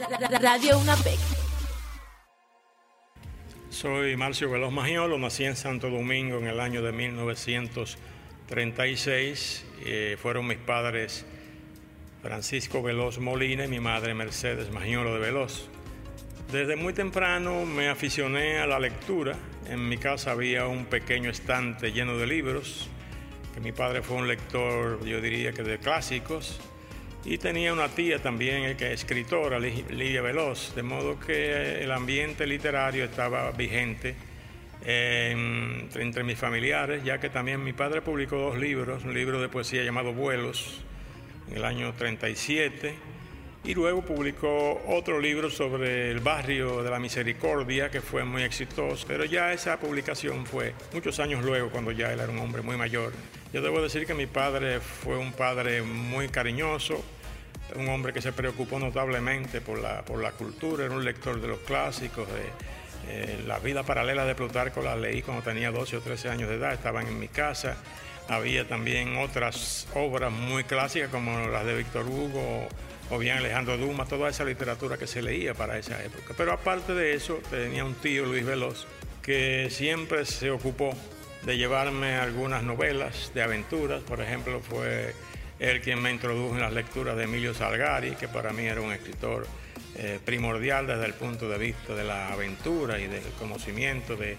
Radio 0.00 0.78
UNAPEC. 0.78 1.18
Soy 3.68 4.16
Marcio 4.16 4.48
Veloz 4.48 4.72
Magiolo, 4.72 5.18
nací 5.18 5.44
en 5.44 5.56
Santo 5.56 5.90
Domingo 5.90 6.38
en 6.38 6.46
el 6.46 6.58
año 6.58 6.80
de 6.80 6.90
1936. 6.92 9.66
Eh, 9.84 10.16
fueron 10.20 10.46
mis 10.46 10.56
padres 10.56 11.26
Francisco 12.22 12.82
Veloz 12.82 13.18
Molina 13.18 13.66
y 13.66 13.68
mi 13.68 13.78
madre 13.78 14.14
Mercedes 14.14 14.70
Magiolo 14.70 15.12
de 15.12 15.20
Veloz. 15.20 15.68
Desde 16.50 16.76
muy 16.76 16.94
temprano 16.94 17.66
me 17.66 17.90
aficioné 17.90 18.56
a 18.58 18.66
la 18.66 18.78
lectura. 18.78 19.36
En 19.68 19.86
mi 19.86 19.98
casa 19.98 20.30
había 20.30 20.66
un 20.66 20.86
pequeño 20.86 21.28
estante 21.28 21.92
lleno 21.92 22.16
de 22.16 22.26
libros, 22.26 22.88
que 23.52 23.60
mi 23.60 23.72
padre 23.72 24.00
fue 24.00 24.16
un 24.16 24.28
lector, 24.28 25.04
yo 25.04 25.20
diría 25.20 25.52
que 25.52 25.62
de 25.62 25.78
clásicos, 25.78 26.58
y 27.24 27.38
tenía 27.38 27.72
una 27.72 27.88
tía 27.88 28.18
también, 28.20 28.76
que 28.76 28.92
es 28.92 29.00
escritora, 29.00 29.58
Lidia 29.58 30.22
Veloz, 30.22 30.74
de 30.74 30.82
modo 30.82 31.20
que 31.20 31.82
el 31.82 31.92
ambiente 31.92 32.46
literario 32.46 33.04
estaba 33.04 33.50
vigente 33.52 34.14
entre 34.82 36.24
mis 36.24 36.38
familiares, 36.38 37.04
ya 37.04 37.20
que 37.20 37.28
también 37.28 37.62
mi 37.62 37.74
padre 37.74 38.00
publicó 38.00 38.38
dos 38.38 38.58
libros, 38.58 39.04
un 39.04 39.12
libro 39.12 39.40
de 39.40 39.48
poesía 39.48 39.84
llamado 39.84 40.14
Vuelos, 40.14 40.82
en 41.50 41.58
el 41.58 41.64
año 41.64 41.92
37, 41.92 42.94
y 43.62 43.74
luego 43.74 44.02
publicó 44.02 44.80
otro 44.86 45.20
libro 45.20 45.50
sobre 45.50 46.10
el 46.10 46.20
barrio 46.20 46.82
de 46.82 46.90
la 46.90 46.98
Misericordia, 46.98 47.90
que 47.90 48.00
fue 48.00 48.24
muy 48.24 48.42
exitoso, 48.42 49.04
pero 49.06 49.24
ya 49.24 49.52
esa 49.52 49.78
publicación 49.78 50.46
fue 50.46 50.74
muchos 50.94 51.20
años 51.20 51.44
luego, 51.44 51.68
cuando 51.70 51.92
ya 51.92 52.12
él 52.12 52.20
era 52.20 52.32
un 52.32 52.38
hombre 52.38 52.62
muy 52.62 52.76
mayor. 52.76 53.12
Yo 53.52 53.60
debo 53.60 53.82
decir 53.82 54.06
que 54.06 54.14
mi 54.14 54.26
padre 54.26 54.80
fue 54.80 55.18
un 55.18 55.32
padre 55.32 55.82
muy 55.82 56.28
cariñoso, 56.28 57.04
un 57.76 57.88
hombre 57.88 58.12
que 58.12 58.22
se 58.22 58.32
preocupó 58.32 58.78
notablemente 58.78 59.60
por 59.60 59.78
la, 59.78 60.02
por 60.02 60.22
la 60.22 60.32
cultura, 60.32 60.86
era 60.86 60.94
un 60.94 61.04
lector 61.04 61.40
de 61.40 61.48
los 61.48 61.58
clásicos, 61.60 62.26
de 62.28 63.12
eh, 63.12 63.42
La 63.46 63.58
vida 63.58 63.82
paralela 63.82 64.24
de 64.24 64.34
Plutarco, 64.34 64.82
la 64.82 64.96
leí 64.96 65.22
cuando 65.22 65.42
tenía 65.42 65.70
12 65.70 65.98
o 65.98 66.00
13 66.00 66.30
años 66.30 66.48
de 66.48 66.56
edad, 66.56 66.72
estaban 66.72 67.06
en 67.06 67.18
mi 67.18 67.28
casa. 67.28 67.76
Había 68.28 68.66
también 68.66 69.16
otras 69.16 69.86
obras 69.94 70.32
muy 70.32 70.64
clásicas 70.64 71.10
como 71.10 71.48
las 71.48 71.66
de 71.66 71.76
Víctor 71.76 72.06
Hugo 72.06 72.68
o 73.10 73.18
bien 73.18 73.38
Alejandro 73.38 73.76
Dumas, 73.76 74.08
toda 74.08 74.30
esa 74.30 74.44
literatura 74.44 74.96
que 74.96 75.06
se 75.06 75.20
leía 75.20 75.52
para 75.52 75.78
esa 75.78 76.02
época. 76.02 76.34
Pero 76.36 76.52
aparte 76.52 76.94
de 76.94 77.14
eso, 77.14 77.40
tenía 77.50 77.84
un 77.84 77.94
tío, 77.94 78.24
Luis 78.24 78.44
Veloz, 78.44 78.86
que 79.20 79.68
siempre 79.70 80.24
se 80.24 80.50
ocupó 80.50 80.96
de 81.44 81.56
llevarme 81.56 82.14
algunas 82.14 82.62
novelas 82.62 83.32
de 83.34 83.42
aventuras. 83.42 84.02
Por 84.02 84.20
ejemplo, 84.20 84.60
fue 84.60 85.12
él 85.58 85.80
quien 85.80 86.00
me 86.00 86.10
introdujo 86.10 86.54
en 86.54 86.60
las 86.60 86.72
lecturas 86.72 87.16
de 87.16 87.24
Emilio 87.24 87.52
Salgari, 87.52 88.12
que 88.12 88.28
para 88.28 88.52
mí 88.52 88.64
era 88.64 88.80
un 88.80 88.92
escritor 88.92 89.46
eh, 89.96 90.20
primordial 90.24 90.86
desde 90.86 91.06
el 91.06 91.14
punto 91.14 91.48
de 91.48 91.58
vista 91.58 91.94
de 91.94 92.04
la 92.04 92.32
aventura 92.32 92.98
y 93.00 93.08
del 93.08 93.24
conocimiento 93.38 94.16
de, 94.16 94.38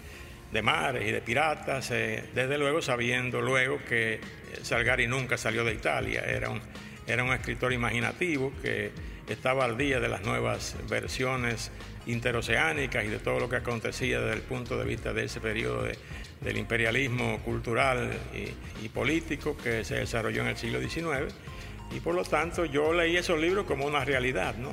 mares 0.62 1.06
y 1.06 1.12
de 1.12 1.20
piratas, 1.20 1.90
eh, 1.90 2.24
desde 2.34 2.56
luego 2.56 2.80
sabiendo 2.80 3.40
luego 3.40 3.78
que 3.86 4.20
Salgari 4.62 5.06
nunca 5.06 5.36
salió 5.36 5.64
de 5.64 5.74
Italia, 5.74 6.22
era 6.26 6.50
un, 6.50 6.60
era 7.06 7.24
un 7.24 7.32
escritor 7.32 7.72
imaginativo 7.72 8.52
que 8.62 8.92
estaba 9.28 9.64
al 9.64 9.76
día 9.76 10.00
de 10.00 10.08
las 10.08 10.22
nuevas 10.22 10.76
versiones 10.88 11.70
interoceánicas 12.06 13.04
y 13.04 13.08
de 13.08 13.18
todo 13.18 13.38
lo 13.38 13.48
que 13.48 13.56
acontecía 13.56 14.20
desde 14.20 14.34
el 14.34 14.42
punto 14.42 14.76
de 14.76 14.84
vista 14.84 15.12
de 15.12 15.24
ese 15.24 15.40
periodo 15.40 15.84
de, 15.84 15.96
del 16.40 16.56
imperialismo 16.58 17.38
cultural 17.40 18.10
y, 18.34 18.88
político 18.88 19.56
que 19.56 19.84
se 19.84 19.94
desarrolló 19.96 20.42
en 20.42 20.48
el 20.48 20.56
siglo 20.56 20.80
XIX. 20.80 21.32
Y 21.94 22.00
por 22.00 22.14
lo 22.14 22.24
tanto 22.24 22.64
yo 22.64 22.92
leí 22.92 23.16
esos 23.16 23.40
libros 23.40 23.64
como 23.64 23.86
una 23.86 24.04
realidad, 24.04 24.56
¿no? 24.56 24.70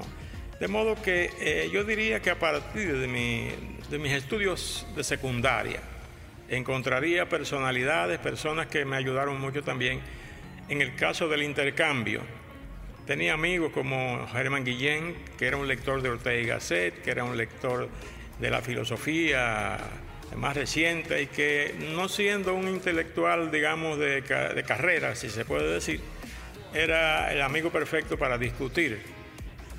De 0.59 0.67
modo 0.67 1.01
que 1.01 1.31
eh, 1.39 1.69
yo 1.71 1.85
diría 1.85 2.21
que 2.21 2.31
a 2.31 2.39
partir 2.39 2.97
de 2.97 3.07
mis 3.97 4.11
estudios 4.11 4.85
de 4.95 5.03
secundaria 5.03 5.79
encontraría 6.49 7.29
personalidades, 7.29 8.19
personas 8.19 8.67
que 8.67 8.83
me 8.83 8.97
ayudaron 8.97 9.39
mucho 9.39 9.63
también 9.63 10.01
en 10.69 10.81
el 10.81 10.95
caso 10.95 11.27
del 11.27 11.43
intercambio. 11.43 12.21
Tenía 13.05 13.33
amigos 13.33 13.71
como 13.73 14.27
Germán 14.31 14.63
Guillén, 14.63 15.15
que 15.37 15.47
era 15.47 15.57
un 15.57 15.67
lector 15.67 16.01
de 16.01 16.09
Ortega 16.09 16.39
y 16.39 16.45
Gasset, 16.45 17.01
que 17.01 17.09
era 17.09 17.23
un 17.23 17.35
lector 17.35 17.89
de 18.39 18.49
la 18.51 18.61
filosofía 18.61 19.77
más 20.35 20.55
reciente 20.55 21.23
y 21.23 21.27
que 21.27 21.75
no 21.93 22.07
siendo 22.07 22.53
un 22.53 22.67
intelectual, 22.67 23.51
digamos, 23.51 23.97
de, 23.97 24.23
carrera, 24.67 25.15
si 25.15 25.29
se 25.29 25.43
puede 25.43 25.73
decir, 25.73 26.01
era 26.73 27.33
el 27.33 27.41
amigo 27.41 27.71
perfecto 27.71 28.17
para 28.17 28.37
discutir. 28.37 29.01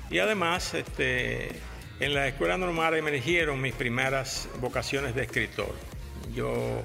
Y 0.09 0.19
además, 0.19 0.73
este, 0.73 1.49
en 2.01 2.13
la 2.13 2.27
escuela 2.27 2.57
normal 2.57 2.95
emergieron 2.95 3.61
mis 3.61 3.73
primeras 3.73 4.49
vocaciones 4.59 5.15
de 5.15 5.23
escritor. 5.23 5.73
Yo 6.35 6.83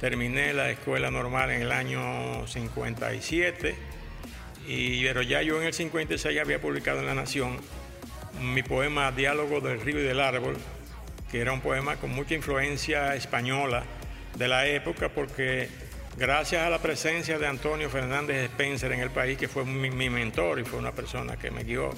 terminé 0.00 0.52
la 0.52 0.70
escuela 0.70 1.10
normal 1.10 1.50
en 1.50 1.62
el 1.62 1.72
año 1.72 2.46
57, 2.46 3.74
y, 4.66 5.04
pero 5.04 5.22
ya 5.22 5.42
yo 5.42 5.60
en 5.60 5.66
el 5.66 5.74
56 5.74 6.40
había 6.40 6.60
publicado 6.60 7.00
en 7.00 7.06
La 7.06 7.14
Nación 7.14 7.58
mi 8.40 8.62
poema 8.62 9.12
Diálogo 9.12 9.60
del 9.60 9.80
río 9.80 10.00
y 10.00 10.02
del 10.02 10.20
árbol, 10.20 10.56
que 11.30 11.40
era 11.40 11.52
un 11.52 11.60
poema 11.60 11.96
con 11.96 12.10
mucha 12.10 12.34
influencia 12.34 13.14
española 13.14 13.84
de 14.36 14.48
la 14.48 14.66
época, 14.66 15.08
porque 15.08 15.68
gracias 16.16 16.62
a 16.62 16.70
la 16.70 16.78
presencia 16.78 17.38
de 17.38 17.46
Antonio 17.46 17.90
Fernández 17.90 18.50
Spencer 18.50 18.92
en 18.92 19.00
el 19.00 19.10
país, 19.10 19.38
que 19.38 19.48
fue 19.48 19.64
mi, 19.64 20.10
mentor 20.10 20.60
y 20.60 20.64
fue 20.64 20.78
una 20.78 20.92
persona 20.92 21.36
que 21.36 21.50
me 21.50 21.64
guió 21.64 21.90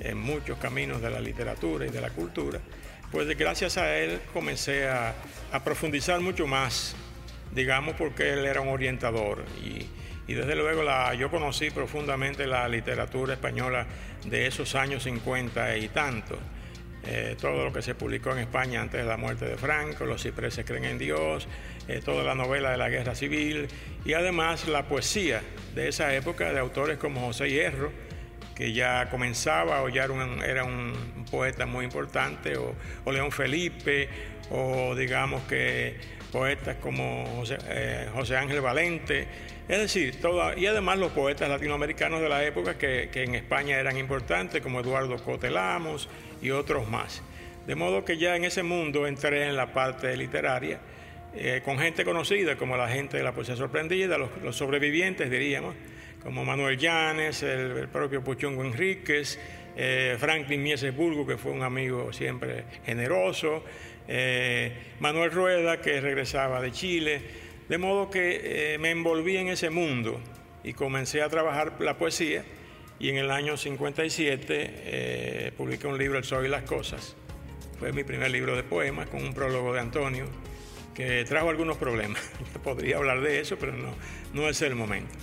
en 0.00 0.18
muchos 0.18 0.58
caminos 0.58 1.02
de 1.02 1.10
la 1.10 1.20
literatura 1.20 1.86
y 1.86 1.90
de 1.90 2.00
la 2.00 2.10
cultura, 2.10 2.60
pues 3.10 3.26
gracias 3.36 3.78
a 3.78 3.96
él 3.96 4.20
comencé 4.32 4.88
a, 4.88 5.14
profundizar 5.64 6.20
mucho 6.20 6.46
más, 6.46 6.94
digamos, 7.52 7.94
porque 7.96 8.32
él 8.32 8.44
era 8.44 8.60
un 8.60 8.68
orientador. 8.68 9.44
Y, 9.64 9.86
y 10.30 10.34
desde 10.34 10.54
luego 10.54 10.82
la, 10.82 11.14
yo 11.14 11.30
conocí 11.30 11.70
profundamente 11.70 12.46
la 12.46 12.68
literatura 12.68 13.34
española 13.34 13.86
de 14.24 14.46
esos 14.46 14.74
años 14.74 15.02
50 15.04 15.76
y 15.78 15.88
tanto. 15.88 16.38
Eh, 17.04 17.36
todo 17.40 17.64
lo 17.64 17.72
que 17.72 17.80
se 17.80 17.94
publicó 17.94 18.32
en 18.32 18.38
España 18.40 18.82
antes 18.82 19.00
de 19.00 19.06
la 19.08 19.16
muerte 19.16 19.46
de 19.46 19.56
Franco, 19.56 20.04
Los 20.04 20.22
cipreses 20.22 20.66
creen 20.66 20.84
en 20.84 20.98
Dios, 20.98 21.48
eh, 21.86 22.02
toda 22.04 22.22
la 22.22 22.34
novela 22.34 22.70
de 22.72 22.76
la 22.76 22.90
guerra 22.90 23.14
civil 23.14 23.68
y 24.04 24.12
además 24.12 24.68
la 24.68 24.86
poesía 24.88 25.40
de 25.74 25.88
esa 25.88 26.14
época 26.14 26.52
de 26.52 26.58
autores 26.58 26.98
como 26.98 27.20
José 27.22 27.48
Hierro, 27.48 27.92
que 28.54 28.74
ya 28.74 29.08
comenzaba 29.08 29.82
o 29.82 29.88
ya 29.88 30.04
era 30.44 30.64
un, 30.64 30.92
poeta 31.30 31.64
muy 31.64 31.84
importante, 31.84 32.56
o, 32.58 32.74
León 33.10 33.32
Felipe, 33.32 34.08
o 34.50 34.94
digamos 34.94 35.42
que 35.44 35.96
poetas 36.32 36.76
como 36.76 37.24
José, 37.36 37.58
eh, 37.68 38.36
Ángel 38.36 38.60
Valente, 38.60 39.26
es 39.68 39.78
decir, 39.78 40.18
y 40.56 40.66
además 40.66 40.98
los 40.98 41.12
poetas 41.12 41.48
latinoamericanos 41.48 42.22
de 42.22 42.28
la 42.28 42.42
época 42.42 42.78
que, 42.78 43.10
en 43.12 43.34
España 43.34 43.78
eran 43.78 43.98
importantes, 43.98 44.62
como 44.62 44.80
Eduardo 44.80 45.22
Cotelamos, 45.22 46.08
y 46.40 46.50
otros 46.50 46.88
más. 46.88 47.22
De 47.66 47.74
modo 47.74 48.02
que 48.02 48.16
ya 48.16 48.34
en 48.34 48.44
ese 48.44 48.62
mundo 48.62 49.06
entré 49.06 49.46
en 49.46 49.56
la 49.56 49.74
parte 49.74 50.16
literaria, 50.16 50.80
eh, 51.34 51.60
con 51.62 51.78
gente 51.78 52.02
conocida, 52.04 52.56
como 52.56 52.78
la 52.78 52.88
gente 52.88 53.18
de 53.18 53.22
la 53.22 53.32
poesía 53.32 53.56
sorprendida, 53.56 54.16
los, 54.16 54.56
sobrevivientes 54.56 55.30
diríamos, 55.30 55.74
como 56.22 56.46
Manuel 56.46 56.78
Llanes, 56.78 57.42
el, 57.42 57.88
propio 57.88 58.24
Puchongo 58.24 58.64
Enríquez, 58.64 59.38
eh, 59.76 60.16
Franklin 60.18 60.62
Mieses 60.62 60.96
Burgo, 60.96 61.26
que 61.26 61.36
fue 61.36 61.52
un 61.52 61.62
amigo 61.62 62.10
siempre 62.10 62.64
generoso, 62.86 63.62
eh, 64.08 64.94
Manuel 64.98 65.30
Rueda, 65.30 65.80
que 65.80 66.00
regresaba 66.00 66.60
de 66.60 66.72
Chile, 66.72 67.20
de 67.68 67.78
modo 67.78 68.10
que 68.10 68.76
me 68.80 68.90
envolví 68.90 69.36
en 69.36 69.48
ese 69.48 69.70
mundo 69.70 70.20
y 70.64 70.72
comencé 70.72 71.22
a 71.22 71.28
trabajar 71.28 71.74
la 71.80 71.96
poesía 71.98 72.44
y 73.00 73.10
en 73.10 73.16
el 73.16 73.30
año 73.30 73.56
57 73.56 74.44
eh, 74.48 75.52
publiqué 75.56 75.86
un 75.86 75.98
libro, 75.98 76.18
El 76.18 76.24
Soy 76.24 76.46
y 76.46 76.48
las 76.48 76.64
Cosas. 76.64 77.14
Fue 77.78 77.92
mi 77.92 78.02
primer 78.02 78.30
libro 78.30 78.56
de 78.56 78.64
poemas 78.64 79.08
con 79.08 79.22
un 79.22 79.32
prólogo 79.34 79.72
de 79.72 79.80
Antonio 79.80 80.26
que 80.94 81.24
trajo 81.24 81.48
algunos 81.48 81.76
problemas. 81.76 82.20
Podría 82.64 82.96
hablar 82.96 83.20
de 83.20 83.40
eso, 83.40 83.56
pero 83.56 83.72
no, 83.72 83.94
no 84.34 84.48
es 84.48 84.60
el 84.62 84.74
momento. 84.74 85.14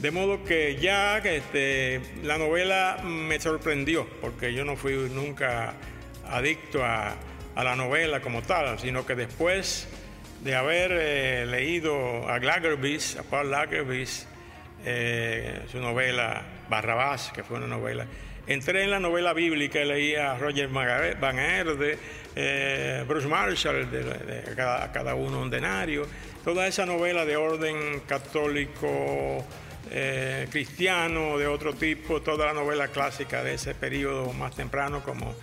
De 0.00 0.10
modo 0.10 0.42
que 0.42 0.76
ya 0.76 1.18
este, 1.18 2.00
la 2.24 2.36
novela 2.36 3.00
me 3.04 3.38
sorprendió, 3.38 4.08
porque 4.20 4.52
yo 4.52 4.64
no 4.64 4.74
fui 4.74 4.94
nunca 5.10 5.74
adicto 6.26 6.84
a, 6.84 7.14
la 7.64 7.76
novela 7.76 8.20
como 8.20 8.42
tal, 8.42 8.78
sino 8.78 9.04
que 9.04 9.14
después 9.14 9.88
de 10.42 10.54
haber 10.54 10.92
eh, 10.92 11.46
leído 11.46 12.28
a 12.28 12.38
Lagerbies, 12.38 13.16
a 13.16 13.22
Paul 13.22 13.50
Lagerbies, 13.50 14.26
eh, 14.84 15.62
su 15.70 15.78
novela 15.78 16.42
Barrabás, 16.68 17.30
que 17.34 17.42
fue 17.42 17.58
una 17.58 17.66
novela. 17.66 18.06
Entré 18.46 18.84
en 18.84 18.90
la 18.90 18.98
novela 18.98 19.32
bíblica 19.32 19.80
y 19.80 19.84
leía 19.86 20.32
a 20.32 20.38
Roger 20.38 20.68
Van 20.68 21.38
Erde, 21.38 21.98
eh, 22.34 23.04
Bruce 23.06 23.28
Marshall, 23.28 23.90
de, 23.90 24.54
cada, 24.56 25.14
uno 25.14 25.42
un 25.42 25.50
denario. 25.50 26.06
Toda 26.42 26.66
esa 26.66 26.86
novela 26.86 27.24
de 27.24 27.36
orden 27.36 28.00
católico 28.06 29.44
cristiano, 30.50 31.36
de 31.36 31.48
otro 31.48 31.74
tipo, 31.74 32.22
toda 32.22 32.46
la 32.46 32.52
novela 32.52 32.88
clásica 32.88 33.42
de 33.42 33.54
ese 33.54 33.74
periodo 33.74 34.32
más 34.32 34.54
temprano 34.54 35.02
como 35.02 35.34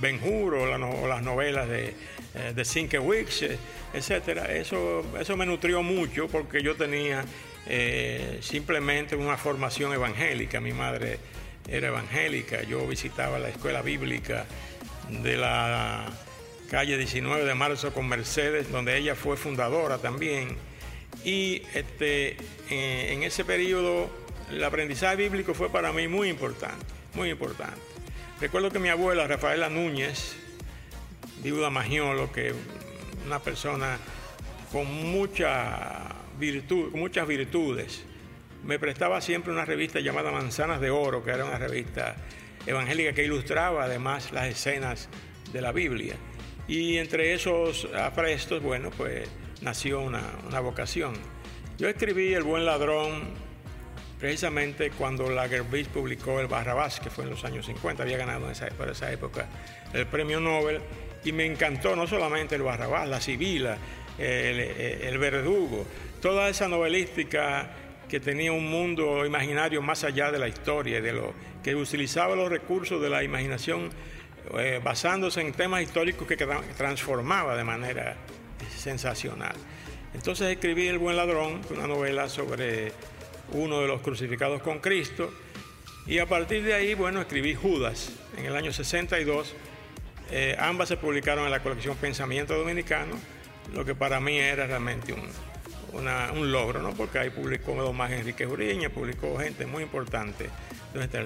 Ben 0.00 0.20
Hur 0.22 0.54
o, 0.54 1.06
las 1.08 1.22
novelas 1.22 1.68
de, 1.68 1.94
eh, 2.34 2.52
de 2.54 2.64
Sienkiewicz, 2.64 3.42
eh, 3.42 3.58
etcétera. 3.92 4.46
Eso, 4.52 5.04
eso 5.18 5.36
me 5.36 5.46
nutrió 5.46 5.82
mucho 5.82 6.28
porque 6.28 6.62
yo 6.62 6.76
tenía 6.76 7.24
simplemente 8.40 9.16
una 9.16 9.38
formación 9.38 9.94
evangélica. 9.94 10.60
Mi 10.60 10.74
madre 10.74 11.18
era 11.68 11.88
evangélica, 11.88 12.62
yo 12.62 12.86
visitaba 12.86 13.38
la 13.38 13.48
escuela 13.48 13.80
bíblica 13.80 14.44
de 15.08 15.36
la 15.36 16.06
calle 16.70 16.98
19 16.98 17.44
de 17.44 17.54
marzo 17.54 17.92
con 17.92 18.08
Mercedes, 18.08 18.70
donde 18.70 18.96
ella 18.96 19.14
fue 19.14 19.36
fundadora 19.36 19.98
también. 19.98 20.56
Y 21.24 21.62
este, 21.74 22.36
eh, 22.70 23.12
en 23.12 23.22
ese 23.22 23.44
periodo 23.44 24.10
el 24.50 24.62
aprendizaje 24.62 25.16
bíblico 25.16 25.54
fue 25.54 25.70
para 25.70 25.92
mí 25.92 26.08
muy 26.08 26.28
importante, 26.28 26.84
muy 27.14 27.30
importante. 27.30 27.80
Recuerdo 28.44 28.70
que 28.70 28.78
mi 28.78 28.90
abuela, 28.90 29.26
Rafaela 29.26 29.70
Núñez, 29.70 30.36
viuda 31.42 31.70
Magiolo, 31.70 32.30
que 32.30 32.52
una 33.24 33.38
persona 33.38 33.96
con 34.70 34.84
mucha 35.10 36.10
virtud, 36.38 36.90
muchas 36.92 37.26
virtudes, 37.26 38.04
me 38.62 38.78
prestaba 38.78 39.22
siempre 39.22 39.50
una 39.50 39.64
revista 39.64 40.00
llamada 40.00 40.30
Manzanas 40.30 40.78
de 40.82 40.90
Oro, 40.90 41.24
que 41.24 41.30
era 41.30 41.46
una 41.46 41.56
revista 41.56 42.16
evangélica 42.66 43.14
que 43.14 43.24
ilustraba 43.24 43.84
además 43.84 44.30
las 44.30 44.46
escenas 44.48 45.08
de 45.50 45.62
la 45.62 45.72
Biblia. 45.72 46.16
Y 46.68 46.98
entre 46.98 47.32
esos 47.32 47.88
aprestos, 47.94 48.62
bueno, 48.62 48.90
pues 48.90 49.26
nació 49.62 50.02
una, 50.02 50.60
vocación. 50.60 51.14
Yo 51.78 51.88
escribí 51.88 52.34
El 52.34 52.42
buen 52.42 52.66
ladrón 52.66 53.22
precisamente 54.24 54.90
cuando 54.90 55.28
Lagerbeach 55.28 55.88
publicó 55.88 56.40
El 56.40 56.46
Barrabás, 56.46 56.98
que 56.98 57.10
fue 57.10 57.24
en 57.24 57.30
los 57.30 57.44
años 57.44 57.66
50, 57.66 58.04
había 58.04 58.16
ganado 58.16 58.46
en 58.46 58.52
esa, 58.52 58.68
por 58.68 58.88
esa 58.88 59.12
época 59.12 59.46
el 59.92 60.06
premio 60.06 60.40
Nobel, 60.40 60.80
y 61.24 61.32
me 61.32 61.44
encantó 61.44 61.94
no 61.94 62.06
solamente 62.06 62.54
El 62.54 62.62
Barrabás, 62.62 63.06
La 63.06 63.20
Sibila, 63.20 63.76
el, 64.16 64.60
el 64.60 65.18
Verdugo, 65.18 65.84
toda 66.22 66.48
esa 66.48 66.68
novelística 66.68 67.68
que 68.08 68.18
tenía 68.18 68.50
un 68.50 68.66
mundo 68.66 69.26
imaginario 69.26 69.82
más 69.82 70.04
allá 70.04 70.32
de 70.32 70.38
la 70.38 70.48
historia, 70.48 71.02
de 71.02 71.12
lo 71.12 71.34
que 71.62 71.74
utilizaba 71.74 72.34
los 72.34 72.48
recursos 72.48 73.02
de 73.02 73.10
la 73.10 73.22
imaginación 73.22 73.90
eh, 74.58 74.80
basándose 74.82 75.42
en 75.42 75.52
temas 75.52 75.82
históricos 75.82 76.26
que 76.26 76.38
transformaba 76.78 77.58
de 77.58 77.64
manera 77.64 78.16
sensacional. 78.74 79.54
Entonces 80.14 80.48
escribí 80.48 80.86
El 80.86 80.96
buen 80.96 81.18
ladrón, 81.18 81.60
una 81.68 81.86
novela 81.86 82.30
sobre 82.30 82.92
uno 83.52 83.80
de 83.80 83.88
los 83.88 84.00
crucificados 84.00 84.62
con 84.62 84.80
Cristo, 84.80 85.32
y 86.06 86.18
a 86.18 86.26
partir 86.26 86.64
de 86.64 86.74
ahí, 86.74 86.94
bueno, 86.94 87.20
escribí 87.20 87.54
Judas 87.54 88.12
en 88.36 88.44
el 88.44 88.56
año 88.56 88.72
62. 88.72 89.54
Eh, 90.30 90.56
ambas 90.58 90.88
se 90.88 90.96
publicaron 90.96 91.44
en 91.44 91.50
la 91.50 91.62
colección 91.62 91.96
Pensamiento 91.96 92.56
Dominicano, 92.56 93.14
lo 93.72 93.84
que 93.84 93.94
para 93.94 94.20
mí 94.20 94.38
era 94.38 94.66
realmente 94.66 95.14
un, 95.14 95.30
un 95.94 96.52
logro, 96.52 96.82
¿no? 96.82 96.92
porque 96.92 97.18
ahí 97.18 97.30
publicó 97.30 97.92
Más 97.92 98.12
Enrique 98.12 98.44
Juriña, 98.44 98.90
publicó 98.90 99.38
gente 99.38 99.64
muy 99.66 99.82
importante. 99.82 100.50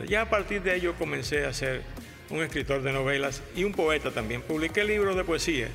Ya 0.09 0.23
a 0.23 0.31
partir 0.31 0.63
de 0.63 0.77
ello 0.77 0.95
comencé 0.95 1.45
a 1.45 1.49
hacer 1.49 1.83
un 2.31 2.43
escritor 2.43 2.83
de 2.83 2.93
novelas 2.93 3.43
y 3.57 3.65
un 3.65 3.73
poeta 3.73 4.11
también. 4.11 4.43
Publiqué 4.43 4.85
libros 4.85 5.17
de 5.17 5.25
poesía, 5.25 5.69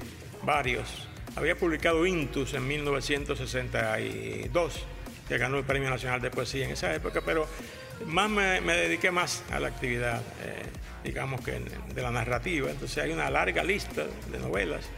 varios. 0.44 1.08
Había 1.36 1.58
publicado 1.58 2.06
Intus 2.06 2.54
en 2.54 2.68
1962, 2.68 4.86
que 5.28 5.38
ganó 5.38 5.58
el 5.58 5.64
Premio 5.64 5.90
Nacional 5.90 6.22
de 6.22 6.30
Poesía 6.30 6.66
en 6.66 6.72
esa 6.72 6.94
época, 6.94 7.22
pero 7.26 7.48
más 8.06 8.30
me, 8.30 8.62
dediqué 8.62 9.12
más 9.12 9.44
a 9.52 9.60
la 9.60 9.68
actividad, 9.68 10.22
eh, 10.44 10.64
digamos 11.04 11.42
que 11.42 11.60
de 11.94 12.02
la 12.02 12.12
narrativa. 12.12 12.70
Entonces 12.70 13.04
hay 13.04 13.12
una 13.12 13.30
larga 13.30 13.64
lista 13.64 14.04
de 14.32 14.40
novelas. 14.40 14.90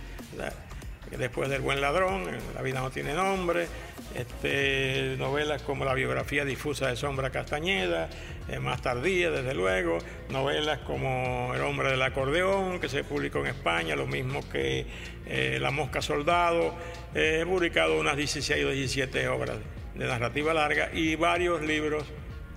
Después 1.17 1.49
del 1.49 1.61
Buen 1.61 1.81
Ladrón, 1.81 2.25
La 2.55 2.61
vida 2.61 2.81
no 2.81 2.89
tiene 2.89 3.13
nombre, 3.13 3.67
este, 4.15 5.15
novelas 5.17 5.61
como 5.61 5.85
la 5.85 5.93
biografía 5.93 6.43
difusa 6.43 6.87
de 6.87 6.95
Sombra 6.95 7.29
Castañeda, 7.29 8.09
eh, 8.49 8.59
más 8.59 8.81
tardía, 8.81 9.29
desde 9.29 9.53
luego, 9.53 9.99
novelas 10.29 10.79
como 10.79 11.53
El 11.55 11.61
hombre 11.61 11.91
del 11.91 12.01
acordeón, 12.01 12.79
que 12.79 12.89
se 12.89 13.03
publicó 13.03 13.39
en 13.39 13.47
España, 13.47 13.95
lo 13.95 14.07
mismo 14.07 14.41
que 14.49 14.85
eh, 15.27 15.59
La 15.61 15.71
mosca 15.71 16.01
soldado, 16.01 16.73
eh, 17.13 17.39
he 17.41 17.45
publicado 17.45 17.99
unas 17.99 18.17
16 18.17 18.65
o 18.65 18.69
17 18.69 19.27
obras 19.27 19.57
de 19.95 20.05
narrativa 20.05 20.53
larga 20.53 20.89
y 20.93 21.15
varios 21.15 21.61
libros 21.61 22.05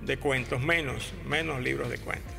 de 0.01 0.17
cuentos, 0.17 0.61
menos, 0.61 1.13
menos 1.25 1.61
libros 1.61 1.89
de 1.89 1.97
cuentos. 1.97 2.33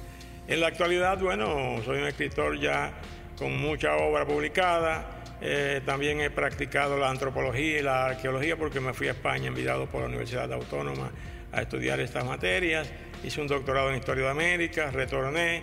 En 0.47 0.61
la 0.61 0.69
actualidad, 0.69 1.19
bueno, 1.19 1.81
soy 1.85 1.99
un 1.99 2.06
escritor 2.06 2.58
ya 2.58 2.93
con 3.38 3.56
mucha 3.58 3.97
obra 3.97 4.26
publicada, 4.26 5.20
eh, 5.41 5.81
también 5.87 6.20
he 6.20 6.31
practicado 6.31 6.99
la 6.99 7.08
antropología 7.08 7.79
y 7.79 7.82
la 7.82 8.06
arqueología 8.06 8.56
porque 8.56 8.81
me 8.81 8.93
fui 8.93 9.08
a 9.08 9.12
España 9.12 9.49
enviado 9.49 9.87
por 9.87 10.02
la 10.02 10.08
Universidad 10.08 10.52
Autónoma 10.52 11.11
a 11.50 11.62
estudiar 11.62 11.99
estas 12.00 12.25
materias. 12.25 12.91
Hice 13.25 13.41
un 13.41 13.47
doctorado 13.47 13.91
en 13.91 13.97
Historia 13.97 14.25
de 14.25 14.31
América, 14.31 14.91
retorné 14.91 15.62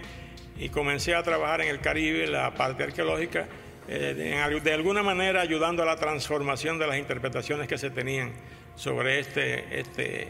y 0.57 0.69
comencé 0.69 1.13
a 1.13 1.21
trabajar 1.21 1.61
en 1.61 1.67
el 1.67 1.79
Caribe, 1.79 2.25
la 2.27 2.53
parte 2.55 2.83
arqueológica, 2.83 3.47
eh, 3.87 4.59
de 4.63 4.73
alguna 4.73 5.03
manera 5.03 5.41
ayudando 5.41 5.83
a 5.83 5.85
la 5.85 5.95
transformación 5.95 6.79
de 6.79 6.87
las 6.87 6.97
interpretaciones 6.97 7.67
que 7.67 7.77
se 7.77 7.91
tenían 7.91 8.31
sobre 8.77 9.19
este, 9.19 9.79
este, 9.79 10.27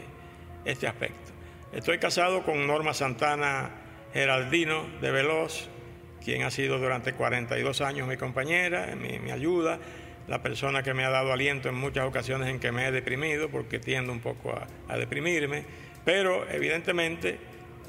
este 0.64 0.88
aspecto. 0.88 1.32
Estoy 1.72 1.98
casado 1.98 2.42
con 2.42 2.66
Norma 2.66 2.94
Santana 2.94 3.70
Geraldino 4.12 4.86
de 5.00 5.10
Veloz, 5.10 5.68
quien 6.24 6.42
ha 6.42 6.50
sido 6.50 6.78
durante 6.78 7.12
42 7.12 7.80
años 7.82 8.08
mi 8.08 8.16
compañera, 8.16 8.96
mi, 8.96 9.30
ayuda, 9.30 9.78
la 10.26 10.42
persona 10.42 10.82
que 10.82 10.94
me 10.94 11.04
ha 11.04 11.10
dado 11.10 11.32
aliento 11.32 11.68
en 11.68 11.74
muchas 11.74 12.06
ocasiones 12.06 12.48
en 12.48 12.58
que 12.58 12.72
me 12.72 12.88
he 12.88 12.90
deprimido, 12.90 13.50
porque 13.50 13.78
tiendo 13.78 14.12
un 14.12 14.20
poco 14.20 14.58
a, 14.88 14.96
deprimirme, 14.96 15.64
pero 16.06 16.48
evidentemente 16.50 17.38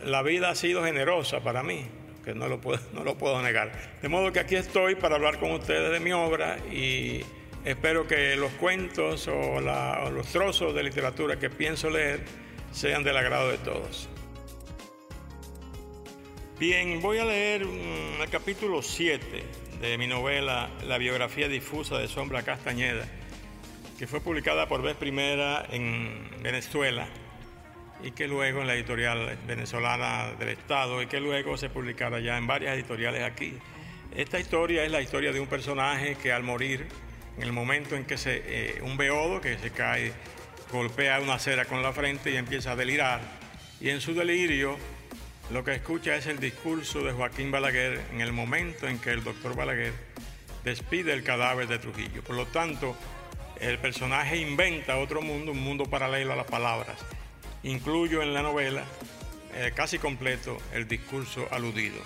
la 0.03 0.21
vida 0.23 0.49
ha 0.49 0.55
sido 0.55 0.83
generosa 0.83 1.39
para 1.39 1.63
mí, 1.63 1.85
que 2.25 2.33
no 2.33 2.49
lo, 2.49 2.59
puedo, 2.59 2.81
no 2.93 3.05
lo 3.05 3.17
puedo 3.17 3.41
negar. 3.41 3.71
De 4.01 4.09
modo 4.09 4.33
que 4.33 4.41
aquí 4.41 4.55
estoy 4.55 4.95
para 4.95 5.15
hablar 5.15 5.39
con 5.39 5.51
ustedes 5.51 5.89
de 5.91 6.01
mi 6.01 6.11
obra 6.11 6.57
y 6.69 7.23
espero 7.65 8.07
que 8.07 8.35
los 8.35 8.51
cuentos 8.53 9.27
o, 9.27 9.37
o 9.37 10.09
los 10.11 10.27
trozos 10.27 10.73
de 10.73 10.83
literatura 10.83 11.37
que 11.39 11.49
pienso 11.49 11.89
leer 11.89 12.23
sean 12.71 13.03
del 13.03 13.17
agrado 13.17 13.49
de 13.49 13.57
todos. 13.59 14.09
Bien, 16.59 17.01
voy 17.01 17.19
a 17.19 17.25
leer 17.25 17.65
mm, 17.65 18.21
el 18.21 18.29
capítulo 18.29 18.81
7 18.81 19.43
de 19.79 19.97
mi 19.97 20.07
novela 20.07 20.69
La 20.85 20.97
biografía 20.97 21.47
difusa 21.47 21.97
de 21.97 22.09
Sombra 22.09 22.43
Castañeda, 22.43 23.07
que 23.97 24.07
fue 24.07 24.19
publicada 24.19 24.67
por 24.67 24.81
vez 24.81 24.97
primera 24.97 25.65
en 25.71 26.29
Venezuela 26.43 27.07
y 28.03 28.11
que 28.11 28.27
luego 28.27 28.59
en 28.59 28.67
la 28.67 28.75
editorial 28.75 29.37
venezolana 29.47 30.33
del 30.37 30.49
Estado 30.49 31.01
y 31.01 31.07
que 31.07 31.21
luego 31.21 31.55
se 31.55 31.69
publicara 31.69 32.19
ya 32.19 32.37
en 32.37 32.45
varias 32.45 32.75
editoriales 32.75 33.23
aquí. 33.23 33.53
Esta 34.13 34.37
historia 34.37 34.83
es 34.83 34.91
la 34.91 35.01
historia 35.01 35.31
de 35.31 35.39
un 35.39 35.47
personaje 35.47 36.15
que 36.15 36.33
al 36.33 36.43
morir, 36.43 36.87
en 37.37 37.43
el 37.43 37.53
momento 37.53 37.95
en 37.95 38.05
que 38.05 38.17
se, 38.17 38.41
eh, 38.45 38.81
un 38.81 38.97
beodo 38.97 39.41
que 39.41 39.57
se 39.57 39.71
cae, 39.71 40.13
golpea 40.71 41.19
una 41.19 41.35
acera 41.35 41.65
con 41.65 41.81
la 41.81 41.93
frente 41.93 42.31
y 42.31 42.37
empieza 42.37 42.71
a 42.71 42.75
delirar, 42.75 43.21
y 43.81 43.89
en 43.89 44.01
su 44.01 44.13
delirio 44.13 44.77
lo 45.51 45.63
que 45.63 45.73
escucha 45.73 46.15
es 46.15 46.27
el 46.27 46.39
discurso 46.39 47.03
de 47.03 47.11
Joaquín 47.11 47.49
Balaguer 47.49 48.01
en 48.13 48.21
el 48.21 48.33
momento 48.33 48.87
en 48.87 48.99
que 48.99 49.11
el 49.11 49.23
doctor 49.23 49.55
Balaguer 49.55 49.93
despide 50.63 51.13
el 51.13 51.23
cadáver 51.23 51.67
de 51.67 51.79
Trujillo. 51.79 52.23
Por 52.23 52.35
lo 52.35 52.45
tanto, 52.45 52.95
el 53.59 53.79
personaje 53.79 54.37
inventa 54.37 54.97
otro 54.97 55.21
mundo, 55.21 55.51
un 55.51 55.59
mundo 55.59 55.85
paralelo 55.85 56.33
a 56.33 56.35
las 56.35 56.45
palabras. 56.45 56.97
Incluyo 57.63 58.21
en 58.21 58.33
la 58.33 58.43
novela 58.43 58.83
eh, 59.55 59.71
casi 59.73 59.97
completo 59.97 60.57
el 60.73 60.87
discurso 60.87 61.47
aludido. 61.51 61.99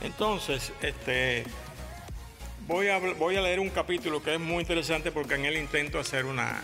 Entonces, 0.00 0.72
este, 0.80 1.44
voy, 2.68 2.88
a, 2.88 2.98
voy 2.98 3.36
a 3.36 3.40
leer 3.40 3.58
un 3.58 3.70
capítulo 3.70 4.22
que 4.22 4.34
es 4.34 4.40
muy 4.40 4.60
interesante 4.60 5.10
porque 5.10 5.34
en 5.34 5.46
él 5.46 5.56
intento 5.56 5.98
hacer 5.98 6.26
una, 6.26 6.62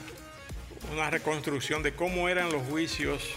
una 0.93 1.11
reconstrucción 1.11 1.83
de 1.83 1.95
cómo 1.95 2.29
eran 2.29 2.53
los 2.53 2.63
juicios 2.69 3.35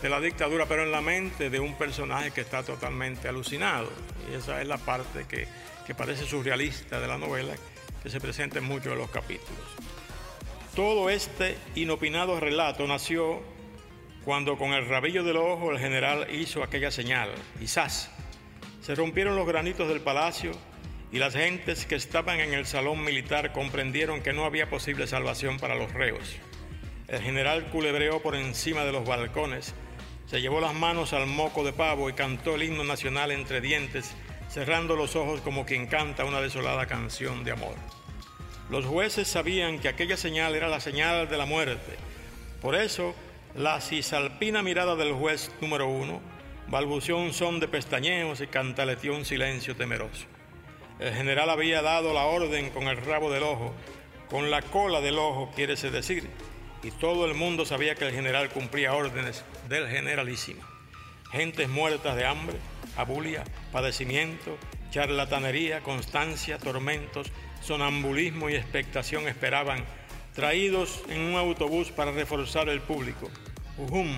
de 0.00 0.08
la 0.08 0.20
dictadura, 0.20 0.66
pero 0.66 0.84
en 0.84 0.92
la 0.92 1.00
mente 1.00 1.50
de 1.50 1.58
un 1.58 1.74
personaje 1.74 2.30
que 2.30 2.42
está 2.42 2.62
totalmente 2.62 3.28
alucinado. 3.28 3.90
Y 4.30 4.36
esa 4.36 4.62
es 4.62 4.68
la 4.68 4.78
parte 4.78 5.26
que, 5.28 5.48
parece 5.94 6.26
surrealista 6.26 7.00
de 7.00 7.08
la 7.08 7.18
novela, 7.18 7.54
que 8.02 8.10
se 8.10 8.20
presenta 8.20 8.58
en 8.58 8.64
muchos 8.64 8.92
de 8.92 8.96
los 8.96 9.10
capítulos. 9.10 9.64
Todo 10.74 11.10
este 11.10 11.56
inopinado 11.74 12.38
relato 12.38 12.86
nació 12.86 13.40
cuando 14.24 14.58
con 14.58 14.74
el 14.74 14.88
rabillo 14.88 15.24
del 15.24 15.38
ojo 15.38 15.70
el 15.70 15.78
general 15.78 16.26
hizo 16.34 16.62
aquella 16.62 16.90
señal, 16.90 17.30
quizás 17.58 18.10
se 18.82 18.94
rompieron 18.94 19.36
los 19.36 19.46
granitos 19.46 19.88
del 19.88 20.00
palacio 20.00 20.52
y 21.12 21.18
las 21.18 21.34
gentes 21.34 21.86
que 21.86 21.94
estaban 21.94 22.40
en 22.40 22.54
el 22.54 22.66
salón 22.66 23.04
militar 23.04 23.52
comprendieron 23.52 24.22
que 24.22 24.32
no 24.32 24.44
había 24.44 24.68
posible 24.68 25.06
salvación 25.06 25.58
para 25.58 25.74
los 25.74 25.92
reos. 25.92 26.36
El 27.08 27.22
general 27.22 27.66
culebreó 27.70 28.20
por 28.20 28.34
encima 28.34 28.84
de 28.84 28.92
los 28.92 29.06
balcones 29.06 29.74
se 30.26 30.40
llevó 30.40 30.60
las 30.60 30.74
manos 30.74 31.12
al 31.12 31.26
moco 31.26 31.62
de 31.62 31.72
pavo 31.72 32.10
y 32.10 32.14
cantó 32.14 32.56
el 32.56 32.64
himno 32.64 32.82
nacional 32.82 33.30
entre 33.30 33.60
dientes, 33.60 34.12
cerrando 34.48 34.96
los 34.96 35.14
ojos 35.14 35.40
como 35.40 35.64
quien 35.64 35.86
canta 35.86 36.24
una 36.24 36.40
desolada 36.40 36.86
canción 36.86 37.44
de 37.44 37.52
amor. 37.52 37.76
Los 38.68 38.84
jueces 38.84 39.28
sabían 39.28 39.78
que 39.78 39.88
aquella 39.88 40.16
señal 40.16 40.56
era 40.56 40.68
la 40.68 40.80
señal 40.80 41.28
de 41.28 41.38
la 41.38 41.46
muerte. 41.46 41.94
Por 42.60 42.74
eso, 42.74 43.14
la 43.54 43.80
cisalpina 43.80 44.62
mirada 44.64 44.96
del 44.96 45.12
juez 45.12 45.52
número 45.60 45.86
uno 45.86 46.20
balbuceó 46.66 47.18
un 47.18 47.32
son 47.32 47.60
de 47.60 47.68
pestañeos 47.68 48.40
y 48.40 48.48
cantaleteó 48.48 49.14
un 49.14 49.24
silencio 49.24 49.76
temeroso. 49.76 50.26
El 50.98 51.12
general 51.14 51.50
había 51.50 51.82
dado 51.82 52.14
la 52.14 52.24
orden 52.24 52.70
con 52.70 52.84
el 52.84 52.96
rabo 52.96 53.30
del 53.30 53.42
ojo, 53.42 53.74
con 54.30 54.50
la 54.50 54.62
cola 54.62 55.00
del 55.00 55.18
ojo, 55.18 55.50
quiere 55.54 55.76
decir, 55.76 56.28
y 56.82 56.90
todo 56.90 57.26
el 57.26 57.34
mundo 57.34 57.66
sabía 57.66 57.94
que 57.94 58.06
el 58.06 58.14
general 58.14 58.48
cumplía 58.48 58.94
órdenes 58.94 59.44
del 59.68 59.88
generalísimo. 59.88 60.62
Gentes 61.30 61.68
muertas 61.68 62.16
de 62.16 62.24
hambre, 62.24 62.56
abulia, 62.96 63.44
padecimiento, 63.72 64.56
charlatanería, 64.90 65.82
constancia, 65.82 66.58
tormentos, 66.58 67.30
sonambulismo 67.60 68.48
y 68.48 68.54
expectación 68.54 69.28
esperaban, 69.28 69.84
traídos 70.34 71.02
en 71.08 71.20
un 71.20 71.34
autobús 71.34 71.90
para 71.90 72.12
reforzar 72.12 72.70
el 72.70 72.80
público. 72.80 73.28
Ujum, 73.76 74.16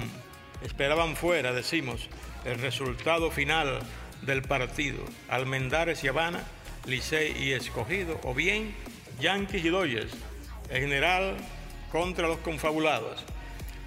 esperaban 0.62 1.16
fuera, 1.16 1.52
decimos, 1.52 2.08
el 2.44 2.60
resultado 2.60 3.32
final 3.32 3.80
del 4.22 4.42
partido. 4.42 5.04
Almendares 5.28 6.04
y 6.04 6.08
Habana 6.08 6.44
Licey 6.88 7.36
y 7.38 7.52
Escogido, 7.52 8.18
o 8.24 8.34
bien 8.34 8.74
Yankees 9.20 9.64
y 9.64 9.68
Dodgers, 9.68 10.12
en 10.70 10.82
general 10.82 11.36
contra 11.92 12.26
los 12.26 12.38
confabulados. 12.38 13.24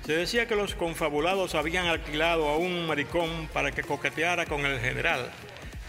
Se 0.05 0.13
decía 0.13 0.47
que 0.47 0.55
los 0.55 0.75
confabulados 0.75 1.55
habían 1.55 1.87
alquilado 1.87 2.47
a 2.47 2.57
un 2.57 2.87
maricón 2.87 3.49
para 3.53 3.71
que 3.71 3.83
coqueteara 3.83 4.45
con 4.45 4.65
el 4.65 4.79
general. 4.79 5.31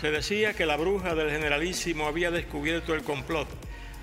Se 0.00 0.10
decía 0.10 0.54
que 0.54 0.66
la 0.66 0.76
bruja 0.76 1.14
del 1.14 1.30
generalísimo 1.30 2.06
había 2.06 2.30
descubierto 2.30 2.94
el 2.94 3.02
complot. 3.02 3.48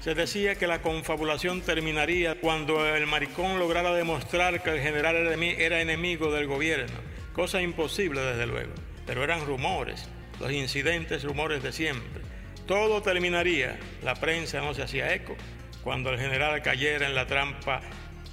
Se 0.01 0.15
decía 0.15 0.55
que 0.55 0.67
la 0.67 0.81
confabulación 0.81 1.61
terminaría 1.61 2.39
cuando 2.39 2.87
el 2.95 3.05
maricón 3.05 3.59
lograra 3.59 3.93
demostrar 3.93 4.63
que 4.63 4.69
el 4.69 4.79
general 4.79 5.15
era 5.15 5.81
enemigo 5.81 6.31
del 6.31 6.47
gobierno. 6.47 6.97
Cosa 7.33 7.61
imposible, 7.61 8.21
desde 8.21 8.47
luego. 8.47 8.71
Pero 9.05 9.23
eran 9.23 9.45
rumores, 9.45 10.07
los 10.39 10.51
incidentes, 10.51 11.23
rumores 11.23 11.61
de 11.61 11.73
siempre. 11.73 12.28
Todo 12.69 13.01
terminaría, 13.01 13.79
la 14.03 14.13
prensa 14.13 14.61
no 14.61 14.75
se 14.75 14.83
hacía 14.83 15.11
eco, 15.11 15.35
cuando 15.83 16.11
el 16.11 16.19
general 16.19 16.61
cayera 16.61 17.07
en 17.07 17.15
la 17.15 17.25
trampa 17.25 17.81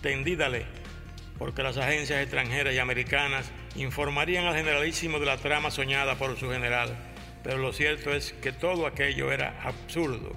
tendídale, 0.03 0.67
porque 1.39 1.63
las 1.63 1.79
agencias 1.79 2.21
extranjeras 2.21 2.75
y 2.75 2.79
americanas 2.79 3.51
informarían 3.77 4.45
al 4.45 4.55
generalísimo 4.55 5.19
de 5.21 5.25
la 5.25 5.39
trama 5.39 5.71
soñada 5.71 6.17
por 6.17 6.39
su 6.39 6.51
general. 6.51 6.95
Pero 7.43 7.57
lo 7.57 7.73
cierto 7.73 8.13
es 8.13 8.35
que 8.35 8.53
todo 8.53 8.87
aquello 8.87 9.33
era 9.33 9.59
absurdo. 9.63 10.35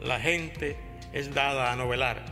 La 0.00 0.18
gente 0.18 0.76
es 1.12 1.32
dada 1.32 1.70
a 1.70 1.76
novelar. 1.76 2.24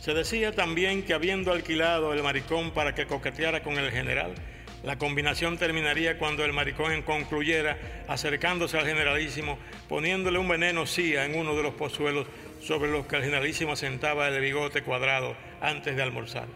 Se 0.00 0.14
decía 0.14 0.50
también 0.50 1.04
que 1.04 1.14
habiendo 1.14 1.52
alquilado 1.52 2.12
el 2.12 2.24
maricón 2.24 2.72
para 2.72 2.92
que 2.92 3.06
coqueteara 3.06 3.62
con 3.62 3.78
el 3.78 3.92
general, 3.92 4.34
la 4.82 4.96
combinación 4.96 5.58
terminaría 5.58 6.18
cuando 6.18 6.44
el 6.44 6.52
maricón 6.52 7.02
concluyera 7.02 7.76
acercándose 8.08 8.78
al 8.78 8.86
generalísimo, 8.86 9.58
poniéndole 9.88 10.38
un 10.38 10.48
veneno 10.48 10.86
cía 10.86 11.26
en 11.26 11.38
uno 11.38 11.54
de 11.54 11.62
los 11.62 11.74
pozuelos 11.74 12.26
sobre 12.62 12.90
los 12.90 13.06
que 13.06 13.16
el 13.16 13.24
generalísimo 13.24 13.72
asentaba 13.72 14.28
el 14.28 14.40
bigote 14.40 14.82
cuadrado 14.82 15.36
antes 15.60 15.96
de 15.96 16.02
almorzar. 16.02 16.46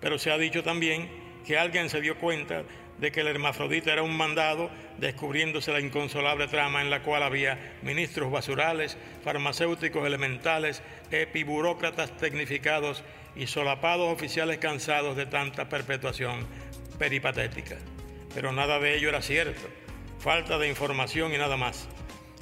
Pero 0.00 0.18
se 0.18 0.30
ha 0.30 0.38
dicho 0.38 0.62
también 0.62 1.08
que 1.44 1.58
alguien 1.58 1.90
se 1.90 2.00
dio 2.00 2.16
cuenta 2.18 2.62
de 2.98 3.10
que 3.10 3.20
el 3.22 3.26
hermafrodita 3.26 3.92
era 3.92 4.02
un 4.02 4.16
mandado, 4.16 4.70
descubriéndose 4.98 5.72
la 5.72 5.80
inconsolable 5.80 6.46
trama 6.46 6.80
en 6.80 6.90
la 6.90 7.02
cual 7.02 7.24
había 7.24 7.74
ministros 7.82 8.30
basurales, 8.30 8.96
farmacéuticos 9.24 10.06
elementales, 10.06 10.82
epiburócratas 11.10 12.16
tecnificados 12.16 13.02
y 13.34 13.48
solapados 13.48 14.12
oficiales 14.12 14.58
cansados 14.58 15.16
de 15.16 15.26
tanta 15.26 15.68
perpetuación 15.68 16.46
peripatética. 16.98 17.76
Pero 18.34 18.52
nada 18.52 18.78
de 18.78 18.96
ello 18.96 19.08
era 19.08 19.22
cierto, 19.22 19.68
falta 20.18 20.58
de 20.58 20.68
información 20.68 21.32
y 21.32 21.38
nada 21.38 21.56
más. 21.56 21.88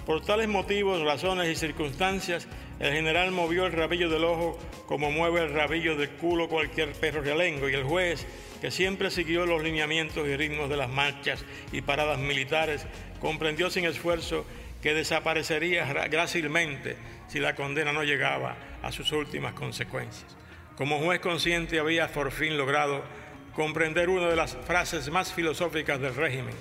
Por 0.06 0.24
tales 0.24 0.48
motivos, 0.48 1.00
razones 1.02 1.48
y 1.48 1.54
circunstancias, 1.54 2.48
el 2.80 2.92
general 2.92 3.30
movió 3.30 3.66
el 3.66 3.72
rabillo 3.72 4.08
del 4.08 4.24
ojo 4.24 4.58
como 4.86 5.12
mueve 5.12 5.42
el 5.42 5.54
rabillo 5.54 5.96
del 5.96 6.10
culo 6.10 6.48
cualquier 6.48 6.92
perro 6.92 7.22
realengo 7.22 7.68
y 7.68 7.74
el 7.74 7.84
juez, 7.84 8.26
que 8.60 8.72
siempre 8.72 9.10
siguió 9.10 9.46
los 9.46 9.62
lineamientos 9.62 10.26
y 10.26 10.36
ritmos 10.36 10.68
de 10.68 10.76
las 10.76 10.88
marchas 10.88 11.44
y 11.70 11.82
paradas 11.82 12.18
militares, 12.18 12.86
comprendió 13.20 13.70
sin 13.70 13.84
esfuerzo 13.84 14.44
que 14.82 14.94
desaparecería 14.94 15.84
grácilmente 16.08 16.96
si 17.28 17.38
la 17.38 17.54
condena 17.54 17.92
no 17.92 18.02
llegaba 18.02 18.56
a 18.82 18.90
sus 18.90 19.12
últimas 19.12 19.52
consecuencias. 19.54 20.36
Como 20.76 20.98
juez 20.98 21.20
consciente 21.20 21.78
había 21.78 22.08
por 22.08 22.32
fin 22.32 22.56
logrado 22.56 23.04
comprender 23.54 24.08
una 24.08 24.28
de 24.28 24.36
las 24.36 24.56
frases 24.66 25.10
más 25.10 25.32
filosóficas 25.32 26.00
del 26.00 26.14
régimen. 26.14 26.54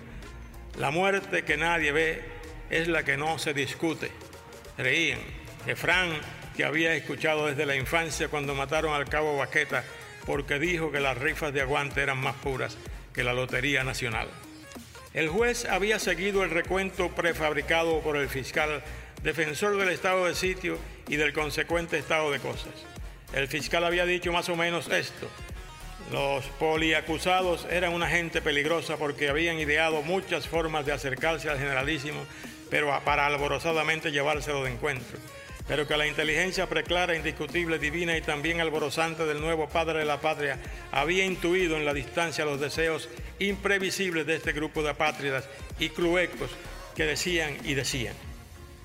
La 0.77 0.91
muerte 0.91 1.43
que 1.43 1.57
nadie 1.57 1.91
ve 1.91 2.21
es 2.69 2.87
la 2.87 3.03
que 3.03 3.17
no 3.17 3.39
se 3.39 3.53
discute. 3.53 4.11
Reían. 4.77 5.19
Efrán, 5.67 6.09
que 6.55 6.63
había 6.63 6.95
escuchado 6.95 7.47
desde 7.47 7.65
la 7.65 7.75
infancia 7.75 8.27
cuando 8.29 8.55
mataron 8.55 8.93
al 8.93 9.07
cabo 9.07 9.37
Baqueta, 9.37 9.83
porque 10.25 10.59
dijo 10.59 10.91
que 10.91 10.99
las 10.99 11.17
rifas 11.17 11.53
de 11.53 11.61
aguante 11.61 12.01
eran 12.01 12.17
más 12.17 12.35
puras 12.35 12.77
que 13.13 13.23
la 13.23 13.33
Lotería 13.33 13.83
Nacional. 13.83 14.27
El 15.13 15.27
juez 15.27 15.65
había 15.65 15.99
seguido 15.99 16.43
el 16.43 16.49
recuento 16.49 17.09
prefabricado 17.09 17.99
por 17.99 18.15
el 18.15 18.29
fiscal, 18.29 18.81
defensor 19.23 19.77
del 19.77 19.89
estado 19.89 20.25
de 20.25 20.35
sitio 20.35 20.79
y 21.07 21.17
del 21.17 21.33
consecuente 21.33 21.97
estado 21.97 22.31
de 22.31 22.39
cosas. 22.39 22.73
El 23.33 23.47
fiscal 23.47 23.83
había 23.83 24.05
dicho 24.05 24.31
más 24.31 24.49
o 24.49 24.55
menos 24.55 24.89
esto. 24.89 25.29
Los 26.11 26.43
poliacusados 26.59 27.65
eran 27.71 27.93
una 27.93 28.09
gente 28.09 28.41
peligrosa 28.41 28.97
porque 28.97 29.29
habían 29.29 29.59
ideado 29.59 30.01
muchas 30.01 30.45
formas 30.45 30.85
de 30.85 30.91
acercarse 30.91 31.49
al 31.49 31.57
generalísimo, 31.57 32.19
pero 32.69 32.99
para 33.05 33.25
alborozadamente 33.25 34.11
llevárselo 34.11 34.65
de 34.65 34.71
encuentro. 34.71 35.17
Pero 35.69 35.87
que 35.87 35.95
la 35.95 36.07
inteligencia 36.07 36.67
preclara, 36.67 37.15
indiscutible, 37.15 37.79
divina 37.79 38.17
y 38.17 38.21
también 38.21 38.59
alborozante 38.59 39.25
del 39.25 39.39
nuevo 39.39 39.69
padre 39.69 39.99
de 39.99 40.05
la 40.05 40.19
patria 40.19 40.59
había 40.91 41.23
intuido 41.23 41.77
en 41.77 41.85
la 41.85 41.93
distancia 41.93 42.43
los 42.43 42.59
deseos 42.59 43.07
imprevisibles 43.39 44.25
de 44.25 44.35
este 44.35 44.51
grupo 44.51 44.83
de 44.83 44.89
apátridas 44.89 45.47
y 45.79 45.89
cluecos 45.89 46.49
que 46.93 47.05
decían 47.05 47.55
y 47.63 47.73
decían. 47.73 48.15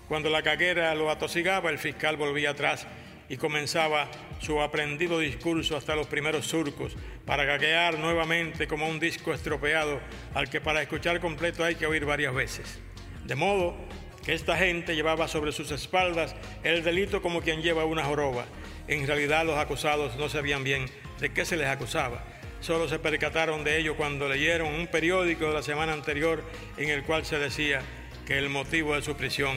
Cuando 0.06 0.30
la 0.30 0.42
caguera 0.42 0.94
lo 0.94 1.10
atosigaba, 1.10 1.70
el 1.70 1.80
fiscal 1.80 2.16
volvía 2.16 2.50
atrás 2.50 2.86
y 3.28 3.36
comenzaba 3.36 4.08
su 4.40 4.60
aprendido 4.60 5.18
discurso 5.18 5.76
hasta 5.76 5.96
los 5.96 6.06
primeros 6.06 6.46
surcos, 6.46 6.96
para 7.26 7.44
gaguear 7.44 7.98
nuevamente 7.98 8.68
como 8.68 8.88
un 8.88 9.00
disco 9.00 9.34
estropeado 9.34 10.00
al 10.32 10.48
que 10.48 10.60
para 10.60 10.80
escuchar 10.80 11.20
completo 11.20 11.64
hay 11.64 11.74
que 11.74 11.86
oír 11.86 12.04
varias 12.06 12.32
veces. 12.32 12.78
De 13.24 13.34
modo 13.34 13.76
que 14.24 14.32
esta 14.32 14.56
gente 14.56 14.94
llevaba 14.94 15.28
sobre 15.28 15.52
sus 15.52 15.70
espaldas 15.72 16.34
el 16.62 16.84
delito 16.84 17.20
como 17.20 17.42
quien 17.42 17.62
lleva 17.62 17.84
una 17.84 18.04
joroba. 18.04 18.46
En 18.86 19.06
realidad 19.06 19.44
los 19.44 19.58
acusados 19.58 20.16
no 20.16 20.28
sabían 20.28 20.64
bien 20.64 20.86
de 21.20 21.32
qué 21.32 21.44
se 21.44 21.56
les 21.56 21.66
acusaba. 21.66 22.24
Solo 22.60 22.88
se 22.88 22.98
percataron 22.98 23.64
de 23.64 23.78
ello 23.78 23.96
cuando 23.96 24.28
leyeron 24.28 24.72
un 24.72 24.86
periódico 24.86 25.46
de 25.48 25.54
la 25.54 25.62
semana 25.62 25.92
anterior 25.92 26.42
en 26.76 26.88
el 26.88 27.02
cual 27.02 27.24
se 27.24 27.38
decía 27.38 27.82
que 28.26 28.38
el 28.38 28.48
motivo 28.48 28.94
de 28.94 29.02
su 29.02 29.16
prisión 29.16 29.56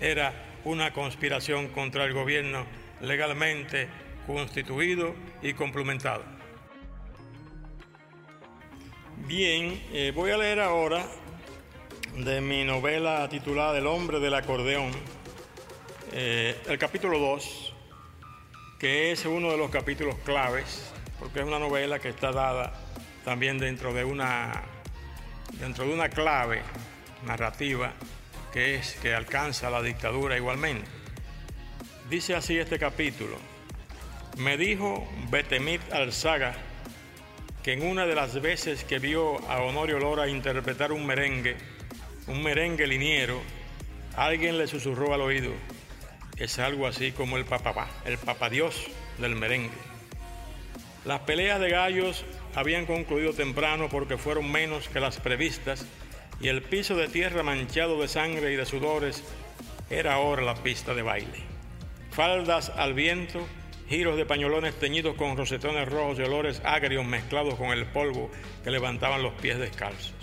era 0.00 0.32
una 0.64 0.92
conspiración 0.92 1.68
contra 1.68 2.04
el 2.04 2.12
gobierno 2.12 2.66
legalmente 3.00 3.88
constituido 4.26 5.14
y 5.42 5.54
complementado. 5.54 6.35
Bien, 9.26 9.82
eh, 9.92 10.12
voy 10.14 10.30
a 10.30 10.36
leer 10.36 10.60
ahora 10.60 11.04
de 12.16 12.40
mi 12.40 12.62
novela 12.62 13.28
titulada 13.28 13.76
El 13.76 13.88
hombre 13.88 14.20
del 14.20 14.32
acordeón, 14.34 14.92
eh, 16.12 16.56
el 16.68 16.78
capítulo 16.78 17.18
2, 17.18 17.74
que 18.78 19.10
es 19.10 19.24
uno 19.24 19.50
de 19.50 19.56
los 19.56 19.68
capítulos 19.70 20.14
claves, 20.24 20.92
porque 21.18 21.40
es 21.40 21.44
una 21.44 21.58
novela 21.58 21.98
que 21.98 22.10
está 22.10 22.30
dada 22.30 22.72
también 23.24 23.58
dentro 23.58 23.92
de 23.92 24.04
una, 24.04 24.62
dentro 25.58 25.86
de 25.86 25.92
una 25.92 26.08
clave 26.08 26.62
narrativa 27.26 27.94
que 28.52 28.76
es 28.76 28.94
que 29.02 29.12
alcanza 29.12 29.70
la 29.70 29.82
dictadura 29.82 30.36
igualmente. 30.36 30.86
Dice 32.08 32.36
así 32.36 32.56
este 32.56 32.78
capítulo. 32.78 33.36
Me 34.36 34.56
dijo 34.56 35.04
Betemit 35.30 35.92
Alzaga 35.92 36.54
que 37.66 37.72
en 37.72 37.82
una 37.82 38.06
de 38.06 38.14
las 38.14 38.40
veces 38.40 38.84
que 38.84 39.00
vio 39.00 39.40
a 39.50 39.60
Honorio 39.60 39.98
Lora 39.98 40.28
interpretar 40.28 40.92
un 40.92 41.04
merengue, 41.04 41.56
un 42.28 42.40
merengue 42.40 42.86
liniero, 42.86 43.42
alguien 44.14 44.56
le 44.56 44.68
susurró 44.68 45.12
al 45.12 45.20
oído. 45.20 45.50
Es 46.36 46.60
algo 46.60 46.86
así 46.86 47.10
como 47.10 47.36
el 47.36 47.44
papá, 47.44 47.88
el 48.04 48.18
papá 48.18 48.50
Dios 48.50 48.86
del 49.18 49.34
merengue. 49.34 49.74
Las 51.04 51.22
peleas 51.22 51.58
de 51.58 51.70
gallos 51.70 52.24
habían 52.54 52.86
concluido 52.86 53.32
temprano 53.32 53.88
porque 53.88 54.16
fueron 54.16 54.48
menos 54.48 54.88
que 54.88 55.00
las 55.00 55.18
previstas 55.18 55.84
y 56.40 56.46
el 56.46 56.62
piso 56.62 56.94
de 56.94 57.08
tierra 57.08 57.42
manchado 57.42 58.00
de 58.00 58.06
sangre 58.06 58.52
y 58.52 58.54
de 58.54 58.64
sudores 58.64 59.24
era 59.90 60.14
ahora 60.14 60.42
la 60.42 60.54
pista 60.54 60.94
de 60.94 61.02
baile. 61.02 61.42
Faldas 62.12 62.70
al 62.76 62.94
viento, 62.94 63.44
giros 63.88 64.16
de 64.16 64.26
pañolones 64.26 64.74
teñidos 64.74 65.14
con 65.14 65.36
rosetones 65.36 65.88
rojos 65.88 66.18
y 66.18 66.22
olores 66.22 66.60
agrios 66.64 67.04
mezclados 67.04 67.54
con 67.54 67.70
el 67.70 67.86
polvo 67.86 68.30
que 68.64 68.70
levantaban 68.70 69.22
los 69.22 69.34
pies 69.34 69.58
descalzos. 69.58 70.14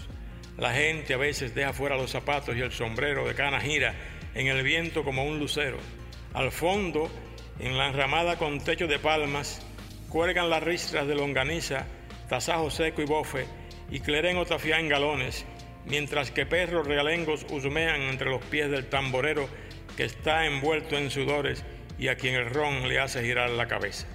La 0.58 0.74
gente 0.74 1.14
a 1.14 1.18
veces 1.18 1.56
deja 1.56 1.74
fuera 1.74 1.98
los 1.98 2.12
zapatos 2.12 2.56
y 2.56 2.62
el 2.62 2.72
sombrero 2.72 3.28
de 3.28 3.34
cana 3.34 3.60
gira 3.60 3.96
en 4.36 4.48
el 4.48 4.64
viento 4.64 5.04
como 5.04 5.24
un 5.24 5.40
lucero. 5.40 5.78
Al 6.34 6.52
fondo, 6.52 7.10
en 7.60 7.78
la 7.78 7.88
enramada 7.88 8.38
con 8.38 8.60
techo 8.60 8.88
de 8.88 9.00
palmas, 9.00 9.66
cuelgan 10.10 10.50
las 10.50 10.64
ristras 10.64 11.08
de 11.08 11.16
longaniza, 11.16 11.88
tasajo 12.30 12.70
seco 12.70 13.02
y 13.02 13.06
bofe, 13.06 13.46
y 13.90 14.00
cleren 14.00 14.38
o 14.38 14.46
tafiá 14.46 14.80
en 14.80 14.90
galones, 14.90 15.46
mientras 15.86 16.32
que 16.32 16.46
perros 16.46 16.88
realengos 16.88 17.46
husmean 17.50 18.02
entre 18.02 18.30
los 18.30 18.44
pies 18.46 18.70
del 18.70 18.90
tamborero 18.90 19.48
que 19.96 20.06
está 20.06 20.46
envuelto 20.46 20.98
en 20.98 21.10
sudores 21.10 21.64
y 21.98 22.08
a 22.08 22.16
quien 22.16 22.36
el 22.36 22.50
ron 22.50 22.88
le 22.88 23.00
hace 23.00 23.24
girar 23.24 23.50
la 23.52 23.68
cabeza. 23.68 24.08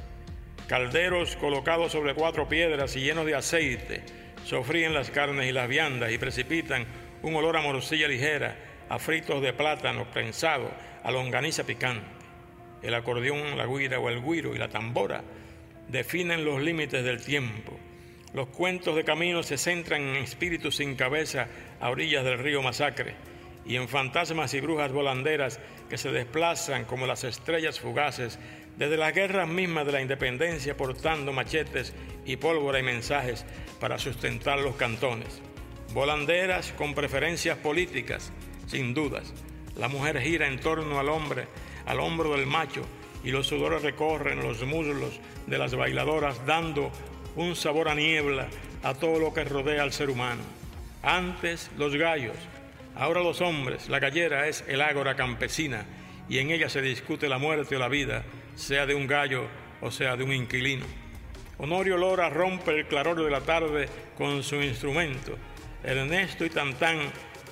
Calderos 0.68 1.37
colocados 1.37 1.92
sobre 1.92 2.14
cuatro 2.14 2.49
piedras 2.49 2.94
y 2.97 3.00
llenos 3.00 3.26
de 3.26 3.35
aceite 3.35 4.02
sofríen 4.44 4.94
las 4.94 5.11
carnes 5.11 5.49
y 5.49 5.52
las 5.52 5.68
viandas 5.68 6.12
y 6.12 6.18
precipitan 6.18 6.87
un 7.23 7.35
olor 7.35 7.56
a 7.56 7.62
morcilla 7.62 8.08
ligera, 8.08 8.56
a 8.88 8.99
fritos 8.99 9.42
de 9.42 9.52
plátano 9.52 10.11
prensado, 10.11 10.70
a 11.02 11.11
longaniza 11.11 11.64
picante. 11.64 12.06
El 12.82 12.94
acordeón, 12.94 13.56
la 13.56 13.66
guira 13.66 13.99
o 13.99 14.08
el 14.08 14.23
guiro 14.23 14.54
y 14.54 14.58
la 14.58 14.68
tambora 14.68 15.23
definen 15.88 16.44
los 16.44 16.61
límites 16.62 17.04
del 17.04 17.23
tiempo. 17.23 17.78
Los 18.35 18.49
cuentos 18.49 18.94
de 18.94 19.04
camino 19.04 19.42
se 19.42 19.58
centran 19.58 20.02
en 20.02 20.16
espíritus 20.16 20.76
sin 20.76 20.94
cabeza 20.97 21.49
a 21.80 21.90
orillas 21.90 22.25
del 22.25 22.38
río 22.38 22.62
Masacre 22.62 23.14
y 23.64 23.76
en 23.76 23.88
fantasmas 23.88 24.54
y 24.54 24.61
brujas 24.61 24.92
volanderas 24.92 25.61
que 25.88 25.99
se 25.99 26.11
desplazan 26.11 26.85
como 26.85 27.07
las 27.07 27.25
estrellas 27.25 27.80
fugaces 27.80 28.38
desde 28.76 28.97
las 28.97 29.14
guerras 29.14 29.49
mismas 29.49 29.87
de 29.87 29.92
la 29.92 30.00
independencia 30.00 30.76
portando 30.76 31.33
machetes 31.33 31.92
y 32.25 32.37
pólvora 32.37 32.78
y 32.78 32.83
mensajes 32.83 33.45
para 33.80 33.99
sustentar 33.99 34.59
los 34.61 34.76
cantones. 34.76 35.40
Volanderas 35.92 36.73
con 36.73 36.95
preferencias 36.95 37.59
políticas, 37.59 38.30
sin 38.66 38.95
dudas. 38.95 39.33
La 39.76 39.88
mujer 39.88 40.21
gira 40.21 40.47
en 40.47 40.61
torno 40.61 41.00
al 41.00 41.09
hombre, 41.09 41.49
al 41.87 42.00
hombro 42.00 42.33
del 42.33 42.47
macho, 42.47 42.83
y 43.25 43.30
los 43.30 43.47
sudores 43.47 43.83
recorren 43.83 44.42
los 44.42 44.62
muslos 44.64 45.18
de 45.47 45.59
las 45.59 45.75
bailadoras 45.75 46.45
dando 46.47 46.92
un 47.37 47.57
sabor 47.57 47.88
a 47.88 47.95
niebla 47.95 48.49
a 48.83 48.95
todo 48.95 49.18
lo 49.18 49.33
que 49.33 49.45
rodea 49.45 49.83
al 49.83 49.92
ser 49.92 50.11
humano. 50.11 50.42
Antes 51.02 51.71
los 51.76 51.95
gallos, 51.95 52.37
Ahora 52.99 53.23
los 53.23 53.40
hombres, 53.40 53.88
la 53.88 54.00
gallera 54.00 54.49
es 54.49 54.64
el 54.67 54.83
ágora 54.83 55.14
campesina 55.14 55.87
y 56.28 56.38
en 56.38 56.50
ella 56.50 56.69
se 56.69 56.83
discute 56.83 57.28
la 57.28 57.38
muerte 57.38 57.76
o 57.76 57.78
la 57.78 57.87
vida, 57.87 58.25
sea 58.57 58.87
de 58.87 58.95
un 58.97 59.07
gallo 59.07 59.47
o 59.81 59.93
sea 59.93 60.17
de 60.17 60.25
un 60.25 60.33
inquilino. 60.33 60.85
Honorio 61.59 61.97
Lora 61.97 62.28
rompe 62.28 62.73
el 62.73 62.88
claror 62.88 63.23
de 63.23 63.31
la 63.31 63.40
tarde 63.40 63.88
con 64.17 64.43
su 64.43 64.57
instrumento. 64.57 65.38
Ernesto 65.85 66.45
y 66.45 66.50
Tantán 66.50 66.99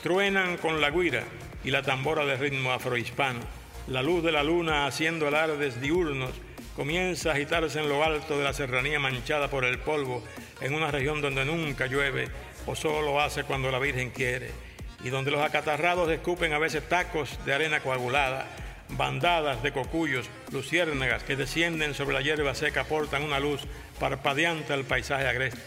truenan 0.03 0.57
con 0.57 0.81
la 0.81 0.91
guira 0.91 1.23
y 1.63 1.71
la 1.71 1.83
tambora 1.83 2.27
de 2.27 2.37
ritmo 2.37 2.73
afrohispano. 2.73 3.39
La 3.87 4.03
luz 4.03 4.25
de 4.25 4.33
la 4.33 4.43
luna 4.43 4.87
haciendo 4.87 5.29
alardes 5.29 5.81
diurnos 5.81 6.33
comienza 6.75 7.31
a 7.31 7.35
agitarse 7.35 7.79
en 7.79 7.89
lo 7.89 8.03
alto 8.03 8.37
de 8.37 8.43
la 8.43 8.53
serranía 8.53 8.99
manchada 8.99 9.49
por 9.49 9.65
el 9.65 9.79
polvo 9.79 10.25
en 10.61 10.75
una 10.75 10.91
región 10.91 11.23
donde 11.23 11.45
nunca 11.45 11.87
llueve 11.87 12.27
o 12.67 12.75
solo 12.75 13.21
hace 13.21 13.45
cuando 13.45 13.71
la 13.71 13.79
Virgen 13.79 14.11
quiere 14.11 14.66
y 15.05 15.11
donde 15.11 15.31
los 15.31 15.41
acatarrados 15.41 16.11
escupen 16.11 16.53
a 16.53 16.59
veces 16.59 16.89
tacos 16.89 17.39
de 17.45 17.55
arena 17.55 17.81
coagulada, 17.81 18.47
bandadas 18.89 19.63
de 19.63 19.73
cocuyos, 19.73 20.29
luciérnagas 20.53 21.23
que 21.23 21.37
descienden 21.37 21.95
sobre 21.95 22.15
la 22.15 22.23
hierba 22.23 22.55
seca 22.55 22.83
aportan 22.83 23.23
una 23.23 23.41
luz 23.41 23.61
parpadeante 23.99 24.73
al 24.73 24.85
paisaje 24.85 25.27
agreste. 25.27 25.61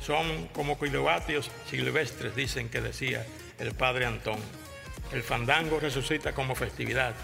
Son 0.00 0.48
como 0.48 0.78
kilovatios 0.78 1.50
silvestres, 1.70 2.34
dicen 2.34 2.68
que 2.68 2.80
decía 2.80 3.24
el 3.58 3.72
padre 3.74 4.06
Antón. 4.06 4.38
El 5.12 5.22
fandango 5.22 5.78
resucita 5.78 6.32
como 6.32 6.54
festividad. 6.54 7.14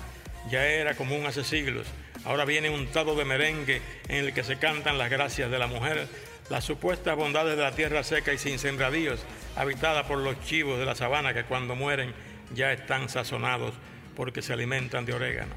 Ya 0.50 0.64
era 0.66 0.94
común 0.94 1.26
hace 1.26 1.42
siglos. 1.42 1.86
Ahora 2.24 2.44
viene 2.44 2.70
un 2.70 2.86
tado 2.88 3.14
de 3.14 3.24
merengue 3.24 3.82
en 4.08 4.26
el 4.26 4.34
que 4.34 4.44
se 4.44 4.58
cantan 4.58 4.98
las 4.98 5.10
gracias 5.10 5.50
de 5.50 5.58
la 5.58 5.66
mujer, 5.66 6.06
las 6.50 6.64
supuestas 6.64 7.16
bondades 7.16 7.56
de 7.56 7.62
la 7.62 7.72
tierra 7.72 8.02
seca 8.02 8.32
y 8.32 8.38
sin 8.38 8.58
sembradíos, 8.58 9.20
habitada 9.58 10.06
por 10.06 10.18
los 10.18 10.40
chivos 10.44 10.78
de 10.78 10.86
la 10.86 10.94
sabana 10.94 11.34
que 11.34 11.44
cuando 11.44 11.74
mueren 11.74 12.14
ya 12.54 12.72
están 12.72 13.08
sazonados 13.08 13.74
porque 14.16 14.40
se 14.40 14.52
alimentan 14.52 15.04
de 15.04 15.14
orégano. 15.14 15.54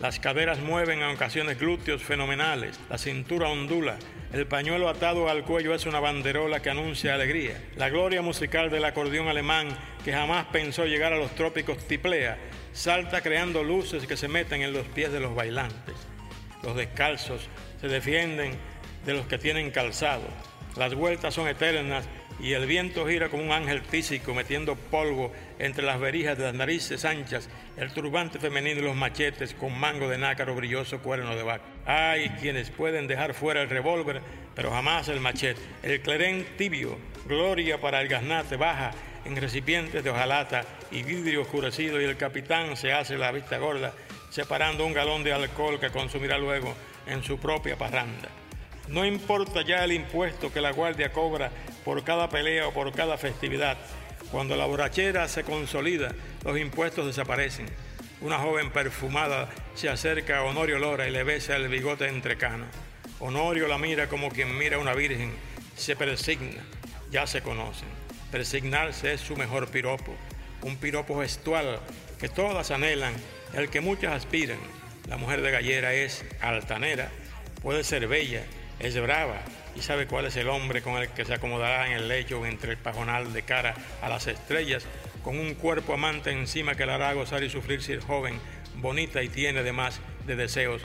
Las 0.00 0.18
caderas 0.18 0.60
mueven 0.60 1.00
en 1.00 1.14
ocasiones 1.14 1.58
glúteos 1.58 2.02
fenomenales, 2.02 2.78
la 2.88 2.98
cintura 2.98 3.48
ondula, 3.48 3.98
el 4.32 4.46
pañuelo 4.46 4.88
atado 4.88 5.28
al 5.28 5.44
cuello 5.44 5.74
es 5.74 5.84
una 5.84 6.00
banderola 6.00 6.62
que 6.62 6.70
anuncia 6.70 7.14
alegría. 7.14 7.62
La 7.76 7.90
gloria 7.90 8.22
musical 8.22 8.70
del 8.70 8.84
acordeón 8.84 9.28
alemán, 9.28 9.68
que 10.04 10.12
jamás 10.12 10.46
pensó 10.46 10.86
llegar 10.86 11.12
a 11.12 11.18
los 11.18 11.34
trópicos 11.34 11.86
tiplea, 11.86 12.38
salta 12.72 13.20
creando 13.20 13.62
luces 13.62 14.06
que 14.06 14.16
se 14.16 14.28
meten 14.28 14.62
en 14.62 14.72
los 14.72 14.86
pies 14.86 15.12
de 15.12 15.20
los 15.20 15.34
bailantes. 15.34 15.94
Los 16.62 16.76
descalzos 16.76 17.48
se 17.80 17.88
defienden 17.88 18.56
de 19.04 19.12
los 19.12 19.26
que 19.26 19.36
tienen 19.36 19.70
calzado. 19.70 20.24
Las 20.76 20.94
vueltas 20.94 21.34
son 21.34 21.46
eternas 21.46 22.08
y 22.42 22.54
el 22.54 22.66
viento 22.66 23.06
gira 23.06 23.28
como 23.28 23.44
un 23.44 23.52
ángel 23.52 23.82
físico 23.82 24.34
metiendo 24.34 24.74
polvo 24.74 25.32
entre 25.60 25.84
las 25.84 26.00
verijas 26.00 26.36
de 26.36 26.44
las 26.44 26.54
narices 26.54 27.04
anchas, 27.04 27.48
el 27.76 27.92
turbante 27.92 28.40
femenino 28.40 28.80
y 28.80 28.82
los 28.82 28.96
machetes 28.96 29.54
con 29.54 29.78
mango 29.78 30.08
de 30.08 30.18
nácaro 30.18 30.56
brilloso 30.56 30.98
cuerno 30.98 31.36
de 31.36 31.44
vaca. 31.44 31.62
Hay 31.86 32.30
quienes 32.40 32.70
pueden 32.70 33.06
dejar 33.06 33.32
fuera 33.32 33.62
el 33.62 33.70
revólver, 33.70 34.20
pero 34.56 34.72
jamás 34.72 35.08
el 35.08 35.20
machete. 35.20 35.60
El 35.84 36.00
clerén 36.00 36.44
tibio, 36.58 36.98
gloria 37.26 37.80
para 37.80 38.00
el 38.00 38.08
gaznate, 38.08 38.56
baja 38.56 38.90
en 39.24 39.36
recipientes 39.36 40.02
de 40.02 40.10
hojalata 40.10 40.64
y 40.90 41.04
vidrio 41.04 41.42
oscurecido 41.42 42.00
y 42.00 42.04
el 42.04 42.16
capitán 42.16 42.76
se 42.76 42.92
hace 42.92 43.16
la 43.16 43.30
vista 43.30 43.58
gorda, 43.58 43.94
separando 44.30 44.84
un 44.84 44.92
galón 44.92 45.22
de 45.22 45.32
alcohol 45.32 45.78
que 45.78 45.90
consumirá 45.90 46.38
luego 46.38 46.74
en 47.06 47.22
su 47.22 47.38
propia 47.38 47.76
parranda. 47.78 48.41
No 48.92 49.06
importa 49.06 49.62
ya 49.62 49.82
el 49.84 49.92
impuesto 49.92 50.52
que 50.52 50.60
la 50.60 50.70
guardia 50.70 51.12
cobra 51.12 51.50
por 51.82 52.04
cada 52.04 52.28
pelea 52.28 52.68
o 52.68 52.74
por 52.74 52.92
cada 52.92 53.16
festividad. 53.16 53.78
Cuando 54.30 54.54
la 54.54 54.66
borrachera 54.66 55.28
se 55.28 55.44
consolida, 55.44 56.14
los 56.44 56.58
impuestos 56.58 57.06
desaparecen. 57.06 57.64
Una 58.20 58.36
joven 58.36 58.70
perfumada 58.70 59.48
se 59.74 59.88
acerca 59.88 60.38
a 60.38 60.44
Honorio 60.44 60.78
Lora 60.78 61.08
y 61.08 61.10
le 61.10 61.24
besa 61.24 61.56
el 61.56 61.68
bigote 61.68 62.06
entrecano. 62.06 62.66
Honorio 63.18 63.66
la 63.66 63.78
mira 63.78 64.10
como 64.10 64.28
quien 64.28 64.58
mira 64.58 64.76
a 64.76 64.80
una 64.80 64.92
virgen, 64.92 65.32
se 65.74 65.96
persigna, 65.96 66.62
ya 67.10 67.26
se 67.26 67.40
conocen. 67.40 67.88
Persignarse 68.30 69.14
es 69.14 69.22
su 69.22 69.36
mejor 69.36 69.68
piropo, 69.68 70.14
un 70.60 70.76
piropo 70.76 71.22
gestual 71.22 71.80
que 72.20 72.28
todas 72.28 72.70
anhelan, 72.70 73.14
el 73.54 73.70
que 73.70 73.80
muchas 73.80 74.12
aspiran. 74.12 74.58
La 75.08 75.16
mujer 75.16 75.40
de 75.40 75.50
gallera 75.50 75.94
es 75.94 76.26
altanera, 76.42 77.10
puede 77.62 77.84
ser 77.84 78.06
bella, 78.06 78.44
es 78.78 79.00
brava, 79.00 79.42
y 79.74 79.80
sabe 79.80 80.06
cuál 80.06 80.26
es 80.26 80.36
el 80.36 80.48
hombre 80.48 80.82
con 80.82 81.00
el 81.00 81.08
que 81.08 81.24
se 81.24 81.34
acomodará 81.34 81.86
en 81.86 81.92
el 81.92 82.08
lecho 82.08 82.44
entre 82.46 82.72
el 82.72 82.78
pajonal 82.78 83.32
de 83.32 83.42
cara 83.42 83.74
a 84.00 84.08
las 84.08 84.26
estrellas, 84.26 84.86
con 85.22 85.38
un 85.38 85.54
cuerpo 85.54 85.94
amante 85.94 86.30
encima 86.30 86.74
que 86.74 86.86
la 86.86 86.96
hará 86.96 87.12
gozar 87.12 87.42
y 87.42 87.50
sufrir 87.50 87.82
si 87.82 87.92
es 87.92 88.04
joven, 88.04 88.38
bonita 88.76 89.22
y 89.22 89.28
tiene 89.28 89.60
además 89.60 90.00
de 90.26 90.36
deseos, 90.36 90.82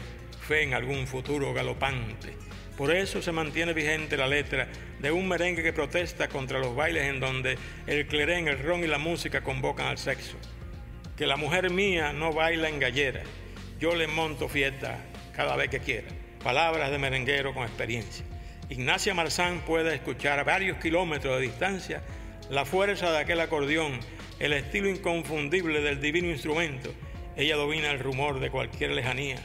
fe 0.47 0.63
en 0.63 0.73
algún 0.73 1.07
futuro 1.07 1.53
galopante. 1.53 2.33
Por 2.77 2.95
eso 2.95 3.23
se 3.23 3.31
mantiene 3.31 3.73
vigente 3.73 4.17
la 4.17 4.27
letra 4.27 4.67
de 4.99 5.11
un 5.11 5.27
merengue 5.27 5.63
que 5.63 5.73
protesta 5.73 6.27
contra 6.27 6.59
los 6.59 6.75
bailes 6.75 7.05
en 7.05 7.19
donde 7.19 7.57
el 7.87 8.05
clerén, 8.07 8.47
el 8.47 8.59
ron 8.59 8.83
y 8.83 8.87
la 8.87 8.99
música 8.99 9.41
convocan 9.41 9.87
al 9.87 9.97
sexo. 9.97 10.37
Que 11.17 11.25
la 11.25 11.37
mujer 11.37 11.71
mía 11.71 12.13
no 12.13 12.31
baila 12.31 12.69
en 12.69 12.79
gallera, 12.79 13.23
yo 13.79 13.95
le 13.95 14.05
monto 14.05 14.47
fiesta 14.47 14.99
cada 15.35 15.55
vez 15.55 15.69
que 15.69 15.79
quiera. 15.79 16.07
Palabras 16.47 16.91
de 16.91 16.97
merenguero 16.97 17.53
con 17.53 17.63
experiencia. 17.63 18.23
Ignacia 18.69 19.13
Marzán 19.13 19.59
puede 19.65 19.93
escuchar 19.93 20.39
a 20.39 20.45
varios 20.45 20.77
kilómetros 20.77 21.35
de 21.35 21.41
distancia 21.41 22.01
la 22.49 22.63
fuerza 22.63 23.11
de 23.11 23.17
aquel 23.17 23.41
acordeón, 23.41 23.99
el 24.39 24.53
estilo 24.53 24.87
inconfundible 24.87 25.81
del 25.81 25.99
divino 25.99 26.29
instrumento. 26.29 26.89
Ella 27.35 27.57
domina 27.57 27.91
el 27.91 27.99
rumor 27.99 28.39
de 28.39 28.49
cualquier 28.49 28.91
lejanía. 28.91 29.35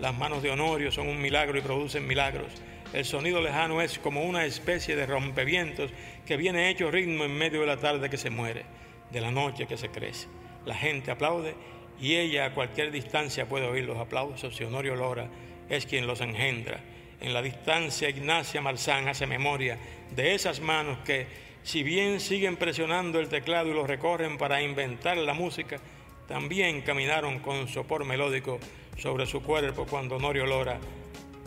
Las 0.00 0.12
manos 0.18 0.42
de 0.42 0.50
Honorio 0.50 0.90
son 0.90 1.06
un 1.06 1.22
milagro 1.22 1.56
y 1.56 1.60
producen 1.60 2.08
milagros. 2.08 2.50
El 2.92 3.04
sonido 3.04 3.40
lejano 3.40 3.80
es 3.80 4.00
como 4.00 4.24
una 4.24 4.44
especie 4.44 4.96
de 4.96 5.06
rompevientos 5.06 5.92
que 6.26 6.36
viene 6.36 6.68
hecho 6.68 6.90
ritmo 6.90 7.26
en 7.26 7.38
medio 7.38 7.60
de 7.60 7.66
la 7.68 7.76
tarde 7.76 8.10
que 8.10 8.16
se 8.16 8.30
muere, 8.30 8.64
de 9.12 9.20
la 9.20 9.30
noche 9.30 9.68
que 9.68 9.76
se 9.76 9.90
crece. 9.90 10.26
La 10.66 10.74
gente 10.74 11.12
aplaude 11.12 11.54
y 12.00 12.16
ella 12.16 12.46
a 12.46 12.54
cualquier 12.54 12.90
distancia 12.90 13.48
puede 13.48 13.68
oír 13.68 13.84
los 13.84 13.98
aplausos 13.98 14.60
y 14.60 14.64
Honorio 14.64 14.96
Lora 14.96 15.28
es 15.70 15.86
quien 15.86 16.06
los 16.06 16.20
engendra. 16.20 16.80
En 17.20 17.32
la 17.32 17.40
distancia, 17.40 18.10
Ignacia 18.10 18.60
Marzán 18.60 19.08
hace 19.08 19.26
memoria 19.26 19.78
de 20.14 20.34
esas 20.34 20.60
manos 20.60 20.98
que, 21.04 21.26
si 21.62 21.82
bien 21.82 22.20
siguen 22.20 22.56
presionando 22.56 23.20
el 23.20 23.28
teclado 23.28 23.70
y 23.70 23.74
lo 23.74 23.86
recorren 23.86 24.36
para 24.36 24.60
inventar 24.60 25.16
la 25.16 25.32
música, 25.32 25.78
también 26.26 26.82
caminaron 26.82 27.38
con 27.40 27.68
sopor 27.68 28.04
melódico 28.04 28.58
sobre 28.96 29.26
su 29.26 29.42
cuerpo 29.42 29.86
cuando 29.86 30.16
Honorio 30.16 30.46
Lora 30.46 30.78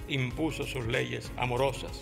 impuso 0.07 0.65
sus 0.65 0.85
leyes 0.85 1.31
amorosas. 1.37 2.01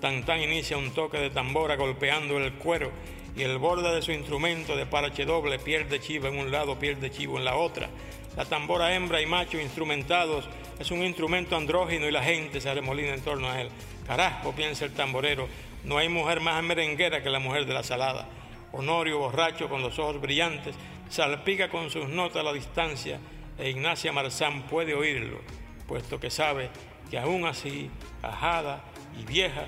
Tan 0.00 0.24
tan 0.24 0.40
inicia 0.40 0.76
un 0.76 0.92
toque 0.92 1.18
de 1.18 1.30
tambora 1.30 1.76
golpeando 1.76 2.38
el 2.38 2.54
cuero 2.54 2.90
y 3.36 3.42
el 3.42 3.58
borde 3.58 3.94
de 3.94 4.02
su 4.02 4.12
instrumento 4.12 4.76
de 4.76 4.86
parache 4.86 5.24
doble, 5.24 5.58
piel 5.58 5.88
de 5.88 6.00
chivo 6.00 6.28
en 6.28 6.38
un 6.38 6.50
lado, 6.50 6.78
piel 6.78 7.00
de 7.00 7.10
chivo 7.10 7.38
en 7.38 7.44
la 7.44 7.56
otra. 7.56 7.88
La 8.36 8.44
tambora 8.44 8.94
hembra 8.94 9.20
y 9.20 9.26
macho 9.26 9.60
instrumentados 9.60 10.48
es 10.82 10.90
un 10.90 11.04
instrumento 11.04 11.56
andrógino 11.56 12.08
y 12.08 12.10
la 12.10 12.24
gente 12.24 12.60
se 12.60 12.68
arremolina 12.68 13.14
en 13.14 13.20
torno 13.20 13.48
a 13.48 13.60
él. 13.60 13.70
Carajo, 14.04 14.52
piensa 14.52 14.84
el 14.84 14.92
tamborero, 14.92 15.48
no 15.84 15.96
hay 15.96 16.08
mujer 16.08 16.40
más 16.40 16.60
merenguera 16.62 17.22
que 17.22 17.30
la 17.30 17.38
mujer 17.38 17.66
de 17.66 17.72
la 17.72 17.84
salada. 17.84 18.28
Honorio, 18.72 19.18
borracho, 19.18 19.68
con 19.68 19.80
los 19.80 19.98
ojos 20.00 20.20
brillantes, 20.20 20.74
salpica 21.08 21.68
con 21.68 21.88
sus 21.90 22.08
notas 22.08 22.38
a 22.38 22.42
la 22.42 22.52
distancia 22.52 23.20
e 23.58 23.70
Ignacia 23.70 24.12
Marzán 24.12 24.62
puede 24.62 24.94
oírlo, 24.94 25.40
puesto 25.86 26.18
que 26.18 26.30
sabe 26.30 26.68
que 27.10 27.18
aún 27.18 27.46
así, 27.46 27.88
ajada 28.22 28.82
y 29.16 29.24
vieja, 29.24 29.66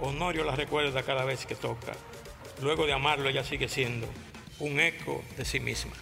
Honorio 0.00 0.44
la 0.44 0.56
recuerda 0.56 1.02
cada 1.02 1.26
vez 1.26 1.44
que 1.44 1.54
toca. 1.54 1.92
Luego 2.62 2.86
de 2.86 2.94
amarlo, 2.94 3.28
ella 3.28 3.44
sigue 3.44 3.68
siendo 3.68 4.08
un 4.60 4.80
eco 4.80 5.22
de 5.36 5.44
sí 5.44 5.60
misma. 5.60 5.92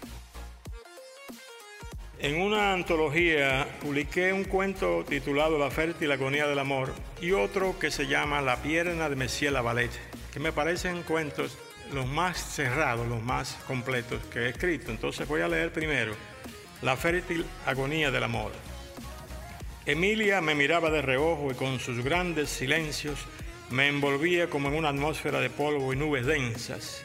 En 2.23 2.41
una 2.41 2.73
antología 2.73 3.67
publiqué 3.81 4.33
un 4.33 4.45
cuento 4.45 5.05
titulado 5.05 5.59
La 5.59 5.73
fértil 5.73 6.13
agonía 6.13 6.47
del 6.47 6.61
amor 6.61 6.95
y 7.21 7.33
otro 7.33 7.77
que 7.81 7.91
se 7.91 8.07
llama 8.07 8.41
La 8.41 8.63
pierna 8.63 9.09
de 9.09 9.17
Messier 9.17 9.53
Lavalette, 9.53 9.99
que 10.33 10.39
me 10.39 10.53
parecen 10.53 11.03
cuentos 11.03 11.59
los 11.93 12.07
más 12.07 12.39
cerrados, 12.39 13.09
los 13.09 13.21
más 13.25 13.59
completos 13.67 14.23
que 14.33 14.39
he 14.39 14.49
escrito. 14.51 14.93
Entonces 14.93 15.27
voy 15.27 15.41
a 15.41 15.49
leer 15.49 15.73
primero 15.73 16.15
La 16.81 16.97
fértil 16.97 17.45
agonía 17.67 18.13
del 18.13 18.23
amor. 18.23 18.53
Emilia 19.85 20.41
me 20.41 20.55
miraba 20.55 20.91
de 20.91 21.03
reojo 21.03 21.51
y 21.51 21.55
con 21.55 21.81
sus 21.81 22.05
grandes 22.05 22.51
silencios 22.51 23.19
me 23.71 23.89
envolvía 23.89 24.49
como 24.49 24.69
en 24.69 24.75
una 24.75 24.91
atmósfera 24.91 25.41
de 25.41 25.51
polvo 25.51 25.93
y 25.93 25.97
nubes 25.97 26.25
densas. 26.25 27.03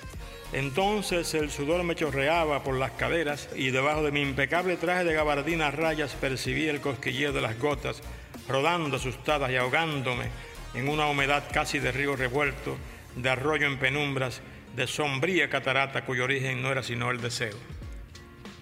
Entonces 0.53 1.33
el 1.33 1.51
sudor 1.51 1.83
me 1.83 1.95
chorreaba 1.95 2.63
por 2.63 2.75
las 2.75 2.91
caderas 2.91 3.49
y 3.55 3.69
debajo 3.71 4.03
de 4.03 4.11
mi 4.11 4.21
impecable 4.21 4.77
traje 4.77 5.03
de 5.03 5.13
gabardina 5.13 5.71
rayas 5.71 6.13
percibía 6.13 6.71
el 6.71 6.79
cosquilleo 6.79 7.33
de 7.33 7.41
las 7.41 7.59
gotas, 7.59 8.01
rodando 8.47 8.95
asustadas 8.95 9.51
y 9.51 9.57
ahogándome 9.57 10.29
en 10.73 10.87
una 10.87 11.07
humedad 11.07 11.43
casi 11.51 11.79
de 11.79 11.91
río 11.91 12.15
revuelto, 12.15 12.77
de 13.15 13.29
arroyo 13.29 13.67
en 13.67 13.77
penumbras, 13.77 14.41
de 14.75 14.87
sombría 14.87 15.49
catarata 15.49 16.05
cuyo 16.05 16.23
origen 16.23 16.61
no 16.61 16.71
era 16.71 16.81
sino 16.81 17.11
el 17.11 17.19
deseo. 17.19 17.57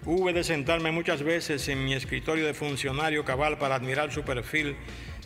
Hube 0.05 0.33
de 0.33 0.43
sentarme 0.43 0.91
muchas 0.91 1.23
veces 1.23 1.67
en 1.67 1.83
mi 1.83 1.93
escritorio 1.93 2.45
de 2.45 2.53
funcionario 2.53 3.25
cabal 3.25 3.57
para 3.57 3.75
admirar 3.75 4.11
su 4.11 4.23
perfil, 4.23 4.75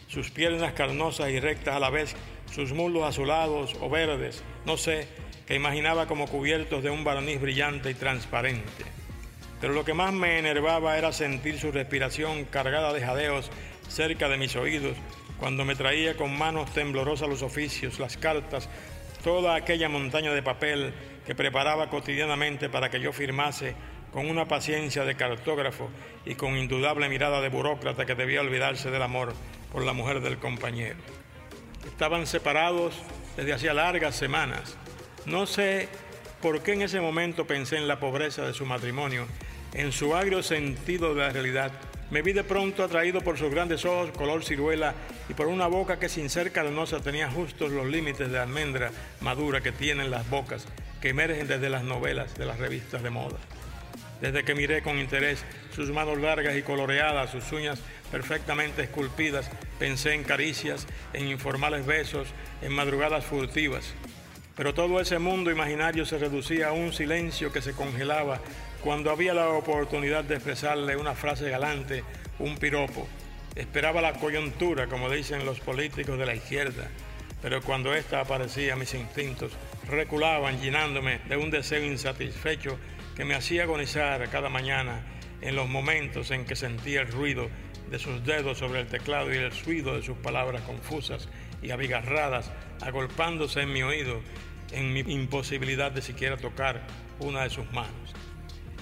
sus 0.08 0.32
piernas 0.32 0.74
carnosas 0.74 1.30
y 1.30 1.40
rectas 1.40 1.76
a 1.76 1.80
la 1.80 1.90
vez 1.90 2.16
sus 2.52 2.74
muslos 2.74 3.04
azulados 3.04 3.76
o 3.80 3.90
verdes, 3.90 4.44
no 4.66 4.78
sé, 4.78 5.08
que 5.50 5.56
imaginaba 5.56 6.06
como 6.06 6.28
cubiertos 6.28 6.84
de 6.84 6.92
un 6.92 7.04
barniz 7.04 7.42
brillante 7.42 7.90
y 7.90 7.96
transparente. 7.96 8.86
Pero 9.60 9.74
lo 9.74 9.84
que 9.84 9.96
más 9.96 10.14
me 10.14 10.38
enervaba 10.38 10.96
era 10.96 11.12
sentir 11.12 11.60
su 11.60 11.72
respiración 11.72 12.46
cargada 12.46 12.94
de 12.94 13.02
jadeos 13.02 13.50
cerca 13.88 14.30
de 14.30 14.38
mis 14.38 14.56
oídos, 14.56 14.96
cuando 15.40 15.66
me 15.66 15.76
traía 15.76 16.16
con 16.16 16.38
manos 16.38 16.72
temblorosas 16.72 17.28
los 17.28 17.42
oficios, 17.42 17.98
las 17.98 18.16
cartas, 18.16 18.70
toda 19.24 19.56
aquella 19.56 19.90
montaña 19.90 20.32
de 20.36 20.44
papel 20.44 20.94
que 21.26 21.34
preparaba 21.34 21.90
cotidianamente 21.90 22.70
para 22.70 22.92
que 22.92 23.00
yo 23.00 23.12
firmase 23.12 23.74
con 24.14 24.30
una 24.30 24.48
paciencia 24.48 25.04
de 25.04 25.16
cartógrafo 25.16 25.90
y 26.26 26.36
con 26.36 26.58
indudable 26.58 27.10
mirada 27.10 27.42
de 27.42 27.50
burócrata 27.50 28.06
que 28.06 28.14
debía 28.14 28.42
olvidarse 28.42 28.92
del 28.92 29.02
amor 29.02 29.34
por 29.72 29.84
la 29.84 29.94
mujer 29.94 30.22
del 30.22 30.38
compañero. 30.38 31.00
Estaban 31.88 32.28
separados 32.28 32.94
desde 33.36 33.54
hacía 33.54 33.74
largas 33.74 34.16
semanas. 34.16 34.78
No 35.26 35.46
sé 35.46 35.88
por 36.42 36.62
qué 36.62 36.74
en 36.74 36.82
ese 36.84 37.02
momento 37.02 37.46
pensé 37.46 37.78
en 37.78 37.88
la 37.88 38.00
pobreza 38.00 38.44
de 38.44 38.54
su 38.54 38.66
matrimonio, 38.66 39.28
en 39.74 39.92
su 39.92 40.16
agrio 40.16 40.42
sentido 40.42 41.14
de 41.14 41.22
la 41.22 41.30
realidad. 41.30 41.72
Me 42.12 42.22
vi 42.22 42.34
de 42.34 42.44
pronto 42.44 42.84
atraído 42.84 43.22
por 43.22 43.38
sus 43.38 43.52
grandes 43.52 43.86
ojos 43.86 44.12
color 44.12 44.44
ciruela 44.44 44.96
y 45.30 45.34
por 45.34 45.48
una 45.48 45.68
boca 45.68 46.00
que 46.00 46.10
sin 46.10 46.30
ser 46.30 46.52
carnosa 46.52 47.02
tenía 47.02 47.30
justos 47.30 47.72
los 47.72 47.86
límites 47.86 48.32
de 48.32 48.40
almendra 48.40 48.92
madura 49.22 49.62
que 49.62 49.72
tienen 49.72 50.10
las 50.10 50.28
bocas 50.30 50.66
que 51.02 51.10
emergen 51.10 51.48
desde 51.48 51.70
las 51.70 51.84
novelas 51.84 52.36
de 52.36 52.46
las 52.46 52.58
revistas 52.58 53.04
de 53.04 53.10
moda. 53.10 53.38
Desde 54.22 54.44
que 54.44 54.56
miré 54.56 54.82
con 54.82 54.98
interés 54.98 55.46
sus 55.74 55.92
manos 55.92 56.18
largas 56.18 56.58
y 56.58 56.62
coloreadas, 56.62 57.30
sus 57.30 57.52
uñas 57.52 57.80
perfectamente 58.12 58.82
esculpidas, 58.82 59.50
pensé 59.78 60.14
en 60.14 60.24
caricias, 60.24 60.88
en 61.14 61.28
informales 61.28 61.86
besos, 61.86 62.28
en 62.62 62.74
madrugadas 62.74 63.24
furtivas. 63.24 63.94
Pero 64.60 64.74
todo 64.74 65.00
ese 65.00 65.20
mundo 65.20 65.52
imaginario 65.52 66.06
se 66.06 66.18
reducía 66.18 66.68
a 66.68 66.72
un 66.74 66.92
silencio 66.92 67.50
que 67.50 67.62
se 67.62 67.72
congelaba 67.72 68.42
cuando 68.84 69.10
había 69.10 69.34
la 69.34 69.52
oportunidad 69.52 70.26
de 70.26 70.36
expresarle 70.36 70.98
una 70.98 71.16
frase 71.16 71.50
galante, 71.50 72.04
un 72.40 72.58
piropo. 72.58 73.08
Esperaba 73.56 74.02
la 74.02 74.12
coyuntura, 74.12 74.88
como 74.88 75.10
dicen 75.10 75.46
los 75.46 75.62
políticos 75.62 76.20
de 76.20 76.26
la 76.26 76.36
izquierda, 76.36 76.90
pero 77.42 77.62
cuando 77.62 77.94
ésta 77.94 78.20
aparecía 78.20 78.76
mis 78.76 78.94
instintos 78.96 79.54
reculaban 79.88 80.60
llenándome 80.60 81.20
de 81.30 81.38
un 81.38 81.50
deseo 81.52 81.86
insatisfecho 81.86 82.78
que 83.16 83.24
me 83.24 83.36
hacía 83.36 83.64
agonizar 83.64 84.30
cada 84.30 84.50
mañana 84.50 85.06
en 85.40 85.56
los 85.56 85.70
momentos 85.70 86.32
en 86.32 86.44
que 86.44 86.58
sentía 86.58 87.00
el 87.00 87.08
ruido 87.08 87.48
de 87.90 87.98
sus 87.98 88.26
dedos 88.26 88.58
sobre 88.58 88.82
el 88.82 88.88
teclado 88.88 89.34
y 89.34 89.38
el 89.38 89.58
ruido 89.64 89.96
de 89.96 90.04
sus 90.04 90.18
palabras 90.18 90.64
confusas 90.64 91.30
y 91.62 91.72
abigarradas 91.72 92.52
agolpándose 92.82 93.62
en 93.62 93.74
mi 93.74 93.84
oído 93.84 94.22
en 94.72 94.94
mi 94.94 95.02
imposibilidad 95.02 95.92
de 95.92 96.02
siquiera 96.02 96.38
tocar 96.38 96.82
una 97.20 97.44
de 97.44 97.50
sus 97.50 97.72
manos. 97.72 98.14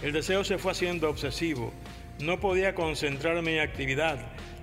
El 0.01 0.13
deseo 0.13 0.43
se 0.43 0.57
fue 0.57 0.71
haciendo 0.71 1.09
obsesivo, 1.09 1.73
no 2.19 2.39
podía 2.39 2.75
concentrarme 2.75 3.55
en 3.55 3.67
actividad, 3.67 4.19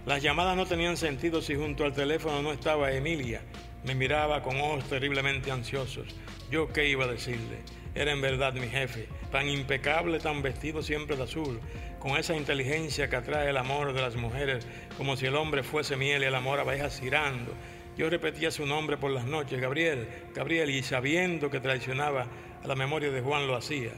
las 0.07 0.23
llamadas 0.23 0.57
no 0.57 0.67
tenían 0.67 0.97
sentido 0.97 1.41
si 1.41 1.55
junto 1.55 1.85
al 1.85 1.95
teléfono 1.95 2.43
no 2.43 2.53
estaba 2.53 2.93
Emilia, 2.93 3.43
me 3.85 3.95
miraba 3.95 4.43
con 4.43 4.61
ojos 4.61 4.89
terriblemente 4.89 5.51
ansiosos. 5.51 6.07
¿Yo 6.51 6.73
qué 6.73 6.89
iba 6.89 7.05
a 7.05 7.09
decirle? 7.09 7.59
Era 7.95 8.13
en 8.13 8.21
verdad 8.21 8.53
mi 8.55 8.69
jefe, 8.69 9.09
tan 9.31 9.49
impecable, 9.49 10.19
tan 10.19 10.43
vestido 10.43 10.83
siempre 10.83 11.17
de 11.17 11.23
azul, 11.23 11.61
con 11.99 12.19
esa 12.19 12.37
inteligencia 12.37 13.09
que 13.09 13.17
atrae 13.17 13.51
el 13.51 13.57
amor 13.57 13.93
de 13.93 14.03
las 14.03 14.17
mujeres, 14.17 14.67
como 14.97 15.17
si 15.17 15.27
el 15.27 15.37
hombre 15.37 15.63
fuese 15.63 15.97
miel 15.97 16.23
y 16.23 16.27
el 16.27 16.35
amor 16.35 16.61
abejas 16.61 17.01
girando. 17.01 17.53
Yo 17.97 18.11
repetía 18.11 18.51
su 18.51 18.67
nombre 18.67 18.97
por 18.97 19.13
las 19.13 19.25
noches, 19.25 19.61
Gabriel, 19.61 20.09
Gabriel, 20.35 20.71
y 20.71 20.83
sabiendo 20.83 21.49
que 21.51 21.61
traicionaba 21.61 22.27
a 22.63 22.67
la 22.67 22.75
memoria 22.75 23.11
de 23.11 23.21
Juan 23.21 23.47
lo 23.47 23.55
hacía. 23.55 23.93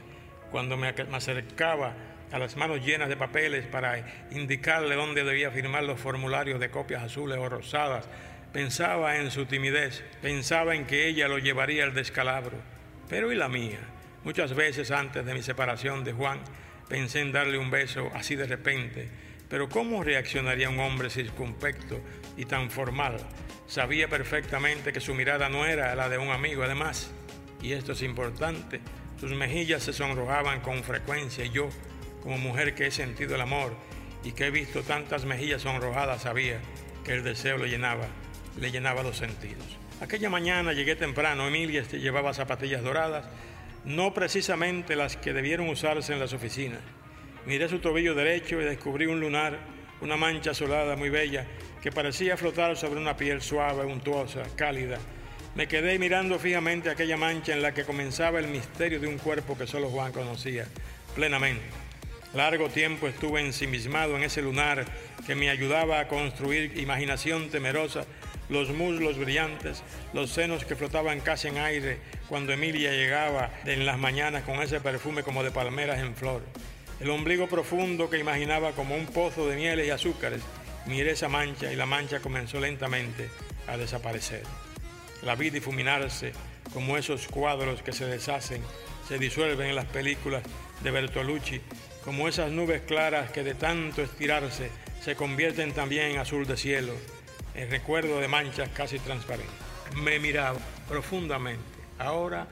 Cuando 0.51 0.77
me 0.77 0.89
acercaba 0.89 1.95
a 2.31 2.37
las 2.37 2.57
manos 2.57 2.85
llenas 2.85 3.09
de 3.09 3.17
papeles 3.17 3.65
para 3.65 4.27
indicarle 4.31 4.95
dónde 4.95 5.23
debía 5.23 5.49
firmar 5.49 5.83
los 5.83 5.99
formularios 5.99 6.59
de 6.59 6.69
copias 6.69 7.03
azules 7.03 7.39
o 7.39 7.49
rosadas, 7.49 8.07
pensaba 8.53 9.17
en 9.17 9.31
su 9.31 9.45
timidez, 9.45 10.03
pensaba 10.21 10.75
en 10.75 10.85
que 10.85 11.07
ella 11.07 11.27
lo 11.27 11.39
llevaría 11.39 11.83
al 11.83 11.95
descalabro. 11.95 12.57
Pero 13.09 13.31
¿y 13.31 13.35
la 13.35 13.49
mía? 13.49 13.79
Muchas 14.23 14.53
veces 14.53 14.91
antes 14.91 15.25
de 15.25 15.33
mi 15.33 15.41
separación 15.41 16.03
de 16.03 16.13
Juan 16.13 16.39
pensé 16.87 17.21
en 17.21 17.31
darle 17.31 17.57
un 17.57 17.71
beso 17.71 18.11
así 18.13 18.35
de 18.35 18.45
repente, 18.45 19.09
pero 19.49 19.69
¿cómo 19.69 20.03
reaccionaría 20.03 20.69
un 20.69 20.79
hombre 20.79 21.09
circunspecto 21.09 21.99
y 22.35 22.45
tan 22.45 22.69
formal? 22.69 23.17
Sabía 23.67 24.07
perfectamente 24.07 24.93
que 24.93 25.01
su 25.01 25.13
mirada 25.13 25.49
no 25.49 25.65
era 25.65 25.93
la 25.93 26.07
de 26.07 26.17
un 26.17 26.29
amigo, 26.29 26.63
además, 26.63 27.11
y 27.61 27.73
esto 27.73 27.91
es 27.91 28.01
importante, 28.01 28.79
sus 29.19 29.33
mejillas 29.33 29.83
se 29.83 29.91
sonrojaban 29.91 30.61
con 30.61 30.85
frecuencia 30.85 31.43
y 31.43 31.49
yo, 31.49 31.67
como 32.23 32.37
mujer 32.37 32.75
que 32.75 32.87
he 32.87 32.91
sentido 32.91 33.35
el 33.35 33.41
amor 33.41 33.75
y 34.23 34.31
que 34.31 34.45
he 34.45 34.51
visto 34.51 34.83
tantas 34.83 35.25
mejillas 35.25 35.63
sonrojadas, 35.63 36.21
sabía 36.21 36.61
que 37.03 37.13
el 37.13 37.25
deseo 37.25 37.57
le 37.57 37.67
llenaba, 37.67 38.07
le 38.57 38.71
llenaba 38.71 39.03
los 39.03 39.17
sentidos. 39.17 39.65
Aquella 39.99 40.29
mañana 40.29 40.71
llegué 40.71 40.95
temprano, 40.95 41.45
Emilia 41.45 41.83
llevaba 41.83 42.33
zapatillas 42.33 42.83
doradas, 42.83 43.25
no 43.83 44.13
precisamente 44.13 44.95
las 44.95 45.17
que 45.17 45.33
debieron 45.33 45.67
usarse 45.67 46.13
en 46.13 46.19
las 46.19 46.31
oficinas. 46.31 46.79
Miré 47.45 47.67
su 47.67 47.79
tobillo 47.79 48.15
derecho 48.15 48.61
y 48.61 48.63
descubrí 48.63 49.07
un 49.07 49.19
lunar, 49.19 49.59
una 49.99 50.15
mancha 50.15 50.51
azulada 50.51 50.95
muy 50.95 51.09
bella 51.09 51.45
que 51.81 51.91
parecía 51.91 52.37
flotar 52.37 52.75
sobre 52.77 52.99
una 52.99 53.17
piel 53.17 53.41
suave, 53.41 53.85
untuosa, 53.85 54.43
cálida. 54.55 54.97
Me 55.55 55.67
quedé 55.67 55.97
mirando 55.97 56.37
fijamente 56.37 56.89
aquella 56.89 57.17
mancha 57.17 57.53
en 57.53 57.61
la 57.61 57.73
que 57.73 57.83
comenzaba 57.83 58.39
el 58.39 58.47
misterio 58.47 58.99
de 58.99 59.07
un 59.07 59.17
cuerpo 59.17 59.57
que 59.57 59.67
solo 59.67 59.89
Juan 59.89 60.11
conocía 60.11 60.65
plenamente. 61.15 61.63
Largo 62.33 62.69
tiempo 62.69 63.07
estuve 63.07 63.41
ensimismado 63.41 64.17
en 64.17 64.23
ese 64.23 64.41
lunar 64.41 64.85
que 65.25 65.33
me 65.33 65.49
ayudaba 65.49 65.99
a 65.99 66.07
construir 66.07 66.77
imaginación 66.77 67.49
temerosa 67.49 68.05
los 68.49 68.69
muslos 68.69 69.17
brillantes, 69.17 69.81
los 70.13 70.29
senos 70.29 70.63
que 70.65 70.75
flotaban 70.75 71.19
casi 71.21 71.47
en 71.47 71.57
aire 71.57 71.97
cuando 72.29 72.53
Emilia 72.53 72.91
llegaba 72.91 73.49
en 73.65 73.85
las 73.85 73.97
mañanas 73.97 74.43
con 74.43 74.61
ese 74.61 74.79
perfume 74.79 75.23
como 75.23 75.43
de 75.43 75.51
palmeras 75.51 75.99
en 75.99 76.15
flor, 76.15 76.41
el 76.99 77.09
ombligo 77.09 77.47
profundo 77.47 78.09
que 78.09 78.19
imaginaba 78.19 78.71
como 78.71 78.95
un 78.95 79.05
pozo 79.05 79.47
de 79.47 79.55
mieles 79.55 79.87
y 79.87 79.91
azúcares. 79.91 80.41
Miré 80.87 81.11
esa 81.11 81.27
mancha 81.27 81.71
y 81.71 81.75
la 81.75 81.85
mancha 81.85 82.19
comenzó 82.19 82.59
lentamente 82.59 83.29
a 83.67 83.77
desaparecer. 83.77 84.43
La 85.23 85.35
vi 85.35 85.49
difuminarse 85.49 86.31
como 86.73 86.97
esos 86.97 87.27
cuadros 87.27 87.81
que 87.81 87.91
se 87.91 88.05
deshacen, 88.05 88.61
se 89.07 89.17
disuelven 89.17 89.69
en 89.69 89.75
las 89.75 89.85
películas 89.85 90.43
de 90.81 90.91
Bertolucci, 90.91 91.61
como 92.03 92.27
esas 92.27 92.51
nubes 92.51 92.81
claras 92.83 93.31
que 93.31 93.43
de 93.43 93.55
tanto 93.55 94.01
estirarse 94.01 94.69
se 95.03 95.15
convierten 95.15 95.73
también 95.73 96.11
en 96.11 96.19
azul 96.19 96.45
de 96.45 96.57
cielo 96.57 96.93
el 97.53 97.69
recuerdo 97.69 98.21
de 98.21 98.27
manchas 98.27 98.69
casi 98.69 98.99
transparentes. 98.99 99.55
Me 99.95 100.19
miraba 100.19 100.59
profundamente. 100.87 101.63
Ahora, 101.97 102.47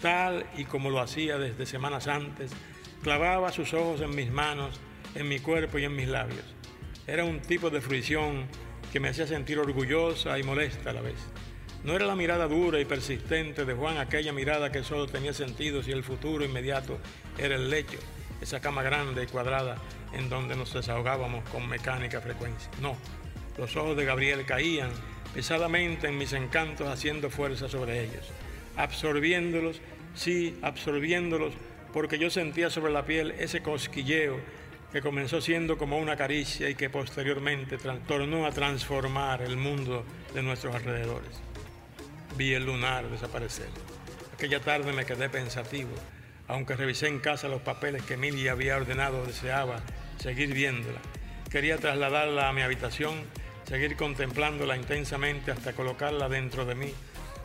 tal 0.00 0.46
y 0.56 0.64
como 0.64 0.90
lo 0.90 1.00
hacía 1.00 1.38
desde 1.38 1.66
semanas 1.66 2.08
antes, 2.08 2.50
clavaba 3.02 3.52
sus 3.52 3.74
ojos 3.74 4.00
en 4.00 4.16
mis 4.16 4.30
manos, 4.30 4.80
en 5.14 5.28
mi 5.28 5.38
cuerpo 5.38 5.78
y 5.78 5.84
en 5.84 5.94
mis 5.94 6.08
labios. 6.08 6.57
Era 7.08 7.24
un 7.24 7.40
tipo 7.40 7.70
de 7.70 7.80
fruición 7.80 8.44
que 8.92 9.00
me 9.00 9.08
hacía 9.08 9.26
sentir 9.26 9.58
orgullosa 9.58 10.38
y 10.38 10.42
molesta 10.42 10.90
a 10.90 10.92
la 10.92 11.00
vez. 11.00 11.16
No 11.82 11.96
era 11.96 12.04
la 12.04 12.14
mirada 12.14 12.46
dura 12.46 12.80
y 12.80 12.84
persistente 12.84 13.64
de 13.64 13.72
Juan, 13.72 13.96
aquella 13.96 14.30
mirada 14.30 14.70
que 14.70 14.82
solo 14.82 15.06
tenía 15.06 15.32
sentido 15.32 15.82
si 15.82 15.90
el 15.90 16.04
futuro 16.04 16.44
inmediato 16.44 16.98
era 17.38 17.54
el 17.54 17.70
lecho, 17.70 17.96
esa 18.42 18.60
cama 18.60 18.82
grande 18.82 19.22
y 19.22 19.26
cuadrada 19.26 19.76
en 20.12 20.28
donde 20.28 20.54
nos 20.54 20.74
desahogábamos 20.74 21.48
con 21.48 21.66
mecánica 21.66 22.20
frecuencia. 22.20 22.70
No, 22.82 22.94
los 23.56 23.74
ojos 23.76 23.96
de 23.96 24.04
Gabriel 24.04 24.44
caían 24.44 24.90
pesadamente 25.32 26.08
en 26.08 26.18
mis 26.18 26.34
encantos 26.34 26.88
haciendo 26.88 27.30
fuerza 27.30 27.70
sobre 27.70 28.04
ellos, 28.04 28.28
absorbiéndolos, 28.76 29.80
sí, 30.14 30.58
absorbiéndolos, 30.60 31.54
porque 31.94 32.18
yo 32.18 32.28
sentía 32.28 32.68
sobre 32.68 32.92
la 32.92 33.06
piel 33.06 33.30
ese 33.38 33.62
cosquilleo 33.62 34.38
que 34.92 35.02
comenzó 35.02 35.40
siendo 35.40 35.76
como 35.76 35.98
una 35.98 36.16
caricia 36.16 36.68
y 36.68 36.74
que 36.74 36.90
posteriormente 36.90 37.78
tornó 38.06 38.46
a 38.46 38.52
transformar 38.52 39.42
el 39.42 39.56
mundo 39.56 40.04
de 40.34 40.42
nuestros 40.42 40.74
alrededores. 40.74 41.30
Vi 42.36 42.54
el 42.54 42.64
lunar 42.64 43.08
desaparecer. 43.08 43.68
Aquella 44.32 44.60
tarde 44.60 44.92
me 44.92 45.04
quedé 45.04 45.28
pensativo, 45.28 45.90
aunque 46.46 46.76
revisé 46.76 47.08
en 47.08 47.18
casa 47.18 47.48
los 47.48 47.62
papeles 47.62 48.02
que 48.02 48.14
Emilia 48.14 48.52
había 48.52 48.76
ordenado, 48.76 49.26
deseaba 49.26 49.80
seguir 50.18 50.54
viéndola. 50.54 51.00
Quería 51.50 51.78
trasladarla 51.78 52.48
a 52.48 52.52
mi 52.52 52.62
habitación 52.62 53.14
seguir 53.68 53.96
contemplándola 53.96 54.76
intensamente 54.76 55.50
hasta 55.50 55.74
colocarla 55.74 56.30
dentro 56.30 56.64
de 56.64 56.74
mí, 56.74 56.94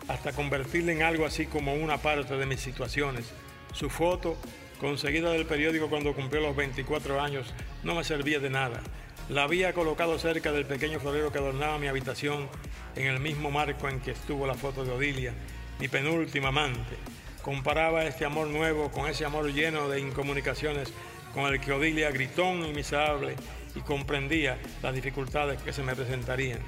hasta 0.08 0.32
convertirla 0.32 0.94
en 0.94 1.04
algo 1.04 1.26
así 1.26 1.48
como 1.48 1.74
una 1.74 1.98
parte 1.98 2.38
de 2.38 2.46
mis 2.46 2.62
situaciones. 2.62 3.26
Su 3.74 3.90
foto, 3.90 4.38
conseguida 4.80 5.32
del 5.32 5.46
periódico 5.46 5.90
cuando 5.90 6.14
cumplió 6.14 6.42
los 6.42 6.56
24 6.56 7.22
años, 7.22 7.54
no 7.84 7.96
me 7.96 8.04
servía 8.04 8.40
de 8.40 8.50
nada. 8.50 8.82
La 9.30 9.44
había 9.44 9.74
colocado 9.74 10.20
cerca 10.20 10.52
del 10.52 10.66
pequeño 10.66 11.00
florero 11.00 11.32
que 11.32 11.38
adornaba 11.38 11.80
mi 11.80 11.88
habitación, 11.88 12.50
en 12.96 13.08
el 13.08 13.20
mismo 13.20 13.52
marco 13.52 13.88
en 13.90 14.00
que 14.00 14.12
estuvo 14.12 14.46
la 14.46 14.54
foto 14.54 14.84
de 14.84 14.92
Odilia, 14.92 15.34
mi 15.80 15.88
penúltima 15.88 16.50
amante. 16.50 16.98
Comparaba 17.42 18.06
este 18.06 18.26
amor 18.26 18.48
nuevo 18.48 18.92
con 18.92 19.10
ese 19.10 19.26
amor 19.26 19.52
lleno 19.52 19.90
de 19.90 20.00
incomunicaciones 20.00 20.94
con 21.34 21.46
el 21.52 21.60
que 21.60 21.72
Odilia, 21.72 22.12
gritón 22.12 22.66
y 22.66 22.74
miserable, 22.74 23.36
y 23.76 23.82
comprendía 23.82 24.58
las 24.82 24.94
dificultades 24.94 25.62
que 25.62 25.74
se 25.74 25.84
me 25.84 25.96
presentarían. 25.96 26.60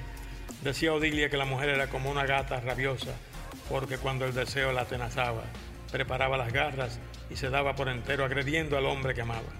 Decía 0.63 0.93
Odilia 0.93 1.29
que 1.29 1.37
la 1.37 1.45
mujer 1.45 1.69
era 1.69 1.87
como 1.87 2.09
una 2.09 2.25
gata 2.25 2.59
rabiosa, 2.59 3.11
porque 3.69 3.97
cuando 3.97 4.25
el 4.25 4.33
deseo 4.33 4.71
la 4.71 4.81
atenazaba, 4.81 5.43
preparaba 5.91 6.37
las 6.37 6.51
garras 6.51 6.99
y 7.29 7.35
se 7.35 7.49
daba 7.49 7.75
por 7.75 7.89
entero 7.89 8.25
agrediendo 8.25 8.77
al 8.77 8.85
hombre 8.85 9.13
que 9.13 9.21
amaba. 9.21 9.53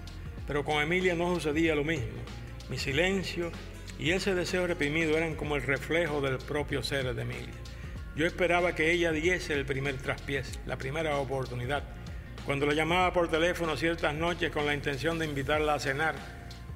Pero 0.46 0.64
con 0.64 0.82
Emilia 0.82 1.14
no 1.14 1.34
sucedía 1.34 1.74
lo 1.74 1.84
mismo. 1.84 2.22
Mi 2.68 2.78
silencio 2.78 3.50
y 3.98 4.10
ese 4.10 4.34
deseo 4.34 4.66
reprimido 4.66 5.16
eran 5.16 5.34
como 5.34 5.56
el 5.56 5.62
reflejo 5.62 6.20
del 6.20 6.38
propio 6.38 6.82
ser 6.82 7.14
de 7.14 7.22
Emilia. 7.22 7.54
Yo 8.14 8.26
esperaba 8.26 8.74
que 8.74 8.92
ella 8.92 9.12
diese 9.12 9.54
el 9.54 9.66
primer 9.66 9.98
traspiés, 9.98 10.58
la 10.66 10.76
primera 10.76 11.18
oportunidad. 11.18 11.84
Cuando 12.46 12.64
la 12.66 12.74
llamaba 12.74 13.12
por 13.12 13.28
teléfono 13.28 13.76
ciertas 13.76 14.14
noches 14.14 14.50
con 14.50 14.66
la 14.66 14.74
intención 14.74 15.18
de 15.18 15.26
invitarla 15.26 15.74
a 15.74 15.80
cenar, 15.80 16.14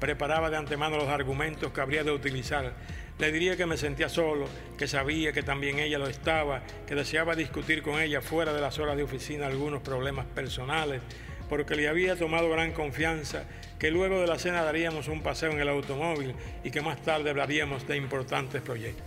preparaba 0.01 0.51
de 0.51 0.57
antemano 0.57 0.97
los 0.97 1.09
argumentos 1.09 1.73
que 1.73 1.81
habría 1.81 2.03
de 2.03 2.11
utilizar. 2.11 2.75
Le 3.21 3.31
diría 3.31 3.55
que 3.55 3.67
me 3.67 3.77
sentía 3.77 4.09
solo, 4.09 4.47
que 4.79 4.89
sabía 4.89 5.35
que 5.35 5.43
también 5.43 5.79
ella 5.79 5.99
lo 5.99 6.09
estaba, 6.09 6.63
que 6.87 6.95
deseaba 6.95 7.37
discutir 7.37 7.83
con 7.83 8.01
ella 8.01 8.23
fuera 8.23 8.55
de 8.55 8.63
las 8.63 8.79
horas 8.79 8.97
de 8.97 9.03
oficina 9.03 9.47
algunos 9.47 9.83
problemas 9.83 10.25
personales, 10.25 11.03
porque 11.51 11.75
le 11.75 11.87
había 11.87 12.17
tomado 12.17 12.49
gran 12.49 12.73
confianza, 12.73 13.45
que 13.79 13.91
luego 13.91 14.23
de 14.23 14.27
la 14.27 14.39
cena 14.39 14.63
daríamos 14.63 15.07
un 15.09 15.21
paseo 15.23 15.51
en 15.51 15.61
el 15.61 15.69
automóvil 15.69 16.35
y 16.65 16.71
que 16.71 16.81
más 16.81 17.03
tarde 17.03 17.29
hablaríamos 17.29 17.87
de 17.87 17.99
importantes 17.99 18.63
proyectos. 18.63 19.05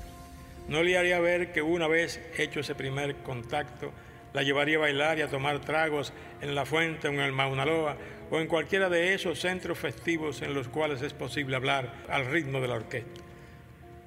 No 0.67 0.83
le 0.83 0.95
haría 0.95 1.19
ver 1.19 1.51
que 1.51 1.63
una 1.63 1.87
vez 1.87 2.21
hecho 2.37 2.59
ese 2.59 2.75
primer 2.75 3.15
contacto, 3.15 3.91
la 4.31 4.43
llevaría 4.43 4.77
a 4.77 4.81
bailar 4.81 5.17
y 5.17 5.23
a 5.23 5.27
tomar 5.27 5.59
tragos 5.61 6.13
en 6.39 6.53
la 6.53 6.67
fuente 6.67 7.07
o 7.07 7.11
en 7.11 7.19
el 7.19 7.31
Mauna 7.31 7.65
Loa 7.65 7.97
o 8.29 8.39
en 8.39 8.45
cualquiera 8.45 8.89
de 8.89 9.15
esos 9.15 9.39
centros 9.39 9.79
festivos 9.79 10.43
en 10.43 10.53
los 10.53 10.67
cuales 10.67 11.01
es 11.01 11.13
posible 11.13 11.55
hablar 11.55 11.91
al 12.09 12.27
ritmo 12.27 12.61
de 12.61 12.67
la 12.67 12.75
orquesta. 12.75 13.32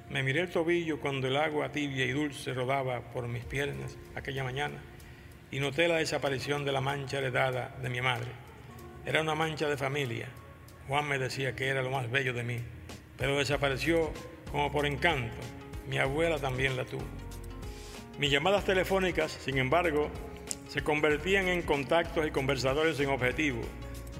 Me 0.08 0.22
miré 0.22 0.40
el 0.40 0.50
tobillo 0.50 1.00
cuando 1.00 1.26
el 1.26 1.36
agua 1.36 1.72
tibia 1.72 2.04
y 2.04 2.12
dulce 2.12 2.54
rodaba 2.54 3.00
por 3.12 3.26
mis 3.26 3.44
piernas 3.44 3.96
aquella 4.14 4.44
mañana 4.44 4.80
y 5.50 5.58
noté 5.58 5.88
la 5.88 5.96
desaparición 5.96 6.64
de 6.64 6.72
la 6.72 6.80
mancha 6.80 7.18
heredada 7.18 7.76
de 7.82 7.88
mi 7.88 8.00
madre. 8.00 8.28
Era 9.04 9.20
una 9.20 9.34
mancha 9.34 9.68
de 9.68 9.76
familia. 9.76 10.28
Juan 10.86 11.08
me 11.08 11.18
decía 11.18 11.56
que 11.56 11.66
era 11.66 11.82
lo 11.82 11.90
más 11.90 12.08
bello 12.10 12.32
de 12.32 12.44
mí, 12.44 12.58
pero 13.16 13.38
desapareció 13.38 14.12
como 14.52 14.70
por 14.70 14.86
encanto. 14.86 15.36
Mi 15.88 15.98
abuela 15.98 16.38
también 16.38 16.76
la 16.76 16.84
tuvo. 16.84 17.04
Mis 18.18 18.30
llamadas 18.30 18.64
telefónicas, 18.64 19.32
sin 19.32 19.58
embargo, 19.58 20.10
se 20.68 20.82
convertían 20.82 21.48
en 21.48 21.62
contactos 21.62 22.26
y 22.26 22.30
conversadores 22.30 22.96
sin 22.96 23.08
objetivo, 23.08 23.60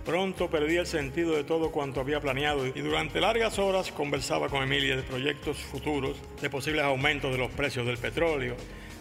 Pronto 0.07 0.49
perdí 0.49 0.77
el 0.77 0.87
sentido 0.87 1.35
de 1.35 1.43
todo 1.43 1.73
cuanto 1.73 2.01
había 2.01 2.21
planeado 2.21 2.65
y 2.65 2.81
durante 2.81 3.21
largas 3.21 3.59
horas 3.59 3.91
conversaba 3.91 4.49
con 4.49 4.63
Emilia 4.63 4.95
de 4.95 5.03
proyectos 5.03 5.57
futuros, 5.59 6.17
de 6.41 6.49
posibles 6.49 6.85
aumentos 6.85 7.33
de 7.33 7.39
los 7.39 7.51
precios 7.51 7.85
del 7.85 7.99
petróleo, 7.99 8.57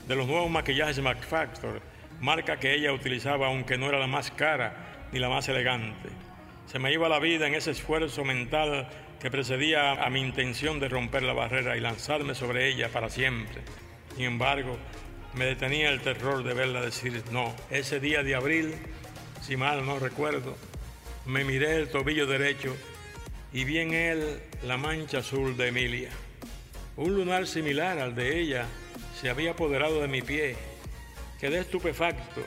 de 0.08 0.16
los 0.16 0.26
nuevos 0.26 0.50
maquillajes 0.50 1.00
MacFactor, 1.00 1.80
marca 2.22 2.58
que 2.58 2.74
ella 2.74 2.92
utilizaba 2.92 3.46
aunque 3.46 3.78
no 3.78 3.88
era 3.88 4.00
la 4.00 4.08
más 4.08 4.32
cara 4.32 5.08
ni 5.12 5.20
la 5.20 5.30
más 5.30 5.48
elegante. 5.48 6.10
Se 6.66 6.80
me 6.80 6.92
iba 6.92 7.08
la 7.08 7.20
vida 7.20 7.46
en 7.46 7.54
ese 7.54 7.70
esfuerzo 7.70 8.24
mental 8.24 8.90
que 9.20 9.30
precedía 9.30 10.04
a 10.04 10.10
mi 10.10 10.22
intención 10.22 10.80
de 10.80 10.90
romper 10.90 11.22
la 11.22 11.34
barrera 11.34 11.78
y 11.78 11.82
lanzarme 11.82 12.34
sobre 12.34 12.68
ella 12.68 12.90
para 12.90 13.12
siempre. 13.12 13.62
Sin 14.16 14.26
embargo, 14.26 14.76
me 15.36 15.46
detenía 15.46 15.90
el 15.90 16.02
terror 16.02 16.44
de 16.44 16.56
verla 16.56 16.82
decir 16.82 17.24
no. 17.32 17.54
Ese 17.70 18.00
día 18.00 18.24
de 18.24 18.34
abril, 18.34 18.74
si 19.42 19.56
mal 19.56 19.86
no 19.86 20.00
recuerdo, 20.00 20.58
me 21.26 21.44
miré 21.44 21.78
el 21.78 21.90
tobillo 21.90 22.28
derecho 22.28 22.76
y 23.52 23.64
vi 23.64 23.80
en 23.80 23.94
él 23.94 24.40
la 24.64 24.78
mancha 24.78 25.20
azul 25.20 25.58
de 25.58 25.70
Emilia. 25.70 26.10
Un 26.98 27.16
lunar 27.16 27.48
similar 27.48 28.00
al 28.00 28.16
de 28.16 28.40
ella 28.40 28.68
se 29.20 29.30
había 29.30 29.52
apoderado 29.52 30.02
de 30.02 30.08
mi 30.08 30.22
pie. 30.22 30.56
Quedé 31.40 31.60
estupefacto. 31.60 32.42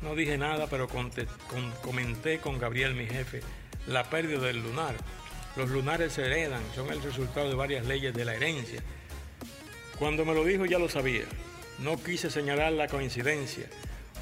No 0.00 0.14
dije 0.14 0.38
nada, 0.38 0.66
pero 0.68 0.88
comenté 0.88 2.38
con 2.38 2.58
Gabriel, 2.58 2.94
mi 2.94 3.06
jefe, 3.06 3.40
la 3.86 4.04
pérdida 4.08 4.40
del 4.40 4.62
lunar. 4.62 4.94
Los 5.56 5.70
lunares 5.70 6.14
se 6.14 6.24
heredan, 6.24 6.62
son 6.74 6.90
el 6.90 7.02
resultado 7.02 7.48
de 7.48 7.54
varias 7.54 7.86
leyes 7.86 8.14
de 8.14 8.24
la 8.24 8.34
herencia. 8.34 8.82
Cuando 9.98 10.24
me 10.24 10.34
lo 10.34 10.44
dijo 10.44 10.66
ya 10.66 10.78
lo 10.78 10.88
sabía. 10.88 11.24
No 11.78 12.02
quise 12.02 12.30
señalar 12.30 12.72
la 12.72 12.86
coincidencia 12.88 13.66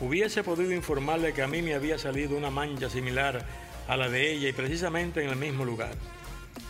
hubiese 0.01 0.43
podido 0.43 0.73
informarle 0.73 1.33
que 1.33 1.43
a 1.43 1.47
mí 1.47 1.63
me 1.63 1.75
había 1.75 1.99
salido 1.99 2.37
una 2.37 2.51
mancha 2.51 2.89
similar 2.89 3.45
a 3.87 3.97
la 3.97 4.09
de 4.09 4.33
ella 4.33 4.49
y 4.49 4.53
precisamente 4.53 5.23
en 5.23 5.31
el 5.31 5.37
mismo 5.37 5.65
lugar. 5.65 5.93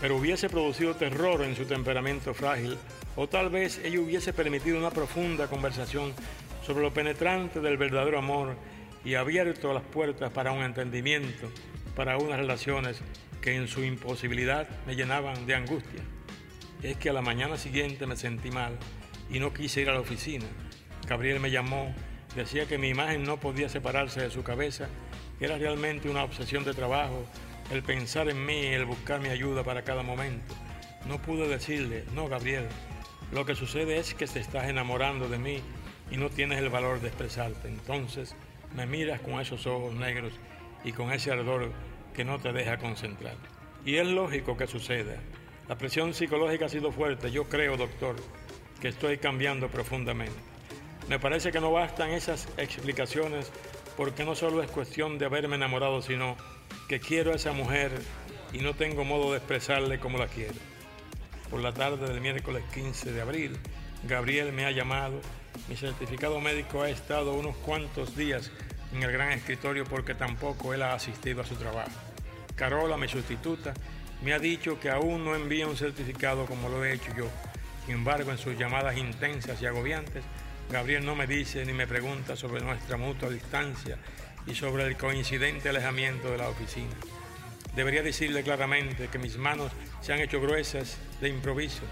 Pero 0.00 0.16
hubiese 0.16 0.48
producido 0.48 0.96
terror 0.96 1.42
en 1.42 1.54
su 1.54 1.64
temperamento 1.64 2.34
frágil 2.34 2.76
o 3.16 3.28
tal 3.28 3.50
vez 3.50 3.80
ella 3.84 4.00
hubiese 4.00 4.32
permitido 4.32 4.78
una 4.78 4.90
profunda 4.90 5.46
conversación 5.46 6.12
sobre 6.64 6.82
lo 6.82 6.92
penetrante 6.92 7.60
del 7.60 7.76
verdadero 7.76 8.18
amor 8.18 8.56
y 9.04 9.14
abierto 9.14 9.72
las 9.72 9.82
puertas 9.82 10.30
para 10.32 10.52
un 10.52 10.62
entendimiento, 10.62 11.50
para 11.94 12.18
unas 12.18 12.38
relaciones 12.38 13.00
que 13.40 13.54
en 13.54 13.68
su 13.68 13.84
imposibilidad 13.84 14.68
me 14.86 14.96
llenaban 14.96 15.46
de 15.46 15.54
angustia. 15.54 16.02
Es 16.82 16.96
que 16.96 17.10
a 17.10 17.12
la 17.12 17.22
mañana 17.22 17.56
siguiente 17.56 18.06
me 18.06 18.16
sentí 18.16 18.50
mal 18.50 18.78
y 19.30 19.38
no 19.38 19.52
quise 19.52 19.82
ir 19.82 19.90
a 19.90 19.94
la 19.94 20.00
oficina. 20.00 20.46
Gabriel 21.06 21.40
me 21.40 21.50
llamó 21.50 21.94
Decía 22.34 22.66
que 22.66 22.78
mi 22.78 22.88
imagen 22.88 23.24
no 23.24 23.38
podía 23.38 23.68
separarse 23.68 24.20
de 24.20 24.30
su 24.30 24.42
cabeza, 24.42 24.88
que 25.38 25.46
era 25.46 25.58
realmente 25.58 26.08
una 26.08 26.22
obsesión 26.22 26.64
de 26.64 26.74
trabajo, 26.74 27.24
el 27.70 27.82
pensar 27.82 28.28
en 28.28 28.44
mí 28.44 28.66
el 28.66 28.84
buscar 28.84 29.20
mi 29.20 29.28
ayuda 29.28 29.64
para 29.64 29.82
cada 29.82 30.02
momento. 30.02 30.54
No 31.06 31.18
pude 31.18 31.48
decirle, 31.48 32.04
no, 32.14 32.28
Gabriel, 32.28 32.66
Lo 33.32 33.46
que 33.46 33.54
sucede 33.54 33.98
es 33.98 34.12
que 34.14 34.26
te 34.26 34.40
estás 34.40 34.68
enamorando 34.68 35.28
de 35.28 35.38
mí 35.38 35.60
y 36.10 36.16
no 36.16 36.30
tienes 36.30 36.58
el 36.58 36.68
valor 36.68 37.00
de 37.00 37.08
expresarte. 37.08 37.68
Entonces 37.68 38.34
me 38.74 38.86
miras 38.86 39.20
con 39.20 39.40
esos 39.40 39.66
ojos 39.66 39.94
negros 39.94 40.32
y 40.84 40.92
con 40.92 41.12
ese 41.12 41.30
ardor 41.30 41.70
que 42.12 42.24
no 42.24 42.40
te 42.40 42.52
deja 42.52 42.78
concentrar. 42.78 43.36
Y 43.84 43.96
es 43.96 44.06
lógico 44.06 44.56
que 44.56 44.66
suceda. 44.66 45.14
La 45.68 45.78
presión 45.78 46.12
psicológica 46.12 46.66
ha 46.66 46.68
sido 46.68 46.90
fuerte. 46.90 47.30
Yo 47.30 47.44
creo, 47.44 47.76
doctor, 47.76 48.16
que 48.80 48.88
estoy 48.88 49.18
cambiando 49.18 49.68
profundamente. 49.68 50.49
Me 51.08 51.18
parece 51.18 51.50
que 51.50 51.60
no 51.60 51.72
bastan 51.72 52.10
esas 52.10 52.48
explicaciones 52.56 53.50
porque 53.96 54.24
no 54.24 54.34
solo 54.34 54.62
es 54.62 54.70
cuestión 54.70 55.18
de 55.18 55.26
haberme 55.26 55.56
enamorado, 55.56 56.02
sino 56.02 56.36
que 56.88 57.00
quiero 57.00 57.32
a 57.32 57.36
esa 57.36 57.52
mujer 57.52 57.92
y 58.52 58.58
no 58.58 58.74
tengo 58.74 59.04
modo 59.04 59.32
de 59.32 59.38
expresarle 59.38 59.98
como 59.98 60.18
la 60.18 60.26
quiero. 60.26 60.54
Por 61.50 61.60
la 61.60 61.72
tarde 61.72 62.06
del 62.06 62.20
miércoles 62.20 62.62
15 62.72 63.12
de 63.12 63.20
abril, 63.20 63.58
Gabriel 64.04 64.52
me 64.52 64.64
ha 64.64 64.70
llamado. 64.70 65.20
Mi 65.68 65.76
certificado 65.76 66.40
médico 66.40 66.82
ha 66.82 66.90
estado 66.90 67.34
unos 67.34 67.56
cuantos 67.56 68.16
días 68.16 68.50
en 68.94 69.02
el 69.02 69.12
gran 69.12 69.32
escritorio 69.32 69.84
porque 69.84 70.14
tampoco 70.14 70.74
él 70.74 70.82
ha 70.82 70.94
asistido 70.94 71.42
a 71.42 71.46
su 71.46 71.56
trabajo. 71.56 71.90
Carola, 72.54 72.96
mi 72.96 73.08
sustituta, 73.08 73.74
me 74.22 74.32
ha 74.32 74.38
dicho 74.38 74.78
que 74.78 74.90
aún 74.90 75.24
no 75.24 75.34
envía 75.34 75.66
un 75.66 75.76
certificado 75.76 76.46
como 76.46 76.68
lo 76.68 76.84
he 76.84 76.92
hecho 76.92 77.12
yo. 77.16 77.26
Sin 77.86 77.94
embargo, 77.94 78.30
en 78.30 78.38
sus 78.38 78.56
llamadas 78.56 78.96
intensas 78.96 79.60
y 79.62 79.66
agobiantes, 79.66 80.24
Gabriel 80.70 81.04
no 81.04 81.16
me 81.16 81.26
dice 81.26 81.64
ni 81.64 81.72
me 81.72 81.88
pregunta 81.88 82.36
sobre 82.36 82.62
nuestra 82.62 82.96
mutua 82.96 83.28
distancia 83.28 83.98
y 84.46 84.54
sobre 84.54 84.84
el 84.86 84.96
coincidente 84.96 85.68
alejamiento 85.68 86.30
de 86.30 86.38
la 86.38 86.48
oficina. 86.48 86.94
Debería 87.74 88.02
decirle 88.02 88.44
claramente 88.44 89.08
que 89.08 89.18
mis 89.18 89.36
manos 89.36 89.72
se 90.00 90.12
han 90.12 90.20
hecho 90.20 90.40
gruesas 90.40 90.98
de 91.20 91.28
improviso, 91.28 91.82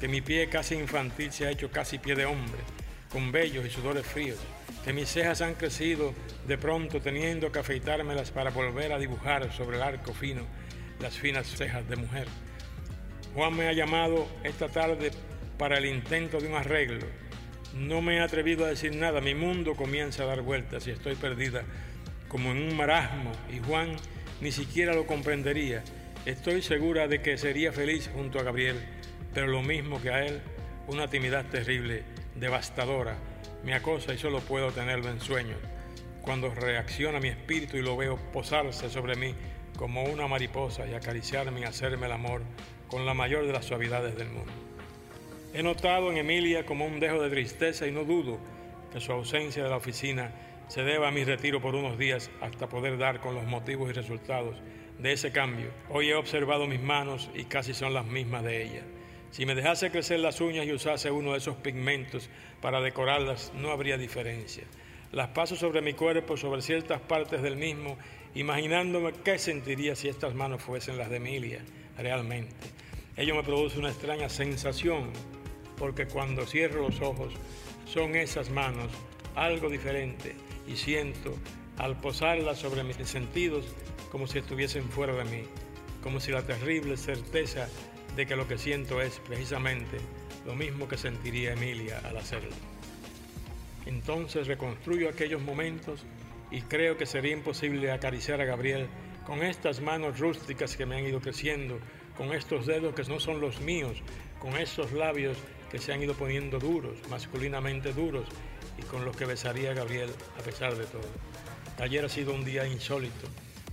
que 0.00 0.08
mi 0.08 0.22
pie 0.22 0.48
casi 0.48 0.74
infantil 0.74 1.30
se 1.30 1.46
ha 1.46 1.50
hecho 1.50 1.70
casi 1.70 1.98
pie 1.98 2.16
de 2.16 2.26
hombre, 2.26 2.60
con 3.12 3.30
vellos 3.30 3.64
y 3.64 3.70
sudores 3.70 4.04
fríos, 4.04 4.38
que 4.84 4.92
mis 4.92 5.08
cejas 5.08 5.40
han 5.40 5.54
crecido 5.54 6.12
de 6.48 6.58
pronto 6.58 7.00
teniendo 7.00 7.52
que 7.52 7.60
afeitármelas 7.60 8.32
para 8.32 8.50
volver 8.50 8.92
a 8.92 8.98
dibujar 8.98 9.52
sobre 9.52 9.76
el 9.76 9.82
arco 9.82 10.12
fino 10.12 10.42
las 10.98 11.16
finas 11.16 11.46
cejas 11.46 11.88
de 11.88 11.96
mujer. 11.96 12.26
Juan 13.34 13.56
me 13.56 13.68
ha 13.68 13.72
llamado 13.72 14.26
esta 14.42 14.68
tarde 14.68 15.12
para 15.58 15.78
el 15.78 15.86
intento 15.86 16.40
de 16.40 16.48
un 16.48 16.54
arreglo. 16.54 17.06
No 17.78 18.00
me 18.00 18.16
he 18.16 18.20
atrevido 18.20 18.64
a 18.64 18.68
decir 18.68 18.96
nada, 18.96 19.20
mi 19.20 19.34
mundo 19.34 19.74
comienza 19.74 20.22
a 20.22 20.26
dar 20.26 20.40
vueltas 20.40 20.86
y 20.86 20.92
estoy 20.92 21.14
perdida 21.14 21.62
como 22.26 22.50
en 22.50 22.62
un 22.62 22.74
marasmo 22.74 23.32
y 23.52 23.58
Juan 23.58 23.96
ni 24.40 24.50
siquiera 24.50 24.94
lo 24.94 25.06
comprendería. 25.06 25.84
Estoy 26.24 26.62
segura 26.62 27.06
de 27.06 27.20
que 27.20 27.36
sería 27.36 27.72
feliz 27.72 28.10
junto 28.14 28.40
a 28.40 28.44
Gabriel, 28.44 28.76
pero 29.34 29.46
lo 29.46 29.62
mismo 29.62 30.00
que 30.00 30.10
a 30.10 30.24
él, 30.24 30.40
una 30.88 31.08
timidez 31.08 31.50
terrible, 31.50 32.02
devastadora, 32.34 33.18
me 33.62 33.74
acosa 33.74 34.14
y 34.14 34.18
solo 34.18 34.40
puedo 34.40 34.72
tenerlo 34.72 35.10
en 35.10 35.20
sueños. 35.20 35.58
Cuando 36.22 36.54
reacciona 36.54 37.20
mi 37.20 37.28
espíritu 37.28 37.76
y 37.76 37.82
lo 37.82 37.94
veo 37.94 38.16
posarse 38.32 38.88
sobre 38.88 39.16
mí 39.16 39.34
como 39.76 40.02
una 40.04 40.26
mariposa 40.26 40.86
y 40.86 40.94
acariciarme 40.94 41.60
y 41.60 41.64
hacerme 41.64 42.06
el 42.06 42.12
amor 42.12 42.40
con 42.88 43.04
la 43.04 43.12
mayor 43.12 43.46
de 43.46 43.52
las 43.52 43.66
suavidades 43.66 44.16
del 44.16 44.30
mundo. 44.30 44.65
He 45.56 45.62
notado 45.62 46.12
en 46.12 46.18
Emilia 46.18 46.66
como 46.66 46.84
un 46.84 47.00
dejo 47.00 47.22
de 47.22 47.30
tristeza 47.30 47.86
y 47.86 47.90
no 47.90 48.04
dudo 48.04 48.38
que 48.92 49.00
su 49.00 49.10
ausencia 49.10 49.64
de 49.64 49.70
la 49.70 49.78
oficina 49.78 50.30
se 50.68 50.82
deba 50.82 51.08
a 51.08 51.10
mi 51.10 51.24
retiro 51.24 51.62
por 51.62 51.74
unos 51.74 51.96
días 51.96 52.30
hasta 52.42 52.68
poder 52.68 52.98
dar 52.98 53.20
con 53.22 53.34
los 53.34 53.46
motivos 53.46 53.88
y 53.88 53.94
resultados 53.94 54.58
de 54.98 55.12
ese 55.12 55.32
cambio. 55.32 55.70
Hoy 55.88 56.10
he 56.10 56.14
observado 56.14 56.66
mis 56.66 56.82
manos 56.82 57.30
y 57.34 57.44
casi 57.44 57.72
son 57.72 57.94
las 57.94 58.04
mismas 58.04 58.44
de 58.44 58.64
ella. 58.64 58.82
Si 59.30 59.46
me 59.46 59.54
dejase 59.54 59.90
crecer 59.90 60.20
las 60.20 60.42
uñas 60.42 60.66
y 60.66 60.74
usase 60.74 61.10
uno 61.10 61.32
de 61.32 61.38
esos 61.38 61.56
pigmentos 61.56 62.28
para 62.60 62.82
decorarlas, 62.82 63.50
no 63.54 63.70
habría 63.70 63.96
diferencia. 63.96 64.64
Las 65.10 65.28
paso 65.28 65.56
sobre 65.56 65.80
mi 65.80 65.94
cuerpo, 65.94 66.36
sobre 66.36 66.60
ciertas 66.60 67.00
partes 67.00 67.40
del 67.40 67.56
mismo, 67.56 67.96
imaginándome 68.34 69.14
qué 69.24 69.38
sentiría 69.38 69.96
si 69.96 70.08
estas 70.08 70.34
manos 70.34 70.62
fuesen 70.62 70.98
las 70.98 71.08
de 71.08 71.16
Emilia, 71.16 71.60
realmente. 71.96 72.52
Ello 73.16 73.34
me 73.34 73.42
produce 73.42 73.78
una 73.78 73.88
extraña 73.88 74.28
sensación, 74.28 75.10
porque 75.76 76.06
cuando 76.06 76.46
cierro 76.46 76.82
los 76.82 77.00
ojos, 77.00 77.32
son 77.86 78.16
esas 78.16 78.50
manos 78.50 78.90
algo 79.34 79.68
diferente 79.68 80.34
y 80.66 80.76
siento 80.76 81.34
al 81.78 82.00
posarlas 82.00 82.58
sobre 82.58 82.82
mis 82.82 82.96
sentidos 82.96 83.64
como 84.10 84.26
si 84.26 84.38
estuviesen 84.38 84.88
fuera 84.88 85.12
de 85.14 85.24
mí, 85.24 85.42
como 86.02 86.20
si 86.20 86.32
la 86.32 86.42
terrible 86.42 86.96
certeza 86.96 87.68
de 88.16 88.26
que 88.26 88.36
lo 88.36 88.48
que 88.48 88.58
siento 88.58 89.00
es 89.00 89.20
precisamente 89.20 89.98
lo 90.46 90.54
mismo 90.54 90.88
que 90.88 90.96
sentiría 90.96 91.52
Emilia 91.52 92.00
al 92.04 92.16
hacerlo. 92.16 92.54
Entonces 93.84 94.46
reconstruyo 94.46 95.08
aquellos 95.08 95.42
momentos 95.42 96.04
y 96.50 96.62
creo 96.62 96.96
que 96.96 97.06
sería 97.06 97.32
imposible 97.32 97.90
acariciar 97.92 98.40
a 98.40 98.44
Gabriel 98.44 98.88
con 99.26 99.42
estas 99.42 99.80
manos 99.80 100.18
rústicas 100.18 100.76
que 100.76 100.86
me 100.86 100.96
han 100.96 101.04
ido 101.04 101.20
creciendo, 101.20 101.78
con 102.16 102.32
estos 102.32 102.66
dedos 102.66 102.94
que 102.94 103.02
no 103.04 103.20
son 103.20 103.40
los 103.40 103.60
míos, 103.60 104.02
con 104.40 104.56
esos 104.56 104.92
labios 104.92 105.36
se 105.78 105.92
han 105.92 106.02
ido 106.02 106.14
poniendo 106.14 106.58
duros, 106.58 106.96
masculinamente 107.08 107.92
duros, 107.92 108.26
y 108.78 108.82
con 108.82 109.04
los 109.04 109.16
que 109.16 109.24
besaría 109.24 109.70
a 109.70 109.74
Gabriel 109.74 110.10
a 110.38 110.42
pesar 110.42 110.76
de 110.76 110.84
todo. 110.84 111.08
Ayer 111.78 112.04
ha 112.04 112.08
sido 112.08 112.32
un 112.32 112.44
día 112.44 112.66
insólito. 112.66 113.26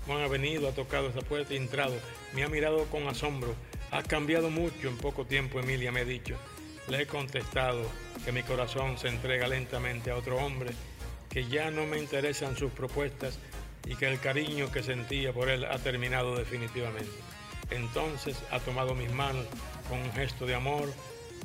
Juan 0.05 0.21
ha 0.21 0.27
venido, 0.27 0.67
ha 0.67 0.73
tocado 0.73 1.07
esta 1.07 1.21
puerta 1.21 1.53
y 1.53 1.57
entrado. 1.57 1.95
Me 2.33 2.43
ha 2.43 2.49
mirado 2.49 2.85
con 2.85 3.07
asombro. 3.07 3.55
Ha 3.91 4.03
cambiado 4.03 4.49
mucho 4.49 4.87
en 4.87 4.97
poco 4.97 5.25
tiempo, 5.25 5.59
Emilia 5.59 5.91
me 5.91 6.01
ha 6.01 6.05
dicho. 6.05 6.35
Le 6.89 7.03
he 7.03 7.07
contestado 7.07 7.81
que 8.25 8.31
mi 8.31 8.43
corazón 8.43 8.97
se 8.97 9.07
entrega 9.07 9.47
lentamente 9.47 10.11
a 10.11 10.17
otro 10.17 10.37
hombre, 10.37 10.71
que 11.29 11.47
ya 11.47 11.71
no 11.71 11.85
me 11.85 11.97
interesan 11.97 12.57
sus 12.57 12.71
propuestas 12.71 13.39
y 13.85 13.95
que 13.95 14.07
el 14.07 14.19
cariño 14.19 14.71
que 14.71 14.83
sentía 14.83 15.31
por 15.31 15.49
él 15.49 15.65
ha 15.65 15.77
terminado 15.79 16.35
definitivamente. 16.35 17.11
Entonces 17.71 18.37
ha 18.51 18.59
tomado 18.59 18.93
mis 18.95 19.11
manos 19.11 19.45
con 19.89 19.99
un 19.99 20.11
gesto 20.11 20.45
de 20.45 20.55
amor, 20.55 20.91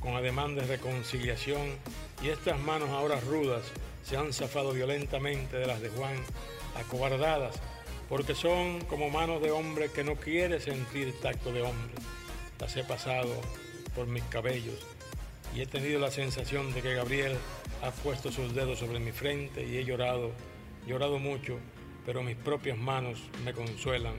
con 0.01 0.15
ademán 0.17 0.55
de 0.55 0.63
reconciliación, 0.63 1.77
y 2.23 2.29
estas 2.29 2.59
manos 2.59 2.91
ahora 2.91 3.21
rudas 3.21 3.63
se 4.03 4.17
han 4.17 4.33
zafado 4.33 4.73
violentamente 4.73 5.57
de 5.57 5.67
las 5.67 5.81
de 5.81 5.91
Juan, 5.91 6.17
acobardadas, 6.77 7.57
porque 8.09 8.35
son 8.35 8.81
como 8.87 9.11
manos 9.11 9.43
de 9.43 9.51
hombre 9.51 9.91
que 9.91 10.05
no 10.05 10.17
quiere 10.17 10.61
sentir 10.61 11.19
tacto 11.21 11.53
de 11.53 11.63
hombre. 11.63 11.95
Las 12.59 12.77
he 12.77 12.85
pasado 12.85 13.35
por 13.95 14.07
mis 14.07 14.25
cabellos 14.25 14.87
y 15.55 15.61
he 15.61 15.67
tenido 15.67 16.01
la 16.01 16.11
sensación 16.11 16.73
de 16.73 16.83
que 16.83 16.95
Gabriel 16.95 17.37
ha 17.83 17.91
puesto 17.91 18.33
sus 18.33 18.55
dedos 18.55 18.79
sobre 18.79 18.99
mi 18.99 19.13
frente 19.13 19.67
y 19.67 19.77
he 19.77 19.85
llorado, 19.85 20.33
llorado 20.87 21.19
mucho, 21.19 21.59
pero 22.07 22.23
mis 22.23 22.37
propias 22.37 22.79
manos 22.79 23.21
me 23.45 23.53
consuelan 23.53 24.15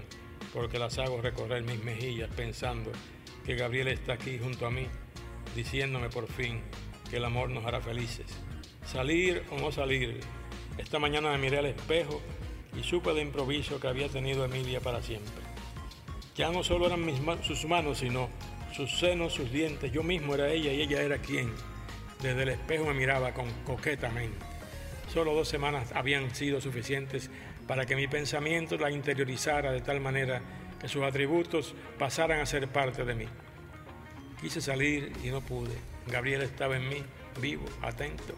porque 0.54 0.80
las 0.80 0.98
hago 0.98 1.22
recorrer 1.22 1.64
mis 1.64 1.84
mejillas 1.84 2.30
pensando 2.36 2.92
que 3.46 3.56
Gabriel 3.56 3.88
está 3.88 4.14
aquí 4.14 4.40
junto 4.40 4.66
a 4.66 4.72
mí, 4.72 4.88
diciéndome 5.56 6.10
por 6.10 6.28
fin 6.28 6.62
que 7.10 7.18
el 7.18 7.26
amor 7.26 7.50
nos 7.50 7.66
hará 7.66 7.82
felices. 7.82 8.28
Salir 8.86 9.44
o 9.52 9.60
no 9.60 9.72
salir. 9.72 10.20
Esta 10.78 11.00
mañana 11.00 11.32
me 11.32 11.38
miré 11.38 11.60
al 11.60 11.66
espejo 11.66 12.22
y 12.80 12.84
supe 12.84 13.14
de 13.14 13.22
improviso 13.22 13.80
que 13.80 13.88
había 13.88 14.10
tenido 14.10 14.46
Emilia 14.46 14.80
para 14.80 15.02
siempre. 15.02 15.44
Ya 16.36 16.52
no 16.52 16.64
solo 16.64 16.88
eran 16.88 17.06
sus 17.44 17.66
manos, 17.66 18.00
sino 18.00 18.30
sus 18.72 18.98
senos, 18.98 19.34
sus 19.34 19.52
dientes. 19.52 19.92
Yo 19.92 20.04
mismo 20.04 20.36
era 20.36 20.50
ella 20.50 20.72
y 20.72 20.82
ella 20.82 21.02
era 21.02 21.18
quien. 21.18 21.52
Desde 22.22 22.44
el 22.44 22.50
espejo 22.50 22.86
me 22.86 22.94
miraba 22.94 23.34
con 23.34 23.50
coquetamente. 23.66 24.38
Solo 25.14 25.34
dos 25.34 25.48
semanas 25.48 25.92
habían 25.94 26.34
sido 26.36 26.62
suficientes 26.62 27.30
para 27.68 27.86
que 27.86 27.96
mi 27.96 28.08
pensamiento 28.08 28.78
la 28.78 28.92
interiorizara 28.92 29.72
de 29.72 29.82
tal 29.82 30.00
manera 30.00 30.42
que 30.80 30.88
sus 30.88 31.04
atributos 31.04 31.76
pasaran 31.98 32.40
a 32.40 32.46
ser 32.46 32.68
parte 32.68 33.04
de 33.04 33.16
mí. 33.16 33.26
Quise 34.42 34.62
salir 34.62 35.12
y 35.24 35.28
no 35.30 35.42
pude. 35.42 35.76
Gabriel 36.08 36.42
estaba 36.42 36.78
en 36.78 36.88
mí, 36.88 37.04
vivo, 37.42 37.66
atento, 37.82 38.36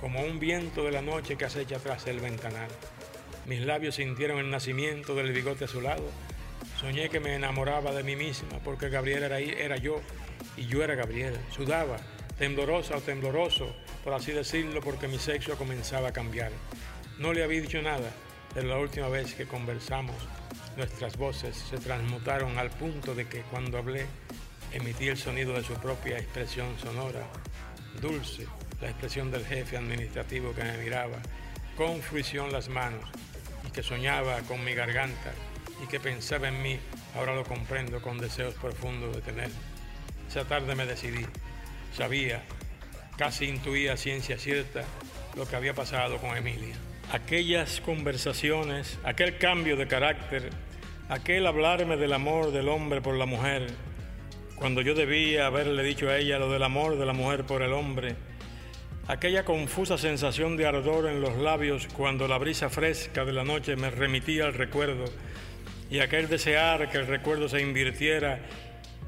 como 0.00 0.20
un 0.22 0.38
viento 0.40 0.84
de 0.84 0.92
la 0.92 1.02
noche 1.02 1.36
que 1.36 1.44
acecha 1.44 1.78
tras 1.78 2.06
el 2.06 2.20
ventanal. 2.20 2.68
Mis 3.46 3.60
labios 3.60 3.96
sintieron 3.96 4.38
el 4.38 4.50
nacimiento 4.50 5.14
del 5.14 5.32
bigote 5.32 5.66
a 5.66 5.68
su 5.68 5.80
lado. 5.80 6.08
Soñé 6.80 7.10
que 7.10 7.20
me 7.20 7.34
enamoraba 7.34 7.92
de 7.92 8.02
mí 8.02 8.16
misma 8.16 8.58
porque 8.64 8.88
Gabriel 8.88 9.24
era, 9.24 9.38
era 9.38 9.76
yo 9.76 10.00
y 10.56 10.66
yo 10.66 10.82
era 10.82 10.94
Gabriel. 10.94 11.38
Sudaba, 11.50 11.98
temblorosa 12.38 12.96
o 12.96 13.00
tembloroso, 13.00 13.74
por 14.02 14.14
así 14.14 14.32
decirlo, 14.32 14.80
porque 14.80 15.08
mi 15.08 15.18
sexo 15.18 15.56
comenzaba 15.56 16.08
a 16.08 16.12
cambiar. 16.12 16.52
No 17.18 17.32
le 17.32 17.44
había 17.44 17.60
dicho 17.60 17.82
nada, 17.82 18.10
pero 18.54 18.68
la 18.68 18.78
última 18.78 19.08
vez 19.08 19.34
que 19.34 19.46
conversamos, 19.46 20.16
nuestras 20.76 21.16
voces 21.16 21.56
se 21.56 21.78
transmutaron 21.78 22.58
al 22.58 22.70
punto 22.70 23.14
de 23.14 23.26
que 23.28 23.42
cuando 23.42 23.78
hablé 23.78 24.06
emití 24.72 25.08
el 25.08 25.16
sonido 25.16 25.52
de 25.54 25.62
su 25.62 25.74
propia 25.74 26.18
expresión 26.18 26.78
sonora, 26.78 27.26
dulce, 28.00 28.46
la 28.80 28.88
expresión 28.88 29.30
del 29.30 29.46
jefe 29.46 29.76
administrativo 29.76 30.54
que 30.54 30.64
me 30.64 30.78
miraba, 30.78 31.18
con 31.76 32.00
fruición 32.00 32.52
las 32.52 32.68
manos, 32.68 33.08
y 33.66 33.70
que 33.70 33.82
soñaba 33.82 34.40
con 34.42 34.64
mi 34.64 34.74
garganta, 34.74 35.32
y 35.82 35.86
que 35.86 36.00
pensaba 36.00 36.48
en 36.48 36.62
mí, 36.62 36.78
ahora 37.14 37.34
lo 37.34 37.44
comprendo 37.44 38.00
con 38.00 38.18
deseos 38.18 38.54
profundos 38.54 39.14
de 39.14 39.22
tener. 39.22 39.50
Esa 40.28 40.44
tarde 40.44 40.74
me 40.74 40.86
decidí. 40.86 41.26
sabía, 41.96 42.42
casi 43.16 43.46
intuía 43.46 43.96
ciencia 43.96 44.38
cierta 44.38 44.84
lo 45.36 45.46
que 45.46 45.56
había 45.56 45.74
pasado 45.74 46.18
con 46.18 46.36
Emilia. 46.36 46.74
Aquellas 47.12 47.80
conversaciones, 47.80 48.98
aquel 49.04 49.38
cambio 49.38 49.76
de 49.76 49.86
carácter, 49.86 50.50
aquel 51.08 51.46
hablarme 51.46 51.96
del 51.96 52.12
amor 52.14 52.52
del 52.52 52.68
hombre 52.68 53.02
por 53.02 53.14
la 53.16 53.26
mujer, 53.26 53.66
cuando 54.62 54.80
yo 54.80 54.94
debía 54.94 55.46
haberle 55.46 55.82
dicho 55.82 56.08
a 56.08 56.18
ella 56.18 56.38
lo 56.38 56.48
del 56.48 56.62
amor 56.62 56.96
de 56.96 57.04
la 57.04 57.12
mujer 57.12 57.42
por 57.42 57.62
el 57.62 57.72
hombre, 57.72 58.14
aquella 59.08 59.44
confusa 59.44 59.98
sensación 59.98 60.56
de 60.56 60.66
ardor 60.66 61.08
en 61.08 61.20
los 61.20 61.36
labios 61.36 61.88
cuando 61.88 62.28
la 62.28 62.38
brisa 62.38 62.70
fresca 62.70 63.24
de 63.24 63.32
la 63.32 63.42
noche 63.42 63.74
me 63.74 63.90
remitía 63.90 64.44
al 64.44 64.54
recuerdo, 64.54 65.06
y 65.90 65.98
aquel 65.98 66.28
desear 66.28 66.88
que 66.92 66.98
el 66.98 67.08
recuerdo 67.08 67.48
se 67.48 67.60
invirtiera 67.60 68.38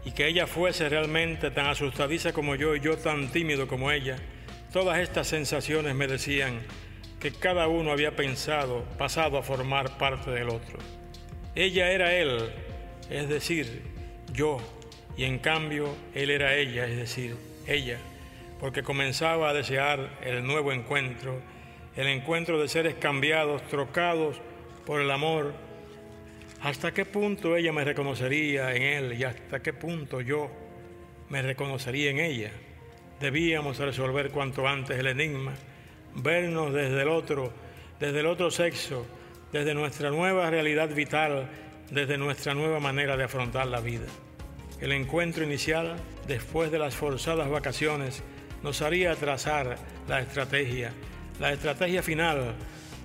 y 0.04 0.10
que 0.10 0.26
ella 0.26 0.48
fuese 0.48 0.88
realmente 0.88 1.52
tan 1.52 1.66
asustadiza 1.66 2.32
como 2.32 2.56
yo 2.56 2.74
y 2.74 2.80
yo 2.80 2.96
tan 2.96 3.28
tímido 3.30 3.68
como 3.68 3.92
ella, 3.92 4.16
todas 4.72 4.98
estas 4.98 5.28
sensaciones 5.28 5.94
me 5.94 6.08
decían 6.08 6.62
que 7.20 7.30
cada 7.30 7.68
uno 7.68 7.92
había 7.92 8.16
pensado, 8.16 8.82
pasado 8.98 9.38
a 9.38 9.44
formar 9.44 9.98
parte 9.98 10.32
del 10.32 10.48
otro. 10.48 10.80
Ella 11.54 11.92
era 11.92 12.12
él, 12.12 12.50
es 13.08 13.28
decir, 13.28 13.82
yo, 14.32 14.58
y 15.16 15.24
en 15.24 15.38
cambio 15.38 15.94
él 16.14 16.30
era 16.30 16.56
ella, 16.56 16.86
es 16.86 16.96
decir, 16.96 17.36
ella, 17.66 17.98
porque 18.60 18.82
comenzaba 18.82 19.50
a 19.50 19.54
desear 19.54 20.18
el 20.22 20.44
nuevo 20.44 20.72
encuentro, 20.72 21.40
el 21.96 22.08
encuentro 22.08 22.60
de 22.60 22.68
seres 22.68 22.94
cambiados, 22.94 23.62
trocados 23.68 24.40
por 24.84 25.00
el 25.00 25.10
amor. 25.10 25.54
¿Hasta 26.62 26.92
qué 26.92 27.04
punto 27.04 27.56
ella 27.56 27.72
me 27.72 27.84
reconocería 27.84 28.74
en 28.74 28.82
él 28.82 29.12
y 29.12 29.24
hasta 29.24 29.60
qué 29.60 29.72
punto 29.72 30.20
yo 30.20 30.50
me 31.28 31.42
reconocería 31.42 32.10
en 32.10 32.20
ella? 32.20 32.50
Debíamos 33.20 33.78
resolver 33.78 34.30
cuanto 34.30 34.66
antes 34.66 34.98
el 34.98 35.06
enigma, 35.06 35.54
vernos 36.16 36.72
desde 36.72 37.02
el 37.02 37.08
otro, 37.08 37.52
desde 38.00 38.20
el 38.20 38.26
otro 38.26 38.50
sexo, 38.50 39.06
desde 39.52 39.74
nuestra 39.74 40.10
nueva 40.10 40.50
realidad 40.50 40.88
vital, 40.88 41.48
desde 41.90 42.18
nuestra 42.18 42.54
nueva 42.54 42.80
manera 42.80 43.16
de 43.16 43.24
afrontar 43.24 43.66
la 43.66 43.80
vida. 43.80 44.06
El 44.80 44.92
encuentro 44.92 45.44
inicial, 45.44 45.96
después 46.26 46.70
de 46.70 46.78
las 46.78 46.94
forzadas 46.94 47.48
vacaciones, 47.48 48.22
nos 48.62 48.82
haría 48.82 49.14
trazar 49.14 49.76
la 50.08 50.20
estrategia, 50.20 50.92
la 51.38 51.52
estrategia 51.52 52.02
final, 52.02 52.54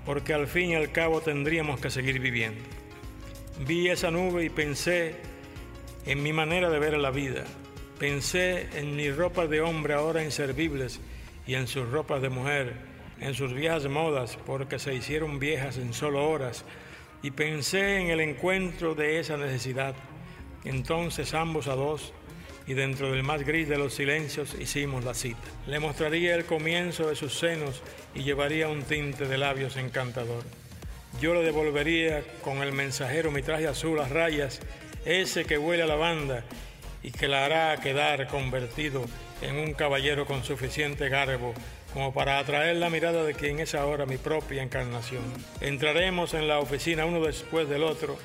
porque 0.05 0.34
al 0.34 0.47
fin 0.47 0.72
y 0.72 0.76
al 0.76 0.91
cabo 0.91 1.22
tendríamos 1.22 1.80
que 1.80 1.89
seguir 1.89 2.20
viviendo. 2.20 2.61
Vi 3.65 3.89
esa 3.89 4.09
nube 4.09 4.45
y 4.45 4.49
pensé 4.49 5.15
en 6.05 6.24
mi 6.24 6.34
manera 6.34 6.70
de 6.70 6.80
ver 6.80 6.97
la 6.97 7.11
vida. 7.11 7.43
Pensé 7.99 8.70
en 8.80 8.95
mis 8.95 9.15
ropas 9.15 9.49
de 9.49 9.61
hombre 9.61 9.93
ahora 9.93 10.24
inservibles 10.24 10.99
y 11.45 11.55
en 11.55 11.67
sus 11.67 11.89
ropas 11.89 12.22
de 12.22 12.30
mujer, 12.30 12.74
en 13.20 13.34
sus 13.34 13.53
viejas 13.53 13.86
modas 13.88 14.38
porque 14.45 14.80
se 14.80 14.95
hicieron 14.95 15.39
viejas 15.39 15.78
en 15.78 15.93
solo 15.93 16.30
horas. 16.30 16.63
Y 17.22 17.32
pensé 17.32 17.99
en 17.99 18.07
el 18.07 18.22
encuentro 18.22 18.95
de 18.95 19.20
esa 19.20 19.36
necesidad 19.36 19.93
entonces 20.64 21.34
ambos 21.34 21.68
a 21.68 21.76
dos, 21.76 22.14
y 22.68 22.76
dentro 22.76 23.12
del 23.12 23.24
más 23.24 23.43
gris 23.43 23.68
de 23.68 23.80
los 23.80 23.95
silencios 23.95 24.55
hicimos 24.60 25.03
la 25.03 25.16
cita. 25.16 25.41
Le 25.66 25.80
mostraría 25.80 26.36
el 26.36 26.45
comienzo 26.45 27.07
de 27.07 27.16
sus 27.16 27.34
senos 27.34 27.82
y 28.14 28.22
llevaría 28.22 28.70
un 28.70 28.84
tinte 28.84 29.26
de 29.26 29.39
labios 29.39 29.76
encantador. 29.76 30.43
Yo 31.20 31.34
le 31.34 31.41
devolvería 31.41 32.24
con 32.43 32.60
el 32.62 32.72
mensajero 32.72 33.32
mi 33.32 33.41
traje 33.41 33.68
azul 33.68 33.99
a 33.99 34.07
rayas, 34.07 34.60
ese 35.03 35.45
que 35.45 35.57
huele 35.57 35.82
a 35.82 35.88
lavanda 35.88 36.43
y 37.01 37.10
que 37.10 37.28
la 37.28 37.43
hará 37.43 37.76
quedar 37.78 38.28
convertido 38.28 39.03
en 39.41 39.55
un 39.55 39.74
caballero 39.74 40.28
con 40.28 40.43
suficiente 40.43 41.10
garbo 41.10 41.55
como 41.93 42.14
para 42.14 42.38
atraer 42.38 42.76
la 42.76 42.91
mirada 42.91 43.24
de 43.24 43.34
quien 43.34 43.60
es 43.60 43.74
ahora 43.74 44.05
mi 44.05 44.18
propia 44.18 44.62
encarnación. 44.62 45.24
Entraremos 45.60 46.36
en 46.36 46.47
la 46.47 46.60
oficina 46.60 47.05
uno 47.05 47.26
después 47.26 47.68
del 47.68 47.84
otro 47.84 48.18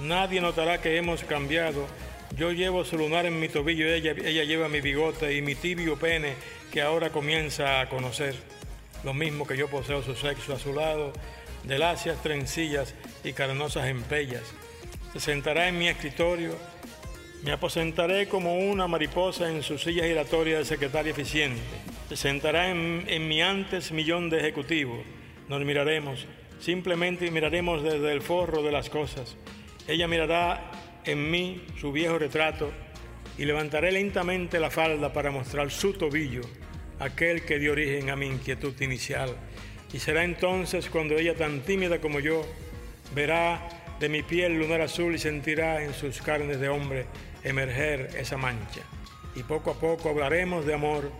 Nadie 0.00 0.40
notará 0.40 0.80
que 0.80 0.96
hemos 0.96 1.24
cambiado. 1.24 1.86
Yo 2.36 2.52
llevo 2.52 2.84
su 2.84 2.98
lunar 2.98 3.24
en 3.24 3.40
mi 3.40 3.48
tobillo, 3.48 3.88
ella, 3.88 4.12
ella 4.12 4.44
lleva 4.44 4.68
mi 4.68 4.80
bigote 4.80 5.34
y 5.34 5.42
mi 5.42 5.54
tibio 5.54 5.96
pene 5.96 6.34
que 6.70 6.82
ahora 6.82 7.10
comienza 7.10 7.80
a 7.80 7.88
conocer. 7.88 8.34
Lo 9.04 9.14
mismo 9.14 9.46
que 9.46 9.56
yo 9.56 9.68
poseo 9.68 10.02
su 10.02 10.14
sexo 10.14 10.54
a 10.54 10.58
su 10.58 10.74
lado, 10.74 11.12
de 11.64 11.78
lacias 11.78 12.22
trencillas 12.22 12.94
y 13.24 13.32
carnosas 13.32 13.86
empellas. 13.86 14.42
Se 15.12 15.20
sentará 15.20 15.68
en 15.68 15.78
mi 15.78 15.88
escritorio, 15.88 16.56
me 17.42 17.52
aposentaré 17.52 18.28
como 18.28 18.58
una 18.58 18.86
mariposa 18.88 19.48
en 19.50 19.62
su 19.62 19.78
silla 19.78 20.04
giratoria 20.04 20.58
de 20.58 20.64
secretaria 20.64 21.12
eficiente. 21.12 21.60
Se 22.08 22.16
sentará 22.16 22.70
en, 22.70 23.04
en 23.06 23.28
mi 23.28 23.40
antes 23.40 23.92
millón 23.92 24.28
de 24.28 24.40
ejecutivos. 24.40 24.98
Nos 25.48 25.64
miraremos, 25.64 26.26
simplemente 26.60 27.30
miraremos 27.30 27.82
desde 27.82 28.12
el 28.12 28.20
forro 28.20 28.62
de 28.62 28.72
las 28.72 28.90
cosas. 28.90 29.36
Ella 29.88 30.08
mirará 30.08 30.70
en 31.04 31.30
mí 31.30 31.64
su 31.80 31.92
viejo 31.92 32.18
retrato 32.18 32.72
y 33.38 33.44
levantaré 33.44 33.92
lentamente 33.92 34.58
la 34.58 34.70
falda 34.70 35.12
para 35.12 35.30
mostrar 35.30 35.70
su 35.70 35.92
tobillo, 35.92 36.42
aquel 36.98 37.44
que 37.44 37.58
dio 37.58 37.72
origen 37.72 38.10
a 38.10 38.16
mi 38.16 38.26
inquietud 38.26 38.74
inicial. 38.80 39.36
Y 39.92 39.98
será 39.98 40.24
entonces 40.24 40.90
cuando 40.90 41.16
ella, 41.16 41.34
tan 41.34 41.60
tímida 41.60 42.00
como 42.00 42.18
yo, 42.18 42.44
verá 43.14 43.68
de 44.00 44.08
mi 44.08 44.22
piel 44.22 44.58
lunar 44.58 44.80
azul 44.80 45.14
y 45.14 45.18
sentirá 45.18 45.82
en 45.82 45.94
sus 45.94 46.20
carnes 46.20 46.60
de 46.60 46.68
hombre 46.68 47.06
emerger 47.44 48.10
esa 48.18 48.36
mancha. 48.36 48.82
Y 49.36 49.42
poco 49.42 49.70
a 49.70 49.74
poco 49.74 50.08
hablaremos 50.08 50.66
de 50.66 50.74
amor 50.74 51.12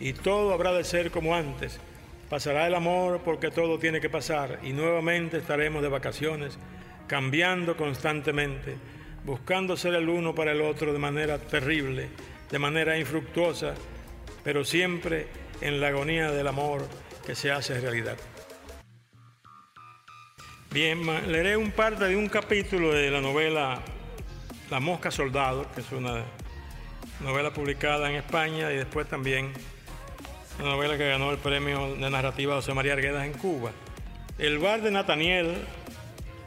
y 0.00 0.12
todo 0.12 0.54
habrá 0.54 0.72
de 0.72 0.84
ser 0.84 1.10
como 1.10 1.34
antes. 1.34 1.78
Pasará 2.30 2.66
el 2.66 2.74
amor 2.74 3.20
porque 3.24 3.50
todo 3.50 3.78
tiene 3.78 4.00
que 4.00 4.08
pasar 4.08 4.60
y 4.62 4.72
nuevamente 4.72 5.36
estaremos 5.36 5.82
de 5.82 5.88
vacaciones 5.88 6.58
cambiando 7.06 7.76
constantemente, 7.76 8.76
buscando 9.24 9.76
ser 9.76 9.94
el 9.94 10.08
uno 10.08 10.34
para 10.34 10.52
el 10.52 10.60
otro 10.60 10.92
de 10.92 10.98
manera 10.98 11.38
terrible, 11.38 12.08
de 12.50 12.58
manera 12.58 12.98
infructuosa, 12.98 13.74
pero 14.44 14.64
siempre 14.64 15.26
en 15.60 15.80
la 15.80 15.88
agonía 15.88 16.30
del 16.30 16.46
amor 16.46 16.86
que 17.24 17.34
se 17.34 17.50
hace 17.50 17.80
realidad. 17.80 18.16
Bien, 20.70 21.06
leeré 21.30 21.56
un 21.56 21.70
parte 21.70 22.04
de 22.04 22.16
un 22.16 22.28
capítulo 22.28 22.92
de 22.92 23.10
la 23.10 23.20
novela 23.20 23.80
La 24.70 24.78
Mosca 24.78 25.10
Soldado, 25.10 25.66
que 25.74 25.80
es 25.80 25.90
una 25.92 26.22
novela 27.20 27.52
publicada 27.52 28.10
en 28.10 28.16
España 28.16 28.70
y 28.70 28.76
después 28.76 29.08
también 29.08 29.52
una 30.60 30.70
novela 30.70 30.98
que 30.98 31.08
ganó 31.08 31.30
el 31.30 31.38
premio 31.38 31.94
de 31.96 32.10
narrativa 32.10 32.56
José 32.56 32.74
María 32.74 32.92
Arguedas 32.92 33.24
en 33.24 33.32
Cuba. 33.32 33.70
El 34.38 34.58
bar 34.58 34.82
de 34.82 34.90
Nathaniel 34.90 35.56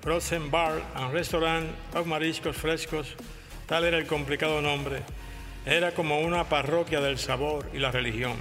Rosen 0.10 0.50
Bar 0.50 0.82
and 0.96 1.14
Restaurant 1.14 1.70
of 1.94 2.08
Mariscos 2.08 2.56
Frescos, 2.56 3.16
tal 3.68 3.86
era 3.86 3.96
el 3.96 4.08
complicado 4.08 4.60
nombre, 4.60 5.04
era 5.68 5.92
como 5.92 6.22
una 6.22 6.50
parroquia 6.50 7.00
del 7.00 7.20
sabor 7.20 7.70
y 7.76 7.78
la 7.78 7.92
religión, 7.92 8.36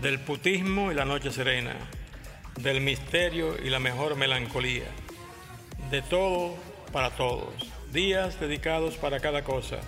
del 0.00 0.20
putismo 0.20 0.92
y 0.92 0.94
la 0.94 1.04
noche 1.04 1.32
serena, 1.32 1.74
del 2.60 2.80
misterio 2.80 3.56
y 3.60 3.70
la 3.70 3.80
mejor 3.80 4.14
melancolía, 4.14 4.84
de 5.90 6.00
todo 6.00 6.54
para 6.92 7.10
todos, 7.10 7.52
días 7.92 8.38
dedicados 8.38 8.96
para 8.98 9.18
cada 9.18 9.42
cosa, 9.42 9.80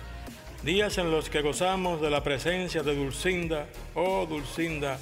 días 0.61 0.97
en 0.97 1.09
los 1.09 1.29
que 1.29 1.41
gozamos 1.41 2.01
de 2.01 2.09
la 2.09 2.21
presencia 2.21 2.83
de 2.83 2.95
Dulcinda, 2.95 3.67
oh 3.93 4.25
Dulcinda, 4.25 4.99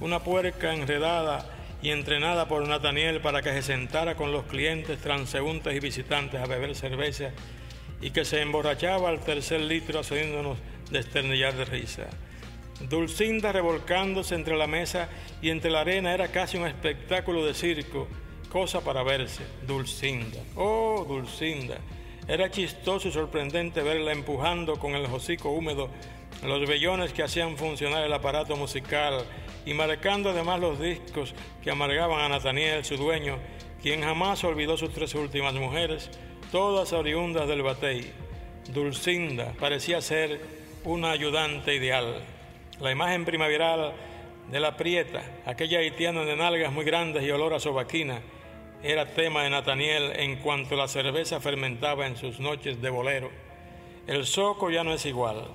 una 0.00 0.18
puerca 0.18 0.74
enredada 0.74 1.61
y 1.82 1.90
entrenada 1.90 2.46
por 2.46 2.66
Nathaniel 2.66 3.20
para 3.20 3.42
que 3.42 3.52
se 3.52 3.62
sentara 3.62 4.14
con 4.14 4.32
los 4.32 4.44
clientes, 4.44 5.00
transeúntes 5.00 5.74
y 5.74 5.80
visitantes 5.80 6.40
a 6.40 6.46
beber 6.46 6.74
cerveza 6.76 7.30
y 8.00 8.10
que 8.10 8.24
se 8.24 8.40
emborrachaba 8.40 9.08
al 9.08 9.20
tercer 9.20 9.60
litro 9.60 10.00
haciéndonos 10.00 10.58
desternillar 10.90 11.54
de 11.54 11.64
risa. 11.64 12.06
Dulcinda 12.88 13.52
revolcándose 13.52 14.34
entre 14.34 14.56
la 14.56 14.66
mesa 14.66 15.08
y 15.40 15.50
entre 15.50 15.70
la 15.70 15.80
arena 15.80 16.14
era 16.14 16.28
casi 16.28 16.56
un 16.56 16.66
espectáculo 16.66 17.44
de 17.44 17.54
circo, 17.54 18.08
cosa 18.48 18.80
para 18.80 19.02
verse. 19.02 19.42
Dulcinda, 19.66 20.40
oh 20.56 21.04
Dulcinda. 21.06 21.78
Era 22.28 22.50
chistoso 22.50 23.08
y 23.08 23.12
sorprendente 23.12 23.82
verla 23.82 24.12
empujando 24.12 24.78
con 24.78 24.94
el 24.94 25.06
hocico 25.06 25.50
húmedo 25.50 25.90
los 26.44 26.68
vellones 26.68 27.12
que 27.12 27.22
hacían 27.22 27.56
funcionar 27.56 28.04
el 28.04 28.12
aparato 28.12 28.56
musical 28.56 29.24
y 29.64 29.74
marcando 29.74 30.30
además 30.30 30.60
los 30.60 30.80
discos 30.80 31.34
que 31.62 31.70
amargaban 31.70 32.20
a 32.20 32.28
Nathaniel, 32.28 32.84
su 32.84 32.96
dueño, 32.96 33.38
quien 33.80 34.02
jamás 34.02 34.42
olvidó 34.44 34.76
sus 34.76 34.92
tres 34.92 35.14
últimas 35.14 35.54
mujeres, 35.54 36.10
todas 36.50 36.92
oriundas 36.92 37.48
del 37.48 37.62
batey. 37.62 38.12
Dulcinda 38.72 39.52
parecía 39.58 40.00
ser 40.00 40.40
una 40.84 41.10
ayudante 41.10 41.74
ideal. 41.74 42.22
La 42.80 42.90
imagen 42.90 43.24
primaveral 43.24 43.92
de 44.50 44.60
la 44.60 44.76
prieta, 44.76 45.22
aquella 45.46 45.78
haitiana 45.78 46.24
de 46.24 46.36
nalgas 46.36 46.72
muy 46.72 46.84
grandes 46.84 47.22
y 47.22 47.30
olor 47.30 47.54
a 47.54 47.60
sobaquina, 47.60 48.20
era 48.82 49.06
tema 49.06 49.44
de 49.44 49.50
Nathaniel 49.50 50.12
en 50.16 50.36
cuanto 50.36 50.74
la 50.74 50.88
cerveza 50.88 51.40
fermentaba 51.40 52.06
en 52.06 52.16
sus 52.16 52.40
noches 52.40 52.82
de 52.82 52.90
bolero. 52.90 53.30
El 54.06 54.26
soco 54.26 54.70
ya 54.70 54.82
no 54.82 54.92
es 54.92 55.06
igual. 55.06 55.46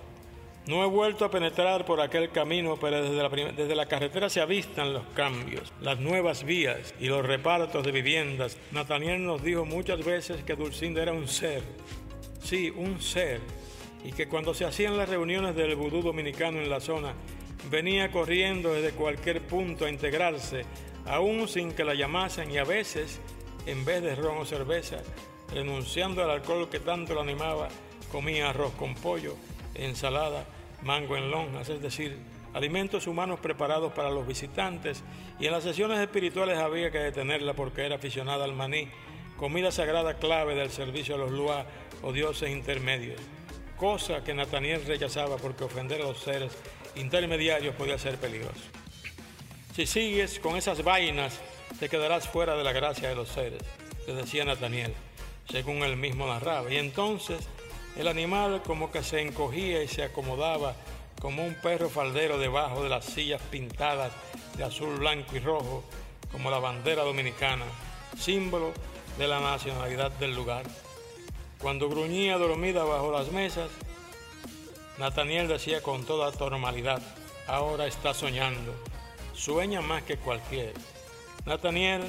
No 0.67 0.83
he 0.83 0.87
vuelto 0.87 1.23
a 1.23 1.31
penetrar 1.31 1.85
por 1.85 2.01
aquel 2.01 2.29
camino, 2.29 2.75
pero 2.75 3.01
desde 3.01 3.23
la, 3.23 3.29
desde 3.53 3.73
la, 3.73 3.85
carretera 3.85 4.29
se 4.29 4.41
avistan 4.41 4.93
los 4.93 5.03
cambios, 5.15 5.71
las 5.79 5.97
nuevas 6.01 6.43
vías 6.43 6.93
y 6.99 7.07
los 7.07 7.25
repartos 7.25 7.85
de 7.85 7.93
viviendas. 7.93 8.57
Nathaniel 8.73 9.25
nos 9.25 9.41
dijo 9.41 9.63
muchas 9.63 10.03
veces 10.03 10.43
que 10.43 10.55
Dulcinda 10.55 11.01
era 11.01 11.13
un 11.13 11.29
ser, 11.29 11.61
sí, 12.43 12.69
un 12.69 13.01
ser, 13.01 13.39
y 14.03 14.11
que 14.11 14.27
cuando 14.27 14.53
se 14.53 14.65
hacían 14.65 14.97
las 14.97 15.07
reuniones 15.07 15.55
del 15.55 15.77
vudú 15.77 16.01
dominicano 16.01 16.59
en 16.59 16.69
la 16.69 16.81
zona, 16.81 17.13
venía 17.71 18.11
corriendo 18.11 18.73
desde 18.73 18.91
cualquier 18.91 19.47
punto 19.47 19.85
a 19.85 19.89
integrarse, 19.89 20.65
aún 21.05 21.47
sin 21.47 21.71
que 21.71 21.85
la 21.85 21.93
llamasen 21.93 22.51
y 22.51 22.57
a 22.57 22.65
veces, 22.65 23.21
en 23.65 23.85
vez 23.85 24.01
de 24.01 24.15
ron 24.15 24.39
o 24.39 24.45
cerveza, 24.45 24.97
renunciando 25.53 26.21
al 26.25 26.31
alcohol 26.31 26.69
que 26.69 26.81
tanto 26.81 27.15
la 27.15 27.21
animaba, 27.21 27.69
comía 28.11 28.49
arroz 28.49 28.73
con 28.73 28.95
pollo, 28.95 29.35
ensalada, 29.75 30.45
mango 30.81 31.17
en 31.17 31.31
lonjas, 31.31 31.69
es 31.69 31.81
decir, 31.81 32.17
alimentos 32.53 33.07
humanos 33.07 33.39
preparados 33.39 33.93
para 33.93 34.09
los 34.09 34.25
visitantes, 34.25 35.03
y 35.39 35.45
en 35.45 35.51
las 35.51 35.63
sesiones 35.63 35.99
espirituales 35.99 36.57
había 36.57 36.91
que 36.91 36.99
detenerla 36.99 37.53
porque 37.53 37.85
era 37.85 37.95
aficionada 37.95 38.45
al 38.45 38.53
maní, 38.53 38.89
comida 39.37 39.71
sagrada 39.71 40.15
clave 40.15 40.55
del 40.55 40.71
servicio 40.71 41.15
a 41.15 41.17
los 41.19 41.31
luá 41.31 41.65
o 42.01 42.11
dioses 42.11 42.49
intermedios, 42.49 43.21
cosa 43.75 44.23
que 44.23 44.33
Nathaniel 44.33 44.83
rechazaba 44.85 45.37
porque 45.37 45.63
ofender 45.63 46.01
a 46.01 46.05
los 46.05 46.19
seres 46.19 46.51
intermediarios 46.95 47.75
podía 47.75 47.97
ser 47.97 48.17
peligroso. 48.17 48.63
Si 49.75 49.85
sigues 49.85 50.39
con 50.39 50.57
esas 50.57 50.83
vainas, 50.83 51.39
te 51.79 51.89
quedarás 51.89 52.27
fuera 52.27 52.55
de 52.55 52.63
la 52.63 52.71
gracia 52.71 53.09
de 53.09 53.15
los 53.15 53.29
seres, 53.29 53.61
le 54.07 54.15
decía 54.15 54.43
Nathaniel, 54.43 54.93
según 55.49 55.83
él 55.83 55.97
mismo 55.97 56.25
narraba. 56.25 56.71
Y 56.71 56.77
entonces 56.77 57.47
el 57.97 58.07
animal 58.07 58.61
como 58.63 58.91
que 58.91 59.03
se 59.03 59.21
encogía 59.21 59.83
y 59.83 59.87
se 59.87 60.03
acomodaba 60.03 60.75
como 61.19 61.43
un 61.43 61.55
perro 61.55 61.89
faldero 61.89 62.37
debajo 62.37 62.83
de 62.83 62.89
las 62.89 63.05
sillas 63.05 63.41
pintadas 63.49 64.11
de 64.55 64.63
azul, 64.63 64.97
blanco 64.97 65.35
y 65.35 65.39
rojo, 65.39 65.83
como 66.31 66.51
la 66.51 66.59
bandera 66.59 67.03
dominicana, 67.03 67.65
símbolo 68.17 68.71
de 69.17 69.27
la 69.27 69.39
nacionalidad 69.39 70.11
del 70.11 70.35
lugar. 70.35 70.63
Cuando 71.59 71.89
gruñía 71.89 72.37
dormida 72.37 72.83
bajo 72.83 73.11
las 73.11 73.31
mesas, 73.31 73.69
Nathaniel 74.99 75.47
decía 75.47 75.81
con 75.81 76.05
toda 76.05 76.31
normalidad, 76.39 77.01
ahora 77.47 77.87
está 77.87 78.13
soñando, 78.13 78.75
sueña 79.33 79.81
más 79.81 80.03
que 80.03 80.17
cualquiera. 80.17 80.79
Nathaniel, 81.45 82.03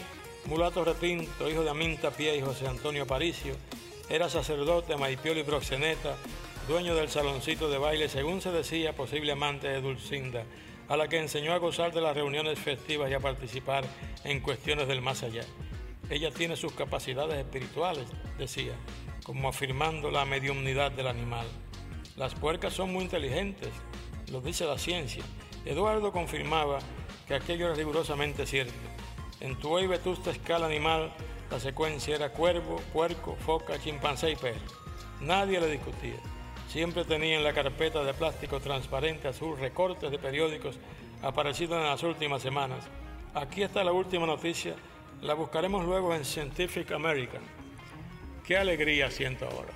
mulato 0.44 0.84
retinto, 0.84 1.48
hijo 1.48 1.62
de 1.62 1.70
Aminta 1.70 2.10
Pie 2.10 2.36
y 2.36 2.42
José 2.42 2.66
Antonio 2.66 3.06
Paricio, 3.06 3.54
era 4.10 4.28
sacerdote, 4.28 4.96
maipiolo 4.96 5.40
y 5.40 5.44
proxeneta, 5.44 6.16
dueño 6.66 6.94
del 6.94 7.08
saloncito 7.08 7.68
de 7.68 7.78
baile, 7.78 8.08
según 8.08 8.40
se 8.40 8.50
decía, 8.50 8.94
posible 8.94 9.32
amante 9.32 9.68
de 9.68 9.80
Dulcinda, 9.80 10.44
a 10.88 10.96
la 10.96 11.08
que 11.08 11.18
enseñó 11.18 11.52
a 11.52 11.58
gozar 11.58 11.92
de 11.92 12.00
las 12.00 12.14
reuniones 12.14 12.58
festivas 12.58 13.10
y 13.10 13.14
a 13.14 13.20
participar 13.20 13.84
en 14.24 14.40
cuestiones 14.40 14.88
del 14.88 15.02
más 15.02 15.22
allá. 15.22 15.42
Ella 16.10 16.30
tiene 16.30 16.56
sus 16.56 16.72
capacidades 16.72 17.36
espirituales, 17.38 18.06
decía, 18.38 18.72
como 19.24 19.48
afirmando 19.48 20.10
la 20.10 20.24
mediumnidad 20.24 20.90
del 20.90 21.08
animal. 21.08 21.46
Las 22.16 22.34
puercas 22.34 22.72
son 22.72 22.92
muy 22.92 23.04
inteligentes, 23.04 23.68
lo 24.32 24.40
dice 24.40 24.64
la 24.64 24.78
ciencia. 24.78 25.22
Eduardo 25.66 26.12
confirmaba 26.12 26.78
que 27.26 27.34
aquello 27.34 27.66
era 27.66 27.74
rigurosamente 27.74 28.46
cierto. 28.46 28.72
En 29.40 29.56
tu 29.56 29.70
hoy 29.70 29.86
vetusta 29.86 30.30
escala 30.30 30.66
animal, 30.66 31.12
la 31.50 31.58
secuencia 31.58 32.16
era 32.16 32.30
cuervo, 32.30 32.80
puerco, 32.92 33.36
foca, 33.36 33.78
chimpancé 33.78 34.30
y 34.30 34.36
perro. 34.36 34.60
Nadie 35.20 35.60
le 35.60 35.70
discutía. 35.70 36.16
Siempre 36.68 37.04
tenía 37.04 37.36
en 37.36 37.44
la 37.44 37.54
carpeta 37.54 38.04
de 38.04 38.12
plástico 38.12 38.60
transparente 38.60 39.28
azul 39.28 39.58
recortes 39.58 40.10
de 40.10 40.18
periódicos 40.18 40.78
aparecidos 41.22 41.78
en 41.78 41.84
las 41.84 42.02
últimas 42.02 42.42
semanas. 42.42 42.84
Aquí 43.34 43.62
está 43.62 43.82
la 43.82 43.92
última 43.92 44.26
noticia, 44.26 44.74
la 45.22 45.34
buscaremos 45.34 45.84
luego 45.84 46.14
en 46.14 46.24
Scientific 46.24 46.92
American. 46.92 47.42
Qué 48.44 48.56
alegría 48.56 49.10
siento 49.10 49.46
ahora. 49.46 49.72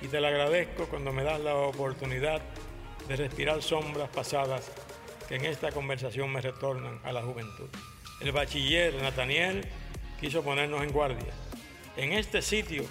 Y 0.00 0.06
te 0.06 0.20
la 0.20 0.28
agradezco 0.28 0.86
cuando 0.86 1.12
me 1.12 1.24
das 1.24 1.40
la 1.40 1.54
oportunidad 1.56 2.40
de 3.08 3.16
respirar 3.16 3.62
sombras 3.62 4.08
pasadas 4.10 4.70
que 5.28 5.36
en 5.36 5.44
esta 5.44 5.72
conversación 5.72 6.32
me 6.32 6.40
retornan 6.40 7.00
a 7.04 7.12
la 7.12 7.22
juventud. 7.22 7.68
El 8.20 8.32
bachiller 8.32 8.94
Nathaniel 9.02 9.68
quiso 10.20 10.42
ponernos 10.42 10.82
en 10.82 10.92
guardia. 10.92 11.32
En 11.96 12.12
este 12.12 12.42
sitio 12.42 12.84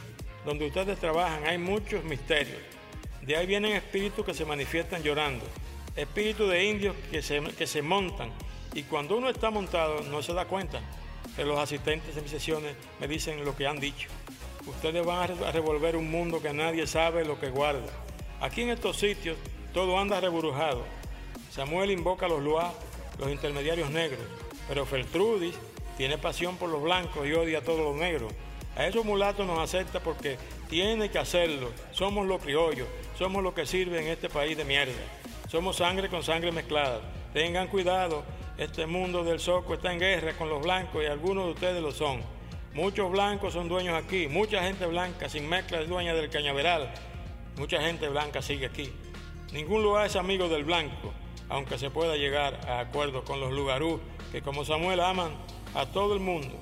donde 0.45 0.67
ustedes 0.67 0.99
trabajan 0.99 1.45
hay 1.45 1.57
muchos 1.57 2.03
misterios. 2.03 2.59
De 3.21 3.35
ahí 3.35 3.45
vienen 3.45 3.73
espíritus 3.73 4.25
que 4.25 4.33
se 4.33 4.45
manifiestan 4.45 5.03
llorando, 5.03 5.45
espíritus 5.95 6.49
de 6.49 6.63
indios 6.63 6.95
que 7.11 7.21
se, 7.21 7.41
que 7.41 7.67
se 7.67 7.81
montan 7.81 8.31
y 8.73 8.83
cuando 8.83 9.17
uno 9.17 9.29
está 9.29 9.49
montado 9.49 10.01
no 10.03 10.21
se 10.21 10.33
da 10.33 10.45
cuenta. 10.45 10.79
Pero 11.35 11.49
los 11.49 11.59
asistentes 11.59 12.15
de 12.15 12.21
mis 12.21 12.31
sesiones 12.31 12.75
me 12.99 13.07
dicen 13.07 13.43
lo 13.43 13.55
que 13.55 13.67
han 13.67 13.79
dicho. 13.79 14.09
Ustedes 14.65 15.05
van 15.05 15.31
a 15.31 15.51
revolver 15.51 15.95
un 15.95 16.09
mundo 16.09 16.41
que 16.41 16.53
nadie 16.53 16.87
sabe 16.87 17.25
lo 17.25 17.39
que 17.39 17.49
guarda. 17.49 17.91
Aquí 18.39 18.61
en 18.61 18.69
estos 18.69 18.97
sitios 18.97 19.37
todo 19.73 19.99
anda 19.99 20.19
reburujado. 20.19 20.85
Samuel 21.51 21.91
invoca 21.91 22.25
a 22.25 22.29
los 22.29 22.41
Luá, 22.41 22.73
los 23.19 23.29
intermediarios 23.29 23.89
negros, 23.89 24.21
pero 24.67 24.85
Feltrudis 24.85 25.55
tiene 25.97 26.17
pasión 26.19 26.57
por 26.57 26.69
los 26.69 26.81
blancos 26.81 27.27
y 27.27 27.33
odia 27.33 27.59
a 27.59 27.63
todos 27.63 27.79
los 27.79 27.95
negros. 27.95 28.31
A 28.75 28.85
esos 28.85 29.03
mulatos 29.03 29.47
nos 29.47 29.59
acepta 29.59 29.99
porque 29.99 30.37
tiene 30.69 31.09
que 31.09 31.17
hacerlo. 31.17 31.71
Somos 31.91 32.27
los 32.27 32.39
criollos, 32.39 32.87
somos 33.17 33.43
los 33.43 33.55
que 33.55 33.65
sirven 33.65 34.03
en 34.03 34.09
este 34.09 34.29
país 34.29 34.55
de 34.55 34.63
mierda. 34.63 34.93
Somos 35.49 35.77
sangre 35.77 36.09
con 36.09 36.21
sangre 36.21 36.51
mezclada. 36.51 37.01
Tengan 37.33 37.67
cuidado, 37.67 38.23
este 38.59 38.85
mundo 38.85 39.23
del 39.23 39.39
soco 39.39 39.73
está 39.73 39.91
en 39.91 39.99
guerra 39.99 40.33
con 40.33 40.49
los 40.49 40.61
blancos 40.61 41.03
y 41.03 41.07
algunos 41.07 41.45
de 41.45 41.51
ustedes 41.53 41.81
lo 41.81 41.91
son. 41.91 42.21
Muchos 42.75 43.09
blancos 43.09 43.53
son 43.53 43.67
dueños 43.67 43.95
aquí, 43.95 44.27
mucha 44.27 44.61
gente 44.61 44.85
blanca 44.85 45.27
sin 45.27 45.49
mezcla 45.49 45.81
es 45.81 45.89
dueña 45.89 46.13
del 46.13 46.29
cañaveral. 46.29 46.93
Mucha 47.57 47.81
gente 47.81 48.07
blanca 48.07 48.43
sigue 48.43 48.67
aquí. 48.67 48.93
Ningún 49.51 49.81
lugar 49.81 50.05
es 50.05 50.15
amigo 50.15 50.47
del 50.47 50.63
blanco, 50.63 51.11
aunque 51.49 51.79
se 51.79 51.89
pueda 51.89 52.15
llegar 52.15 52.59
a 52.67 52.81
acuerdos 52.81 53.23
con 53.23 53.39
los 53.39 53.51
lugarú, 53.51 53.99
que 54.31 54.43
como 54.43 54.63
Samuel 54.63 54.99
aman 54.99 55.31
a 55.77 55.85
todo 55.85 56.15
el 56.15 56.19
mundo. 56.19 56.55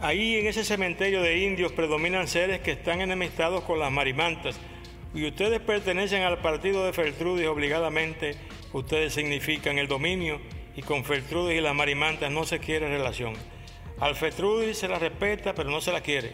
Ahí 0.00 0.36
en 0.36 0.48
ese 0.48 0.64
cementerio 0.64 1.22
de 1.22 1.38
indios 1.38 1.70
predominan 1.70 2.26
seres 2.26 2.60
que 2.60 2.72
están 2.72 3.00
enemistados 3.00 3.62
con 3.62 3.78
las 3.78 3.92
marimantas 3.92 4.58
y 5.14 5.24
ustedes 5.24 5.60
pertenecen 5.60 6.22
al 6.22 6.38
partido 6.38 6.84
de 6.84 6.92
Feltrudis 6.92 7.46
obligadamente, 7.46 8.34
ustedes 8.72 9.14
significan 9.14 9.78
el 9.78 9.86
dominio 9.86 10.40
y 10.74 10.82
con 10.82 11.04
Feltrudis 11.04 11.58
y 11.58 11.60
las 11.60 11.76
marimantas 11.76 12.32
no 12.32 12.44
se 12.44 12.58
quiere 12.58 12.88
relación. 12.88 13.34
Al 14.00 14.16
Feltrudis 14.16 14.78
se 14.78 14.88
la 14.88 14.98
respeta 14.98 15.54
pero 15.54 15.70
no 15.70 15.80
se 15.80 15.92
la 15.92 16.00
quiere. 16.00 16.32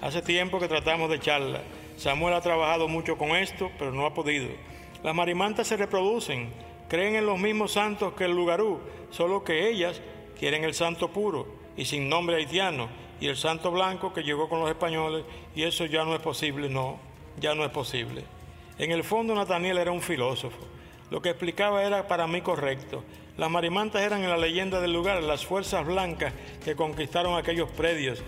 Hace 0.00 0.20
tiempo 0.20 0.58
que 0.58 0.66
tratamos 0.66 1.10
de 1.10 1.16
echarla. 1.16 1.62
Samuel 1.96 2.34
ha 2.34 2.40
trabajado 2.40 2.88
mucho 2.88 3.16
con 3.16 3.36
esto 3.36 3.70
pero 3.78 3.92
no 3.92 4.04
ha 4.04 4.14
podido. 4.14 4.48
Las 5.04 5.14
marimantas 5.14 5.68
se 5.68 5.76
reproducen, 5.76 6.50
creen 6.88 7.14
en 7.14 7.26
los 7.26 7.38
mismos 7.38 7.72
santos 7.72 8.14
que 8.14 8.24
el 8.24 8.32
lugarú, 8.32 8.80
solo 9.10 9.44
que 9.44 9.68
ellas 9.68 10.00
quieren 10.42 10.64
el 10.64 10.74
santo 10.74 11.06
puro 11.06 11.46
y 11.76 11.84
sin 11.84 12.08
nombre 12.08 12.34
haitiano 12.34 12.88
y 13.20 13.28
el 13.28 13.36
santo 13.36 13.70
blanco 13.70 14.12
que 14.12 14.24
llegó 14.24 14.48
con 14.48 14.58
los 14.58 14.68
españoles 14.68 15.24
y 15.54 15.62
eso 15.62 15.86
ya 15.86 16.04
no 16.04 16.16
es 16.16 16.20
posible, 16.20 16.68
no, 16.68 16.98
ya 17.38 17.54
no 17.54 17.64
es 17.64 17.70
posible. 17.70 18.24
En 18.76 18.90
el 18.90 19.04
fondo 19.04 19.36
Nathaniel 19.36 19.78
era 19.78 19.92
un 19.92 20.02
filósofo. 20.02 20.58
Lo 21.12 21.22
que 21.22 21.28
explicaba 21.28 21.84
era 21.84 22.08
para 22.08 22.26
mí 22.26 22.40
correcto. 22.40 23.04
Las 23.38 23.52
marimantas 23.52 24.02
eran 24.02 24.24
en 24.24 24.30
la 24.30 24.36
leyenda 24.36 24.80
del 24.80 24.92
lugar 24.92 25.22
las 25.22 25.46
fuerzas 25.46 25.86
blancas 25.86 26.32
que 26.64 26.74
conquistaron 26.74 27.38
aquellos 27.38 27.70
predios. 27.70 28.20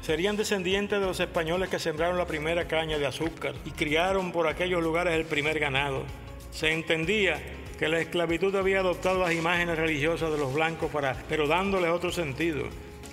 Serían 0.00 0.38
descendientes 0.38 0.98
de 0.98 1.06
los 1.06 1.20
españoles 1.20 1.68
que 1.68 1.78
sembraron 1.78 2.16
la 2.16 2.26
primera 2.26 2.66
caña 2.66 2.96
de 2.96 3.04
azúcar 3.04 3.54
y 3.66 3.72
criaron 3.72 4.32
por 4.32 4.46
aquellos 4.46 4.82
lugares 4.82 5.12
el 5.12 5.26
primer 5.26 5.58
ganado. 5.58 6.04
Se 6.50 6.72
entendía 6.72 7.38
que 7.78 7.88
la 7.88 8.00
esclavitud 8.00 8.54
había 8.56 8.80
adoptado 8.80 9.20
las 9.20 9.32
imágenes 9.32 9.78
religiosas 9.78 10.32
de 10.32 10.38
los 10.38 10.52
blancos, 10.52 10.90
para, 10.90 11.16
pero 11.28 11.46
dándoles 11.46 11.90
otro 11.90 12.10
sentido. 12.10 12.64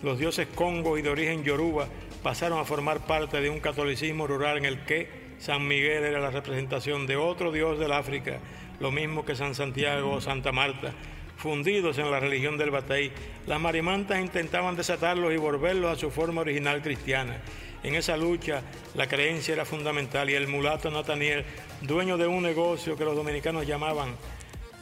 Los 0.01 0.17
dioses 0.17 0.47
Congo 0.55 0.97
y 0.97 1.03
de 1.03 1.09
origen 1.09 1.43
yoruba 1.43 1.87
pasaron 2.23 2.59
a 2.59 2.65
formar 2.65 3.05
parte 3.05 3.39
de 3.39 3.49
un 3.49 3.59
catolicismo 3.59 4.25
rural 4.25 4.57
en 4.57 4.65
el 4.65 4.83
que 4.83 5.07
San 5.37 5.67
Miguel 5.67 6.03
era 6.03 6.19
la 6.19 6.31
representación 6.31 7.05
de 7.05 7.15
otro 7.15 7.51
dios 7.51 7.77
del 7.77 7.91
África, 7.91 8.39
lo 8.79 8.91
mismo 8.91 9.23
que 9.23 9.35
San 9.35 9.53
Santiago 9.53 10.13
o 10.13 10.21
Santa 10.21 10.51
Marta. 10.51 10.93
Fundidos 11.37 11.99
en 11.99 12.09
la 12.09 12.19
religión 12.19 12.57
del 12.57 12.71
Batey, 12.71 13.11
las 13.45 13.59
marimantas 13.59 14.19
intentaban 14.19 14.75
desatarlos 14.75 15.33
y 15.33 15.37
volverlos 15.37 15.95
a 15.95 15.99
su 15.99 16.09
forma 16.09 16.41
original 16.41 16.81
cristiana. 16.81 17.37
En 17.83 17.93
esa 17.93 18.17
lucha 18.17 18.63
la 18.95 19.07
creencia 19.07 19.53
era 19.53 19.65
fundamental 19.65 20.27
y 20.27 20.33
el 20.33 20.47
mulato 20.47 20.89
Nathaniel, 20.89 21.45
dueño 21.81 22.17
de 22.17 22.25
un 22.25 22.41
negocio 22.41 22.97
que 22.97 23.05
los 23.05 23.15
dominicanos 23.15 23.67
llamaban 23.67 24.15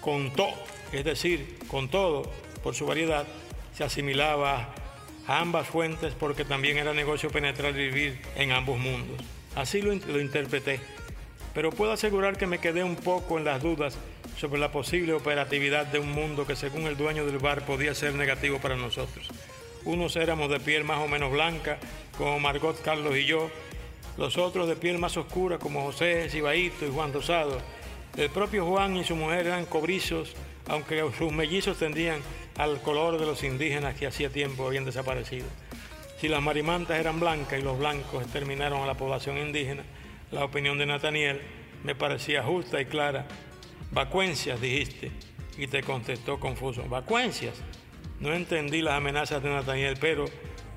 con 0.03 0.31
todo, 0.31 0.53
es 0.91 1.05
decir, 1.05 1.57
con 1.69 1.87
todo, 1.87 2.29
por 2.61 2.75
su 2.75 2.85
variedad, 2.85 3.25
se 3.73 3.85
asimilaba 3.85 4.75
a 5.25 5.39
ambas 5.39 5.67
fuentes 5.67 6.13
porque 6.13 6.43
también 6.43 6.77
era 6.77 6.93
negocio 6.93 7.29
penetrar 7.29 7.73
y 7.75 7.89
vivir 7.89 8.21
en 8.35 8.51
ambos 8.51 8.77
mundos. 8.77 9.17
Así 9.55 9.81
lo, 9.81 9.93
interpreté, 9.93 10.81
pero 11.53 11.71
puedo 11.71 11.93
asegurar 11.93 12.37
que 12.37 12.47
me 12.47 12.59
quedé 12.59 12.83
un 12.83 12.97
poco 12.97 13.37
en 13.37 13.45
las 13.45 13.61
dudas 13.63 13.97
sobre 14.37 14.59
la 14.59 14.73
posible 14.73 15.13
operatividad 15.13 15.85
de 15.85 15.99
un 15.99 16.11
mundo 16.11 16.45
que 16.45 16.57
según 16.57 16.81
el 16.83 16.97
dueño 16.97 17.25
del 17.25 17.37
bar 17.37 17.65
podía 17.65 17.95
ser 17.95 18.13
negativo 18.13 18.59
para 18.59 18.75
nosotros. 18.75 19.29
Unos 19.85 20.17
éramos 20.17 20.49
de 20.49 20.59
piel 20.59 20.83
más 20.83 20.99
o 20.99 21.07
menos 21.07 21.31
blanca, 21.31 21.77
como 22.17 22.39
Margot 22.39 22.81
Carlos 22.81 23.15
y 23.15 23.25
yo, 23.25 23.49
los 24.17 24.37
otros 24.37 24.67
de 24.67 24.75
piel 24.75 24.97
más 24.97 25.15
oscura, 25.15 25.59
como 25.59 25.83
José 25.83 26.29
Cibaito 26.29 26.85
y 26.85 26.91
Juan 26.91 27.13
Rosado. 27.13 27.61
El 28.16 28.30
propio 28.30 28.66
Juan 28.68 28.95
y 28.95 29.03
su 29.03 29.16
mujer 29.16 29.47
eran 29.47 29.66
cobrizos, 29.66 30.36
aunque 30.68 31.03
sus 31.18 31.32
mellizos 31.32 31.80
tendían 31.80 32.20
al 32.57 32.80
color 32.80 33.20
de 33.20 33.26
los 33.26 33.43
indígenas 33.43 33.95
que 33.95 34.05
hacía 34.05 34.30
tiempo 34.30 34.68
habían 34.68 34.86
desaparecido. 34.86 35.47
Si 36.22 36.28
las 36.28 36.41
marimantas 36.41 36.99
eran 36.99 37.20
blancas 37.20 37.59
y 37.59 37.64
los 37.64 37.80
blancos 37.80 38.22
exterminaron 38.22 38.84
a 38.84 38.86
la 38.86 38.93
población 38.93 39.39
indígena, 39.39 39.82
la 40.32 40.45
opinión 40.45 40.78
de 40.78 40.86
Nathaniel 40.86 41.41
me 41.84 41.95
parecía 41.95 42.43
justa 42.43 42.80
y 42.80 42.86
clara. 42.86 43.26
Vacuencias, 43.91 44.61
dijiste, 44.61 45.11
y 45.57 45.66
te 45.66 45.82
contestó 45.82 46.39
confuso. 46.39 46.84
Vacuencias. 46.84 47.55
No 48.20 48.32
entendí 48.34 48.84
las 48.84 48.93
amenazas 48.93 49.41
de 49.41 49.49
Nathaniel, 49.49 49.97
pero, 49.99 50.26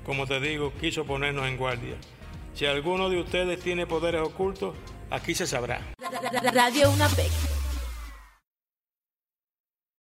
como 0.03 0.25
te 0.25 0.39
digo, 0.39 0.73
quiso 0.81 1.05
ponernos 1.05 1.47
en 1.47 1.57
guardia. 1.57 1.95
Si 2.55 2.65
alguno 2.65 3.09
de 3.09 3.21
ustedes 3.21 3.59
tiene 3.59 3.85
poderes 3.85 4.21
ocultos, 4.21 4.75
aquí 5.09 5.33
se 5.35 5.47
sabrá. 5.47 5.81
Radio 6.53 6.89
UNAPEC 6.91 7.56